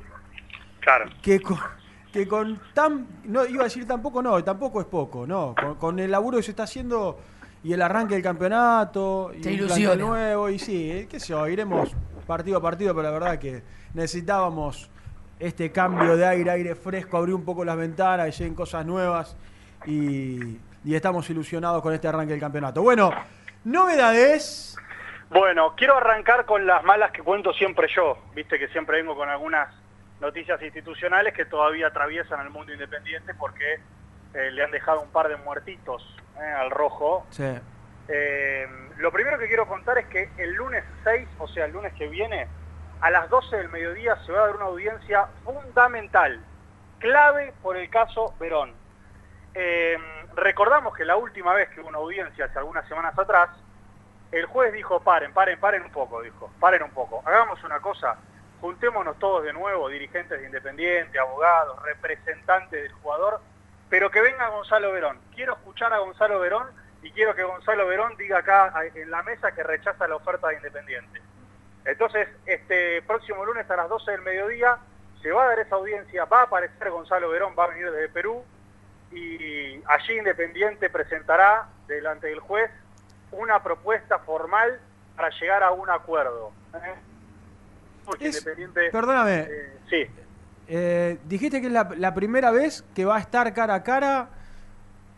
[0.80, 1.06] Claro.
[1.22, 1.58] que con,
[2.12, 3.06] que con tan...
[3.24, 5.54] No, iba a decir tampoco, no, tampoco es poco, no.
[5.58, 7.18] Con, con el laburo que se está haciendo
[7.64, 9.94] y el arranque del campeonato y Te ilusiona.
[9.94, 11.90] plantel nuevo y sí, eh, qué sé yo, iremos
[12.26, 13.62] partido a partido, pero la verdad que
[13.94, 14.90] necesitábamos
[15.40, 19.34] este cambio de aire, aire fresco, abrir un poco las ventanas, que lleguen cosas nuevas
[19.86, 22.82] y, y estamos ilusionados con este arranque del campeonato.
[22.82, 23.10] Bueno,
[23.64, 24.76] novedades.
[25.30, 28.18] Bueno, quiero arrancar con las malas que cuento siempre yo.
[28.34, 29.74] Viste que siempre vengo con algunas
[30.20, 33.80] noticias institucionales que todavía atraviesan el mundo independiente porque
[34.34, 36.02] eh, le han dejado un par de muertitos
[36.38, 37.26] eh, al rojo.
[37.30, 37.58] Sí.
[38.08, 41.92] Eh, lo primero que quiero contar es que el lunes 6, o sea, el lunes
[41.94, 42.46] que viene,
[43.00, 46.40] a las 12 del mediodía se va a dar una audiencia fundamental,
[46.98, 48.72] clave por el caso Verón.
[50.34, 53.50] Recordamos que la última vez que hubo una audiencia, hace algunas semanas atrás,
[54.32, 58.16] el juez dijo, paren, paren, paren un poco, dijo, paren un poco, hagamos una cosa,
[58.60, 63.40] juntémonos todos de nuevo, dirigentes de Independiente, abogados, representantes del jugador,
[63.88, 65.18] pero que venga Gonzalo Verón.
[65.34, 66.66] Quiero escuchar a Gonzalo Verón
[67.02, 70.56] y quiero que Gonzalo Verón diga acá en la mesa que rechaza la oferta de
[70.56, 71.22] Independiente.
[71.84, 74.78] Entonces, este próximo lunes a las 12 del mediodía
[75.22, 78.08] se va a dar esa audiencia, va a aparecer Gonzalo Verón, va a venir desde
[78.08, 78.44] Perú
[79.12, 82.70] y allí Independiente presentará delante del juez
[83.32, 84.78] una propuesta formal
[85.16, 86.52] para llegar a un acuerdo.
[86.74, 86.94] ¿eh?
[88.04, 90.06] Porque Independiente, Perdóname, eh, sí,
[90.68, 94.28] eh, dijiste que es la, la primera vez que va a estar cara a cara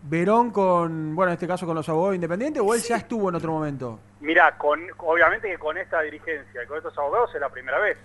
[0.03, 3.35] Verón con, bueno, en este caso con los abogados independientes, o él ya estuvo en
[3.35, 3.99] otro momento.
[4.21, 7.99] Mira, con, obviamente que con esta dirigencia y con estos abogados es la primera vez.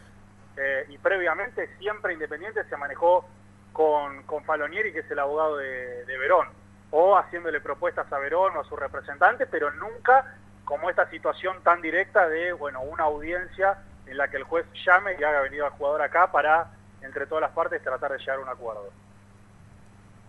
[0.58, 3.26] Eh, y previamente siempre Independiente se manejó
[3.72, 6.48] con, con Falonieri, que es el abogado de, de Verón,
[6.96, 11.82] o haciéndole propuestas a Verón o a su representante, pero nunca como esta situación tan
[11.82, 15.72] directa de, bueno, una audiencia en la que el juez llame y haga venir al
[15.72, 16.68] jugador acá para,
[17.02, 18.92] entre todas las partes, tratar de llegar a un acuerdo.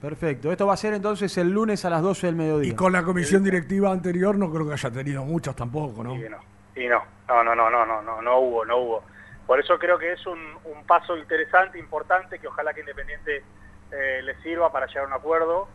[0.01, 0.51] Perfecto.
[0.51, 2.73] Esto va a ser entonces el lunes a las 12 del mediodía.
[2.73, 6.15] Y con la comisión directiva anterior no creo que haya tenido muchas tampoco, ¿no?
[6.15, 6.39] Y no,
[6.77, 9.05] y no, no, no, no, no, no, no, no hubo, no hubo.
[9.47, 13.45] Por eso creo que es un, un paso interesante, importante, que ojalá que Independiente
[13.93, 15.69] eh, le sirva para llegar a un acuerdo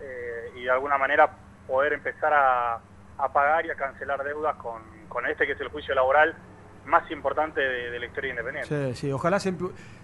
[0.00, 1.30] eh, y de alguna manera
[1.66, 2.80] poder empezar a,
[3.18, 6.34] a pagar y a cancelar deudas con, con este que es el juicio laboral
[6.86, 8.94] más importante de, de la historia de Independiente.
[8.94, 9.54] Sí, sí, ojalá se,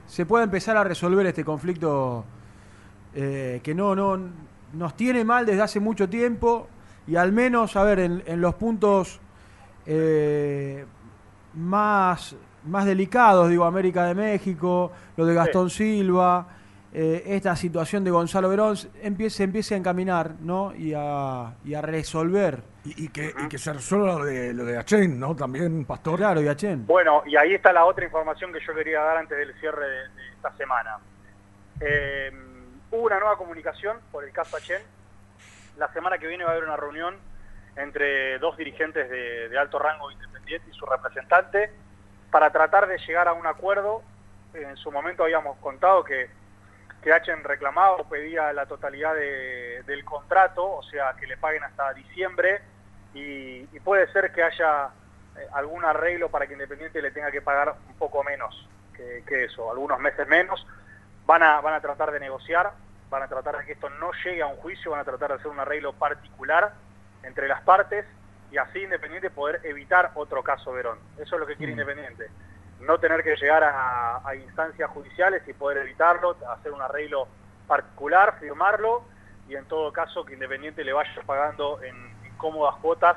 [0.07, 2.25] se pueda empezar a resolver este conflicto
[3.15, 4.19] eh, que no, no
[4.73, 6.69] nos tiene mal desde hace mucho tiempo
[7.07, 9.21] y al menos, a ver, en, en los puntos
[9.85, 10.87] eh,
[11.55, 16.47] más, más delicados, digo, América de México, lo de Gastón Silva,
[16.93, 20.75] eh, esta situación de Gonzalo Verón, empiece, empiece a encaminar ¿no?
[20.75, 22.63] y, a, y a resolver.
[22.85, 25.37] Y, y que, y que se resuelva lo de, lo de Achen, ¿no?
[25.37, 26.17] También, Pastor.
[26.17, 26.87] Claro, y Achen.
[26.87, 30.09] Bueno, y ahí está la otra información que yo quería dar antes del cierre de,
[30.09, 30.99] de esta semana.
[31.81, 32.33] Eh,
[32.91, 34.83] hubo una nueva comunicación por el caso Achen.
[35.79, 37.17] La semana que viene va a haber una reunión
[37.77, 41.71] entre dos dirigentes de, de alto rango independiente y su representante
[42.31, 44.03] para tratar de llegar a un acuerdo.
[44.55, 46.29] En su momento habíamos contado que,
[47.03, 51.65] que Achen reclamaba o pedía la totalidad de- del contrato, o sea, que le paguen
[51.65, 52.61] hasta diciembre,
[53.15, 54.89] y, y puede ser que haya
[55.37, 59.45] eh, algún arreglo para que Independiente le tenga que pagar un poco menos que, que
[59.45, 60.67] eso, algunos meses menos.
[61.27, 62.71] Van a, van a tratar de negociar,
[63.09, 65.35] van a tratar de que esto no llegue a un juicio, van a tratar de
[65.37, 66.73] hacer un arreglo particular
[67.23, 68.05] entre las partes
[68.51, 70.99] y así Independiente poder evitar otro caso Verón.
[71.19, 72.29] Eso es lo que quiere Independiente.
[72.81, 77.29] No tener que llegar a, a instancias judiciales y poder evitarlo, hacer un arreglo
[77.69, 79.03] particular, firmarlo
[79.49, 81.95] y en todo caso que Independiente le vaya pagando en,
[82.25, 83.17] en cómodas cuotas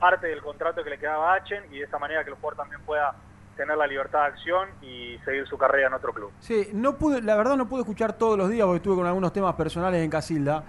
[0.00, 2.56] parte del contrato que le quedaba a Achen y de esa manera que el jugador
[2.56, 3.14] también pueda
[3.56, 6.32] tener la libertad de acción y seguir su carrera en otro club.
[6.40, 9.32] Sí, no pude, la verdad no pude escuchar todos los días porque estuve con algunos
[9.32, 10.64] temas personales en Casilda.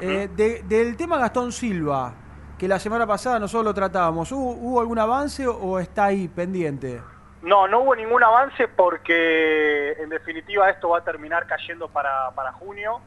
[0.00, 2.12] Eh, de- del tema Gastón Silva,
[2.58, 7.00] que la semana pasada nosotros lo tratábamos, ¿hubo, hubo algún avance o está ahí pendiente?
[7.46, 12.50] No, no hubo ningún avance porque en definitiva esto va a terminar cayendo para, para
[12.50, 13.00] junio.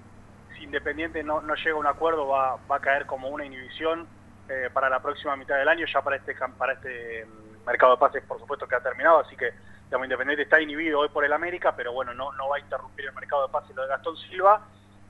[0.55, 4.07] Si Independiente no, no llega a un acuerdo va, va a caer como una inhibición
[4.47, 7.97] eh, para la próxima mitad del año, ya para este, para este mm, mercado de
[7.99, 9.51] pases por supuesto que ha terminado, así que
[9.83, 13.07] digamos, Independiente está inhibido hoy por el América, pero bueno, no, no va a interrumpir
[13.07, 14.61] el mercado de pases lo de Gastón Silva.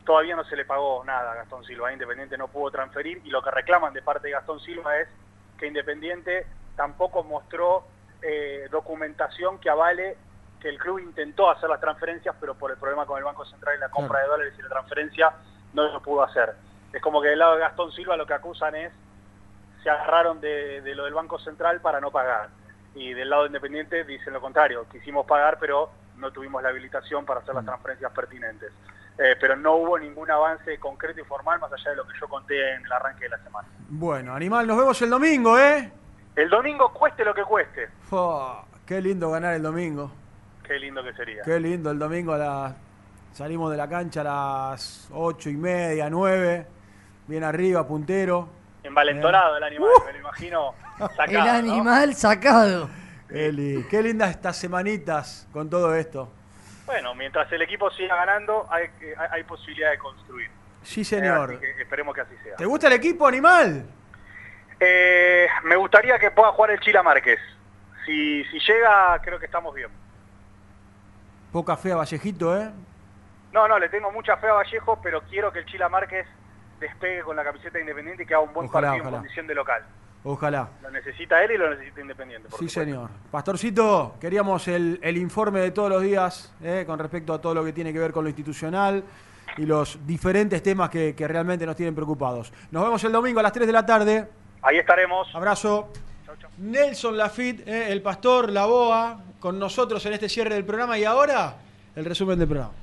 [0.06, 3.44] Todavía no se le pagó nada a Gastón Silva, Independiente no pudo transferir y lo
[3.44, 5.08] que reclaman de parte de Gastón Silva es
[5.60, 7.86] que Independiente tampoco mostró
[8.22, 10.18] eh, documentación que avale
[10.60, 13.76] que el club intentó hacer las transferencias, pero por el problema con el Banco Central
[13.78, 15.32] y la compra de dólares y la transferencia
[15.74, 16.54] no lo pudo hacer.
[16.92, 18.92] Es como que del lado de Gastón Silva lo que acusan es
[19.84, 22.50] se agarraron de, de lo del Banco Central para no pagar.
[22.96, 27.40] Y del lado independiente dicen lo contrario, quisimos pagar pero no tuvimos la habilitación para
[27.40, 28.72] hacer las transferencias pertinentes.
[29.18, 32.28] Eh, pero no hubo ningún avance concreto y formal más allá de lo que yo
[32.30, 33.68] conté en el arranque de la semana.
[33.90, 35.92] Bueno, animal, nos vemos el domingo, ¿eh?
[36.36, 37.90] El domingo cueste lo que cueste.
[38.10, 40.12] Fua, qué lindo ganar el domingo.
[40.64, 41.44] Qué lindo que sería.
[41.44, 42.76] Qué lindo el domingo a las...
[43.34, 44.24] Salimos de la cancha a
[44.72, 46.66] las ocho y media, nueve,
[47.28, 48.50] bien arriba, puntero.
[48.84, 50.74] Envalentonado el animal, me lo imagino
[51.16, 51.30] sacado.
[51.30, 51.74] El ¿no?
[51.74, 52.90] animal sacado.
[53.30, 56.32] Eli, qué lindas estas semanitas con todo esto.
[56.88, 58.88] Bueno, mientras el equipo siga ganando, hay,
[59.18, 60.50] hay, hay posibilidad de construir.
[60.82, 61.52] Sí, Eh, señor.
[61.52, 62.56] así que esperemos que así sea.
[62.56, 63.86] ¿Te gusta el equipo, animal?
[64.80, 67.40] Eh, me gustaría que pueda jugar el Chila Márquez.
[68.06, 69.90] Si, si llega, creo que estamos bien.
[71.52, 72.70] Poca fe a Vallejito, ¿eh?
[73.52, 76.28] No, no, le tengo mucha fe a Vallejo, pero quiero que el Chila Márquez
[76.80, 79.18] despegue con la camiseta Independiente y que haga un buen Ojalá, partido ojalá.
[79.18, 79.84] en condición de local.
[80.24, 80.70] Ojalá.
[80.82, 82.50] Lo necesita él y lo necesita Independiente.
[82.50, 82.92] por Sí, supuesto.
[82.92, 83.10] señor.
[83.32, 87.64] Pastorcito, queríamos el, el informe de todos los días eh, con respecto a todo lo
[87.66, 89.04] que tiene que ver con lo institucional
[89.58, 92.54] y los diferentes temas que, que realmente nos tienen preocupados.
[92.72, 94.30] Nos vemos el domingo a las 3 de la tarde.
[94.62, 95.28] Ahí estaremos.
[95.34, 95.90] Abrazo.
[96.58, 101.06] Nelson Lafitte, eh, el pastor, la boa, con nosotros en este cierre del programa y
[101.06, 101.56] ahora
[101.96, 102.74] el resumen del programa.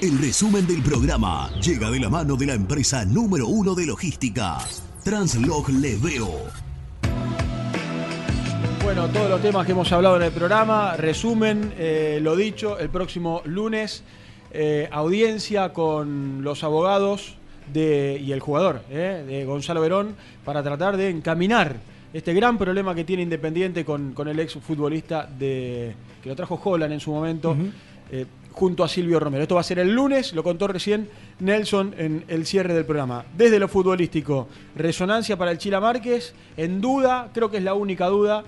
[0.00, 4.58] El resumen del programa llega de la mano de la empresa número uno de logística,
[5.04, 6.30] Translog Leveo.
[8.82, 12.88] Bueno, todos los temas que hemos hablado en el programa, resumen, eh, lo dicho, el
[12.88, 14.04] próximo lunes,
[14.52, 17.36] eh, audiencia con los abogados
[17.72, 20.14] de, y el jugador eh, de Gonzalo Verón
[20.44, 21.76] para tratar de encaminar
[22.12, 26.60] este gran problema que tiene Independiente con, con el ex futbolista de, que lo trajo
[26.62, 27.56] Holland en su momento.
[28.10, 29.42] eh, junto a Silvio Romero.
[29.42, 33.24] Esto va a ser el lunes, lo contó recién Nelson en el cierre del programa.
[33.36, 38.06] Desde lo futbolístico, resonancia para el Chila Márquez, en duda, creo que es la única
[38.06, 38.44] duda,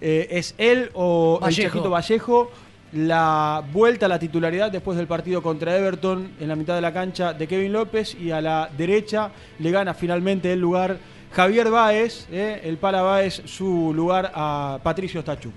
[0.00, 1.60] eh, es él o Vallejo.
[1.62, 2.50] el Chaquito Vallejo.
[2.94, 6.92] La vuelta a la titularidad después del partido contra Everton en la mitad de la
[6.92, 10.98] cancha de Kevin López y a la derecha le gana finalmente el lugar
[11.32, 15.52] Javier Báez, eh, el Pala Báez, su lugar a Patricio Stachuk.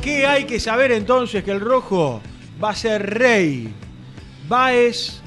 [0.00, 1.44] ¿Qué hay que saber entonces?
[1.44, 2.22] Que el rojo
[2.62, 3.74] va a ser rey.
[4.48, 5.20] Baez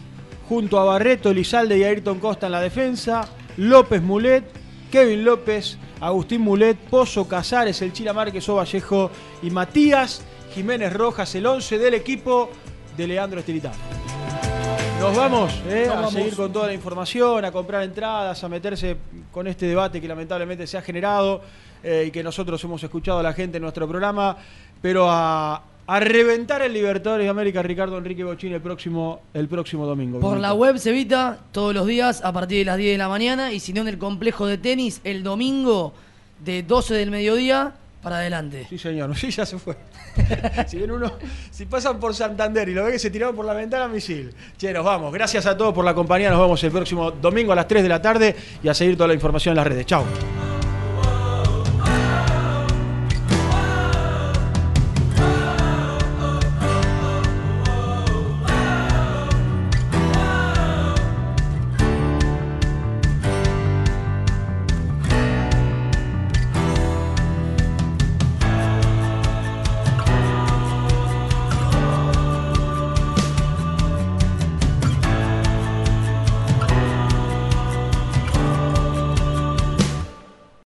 [0.49, 3.29] junto a Barreto, Elizalde y Ayrton Costa en la defensa.
[3.57, 4.43] López Mulet,
[4.91, 9.11] Kevin López, Agustín Mulet, Pozo Casares, el Chila Márquez, Vallejo
[9.41, 10.21] y Matías
[10.53, 12.49] Jiménez Rojas, el 11 del equipo
[12.95, 13.75] de Leandro Estilitano.
[14.99, 16.13] Nos vamos, eh, Nos a vamos.
[16.13, 18.97] seguir con toda la información, a comprar entradas, a meterse
[19.31, 21.41] con este debate que lamentablemente se ha generado
[21.83, 24.35] eh, y que nosotros hemos escuchado a la gente en nuestro programa,
[24.81, 29.85] pero a, a reventar el Libertadores de América Ricardo Enrique Bochín el próximo, el próximo
[29.85, 30.19] domingo.
[30.19, 33.07] Por la web se evita todos los días a partir de las 10 de la
[33.07, 35.93] mañana y si no en el complejo de tenis el domingo
[36.43, 37.73] de 12 del mediodía
[38.03, 38.67] para adelante.
[38.69, 39.15] Sí, señor.
[39.17, 39.77] Sí, ya se fue.
[40.67, 41.13] si ven uno,
[41.51, 44.33] si pasan por Santander y lo ven que se tiraron por la ventana, misil.
[44.57, 45.13] Che, nos vamos.
[45.13, 46.29] Gracias a todos por la compañía.
[46.29, 49.07] Nos vemos el próximo domingo a las 3 de la tarde y a seguir toda
[49.07, 49.85] la información en las redes.
[49.85, 50.03] Chao.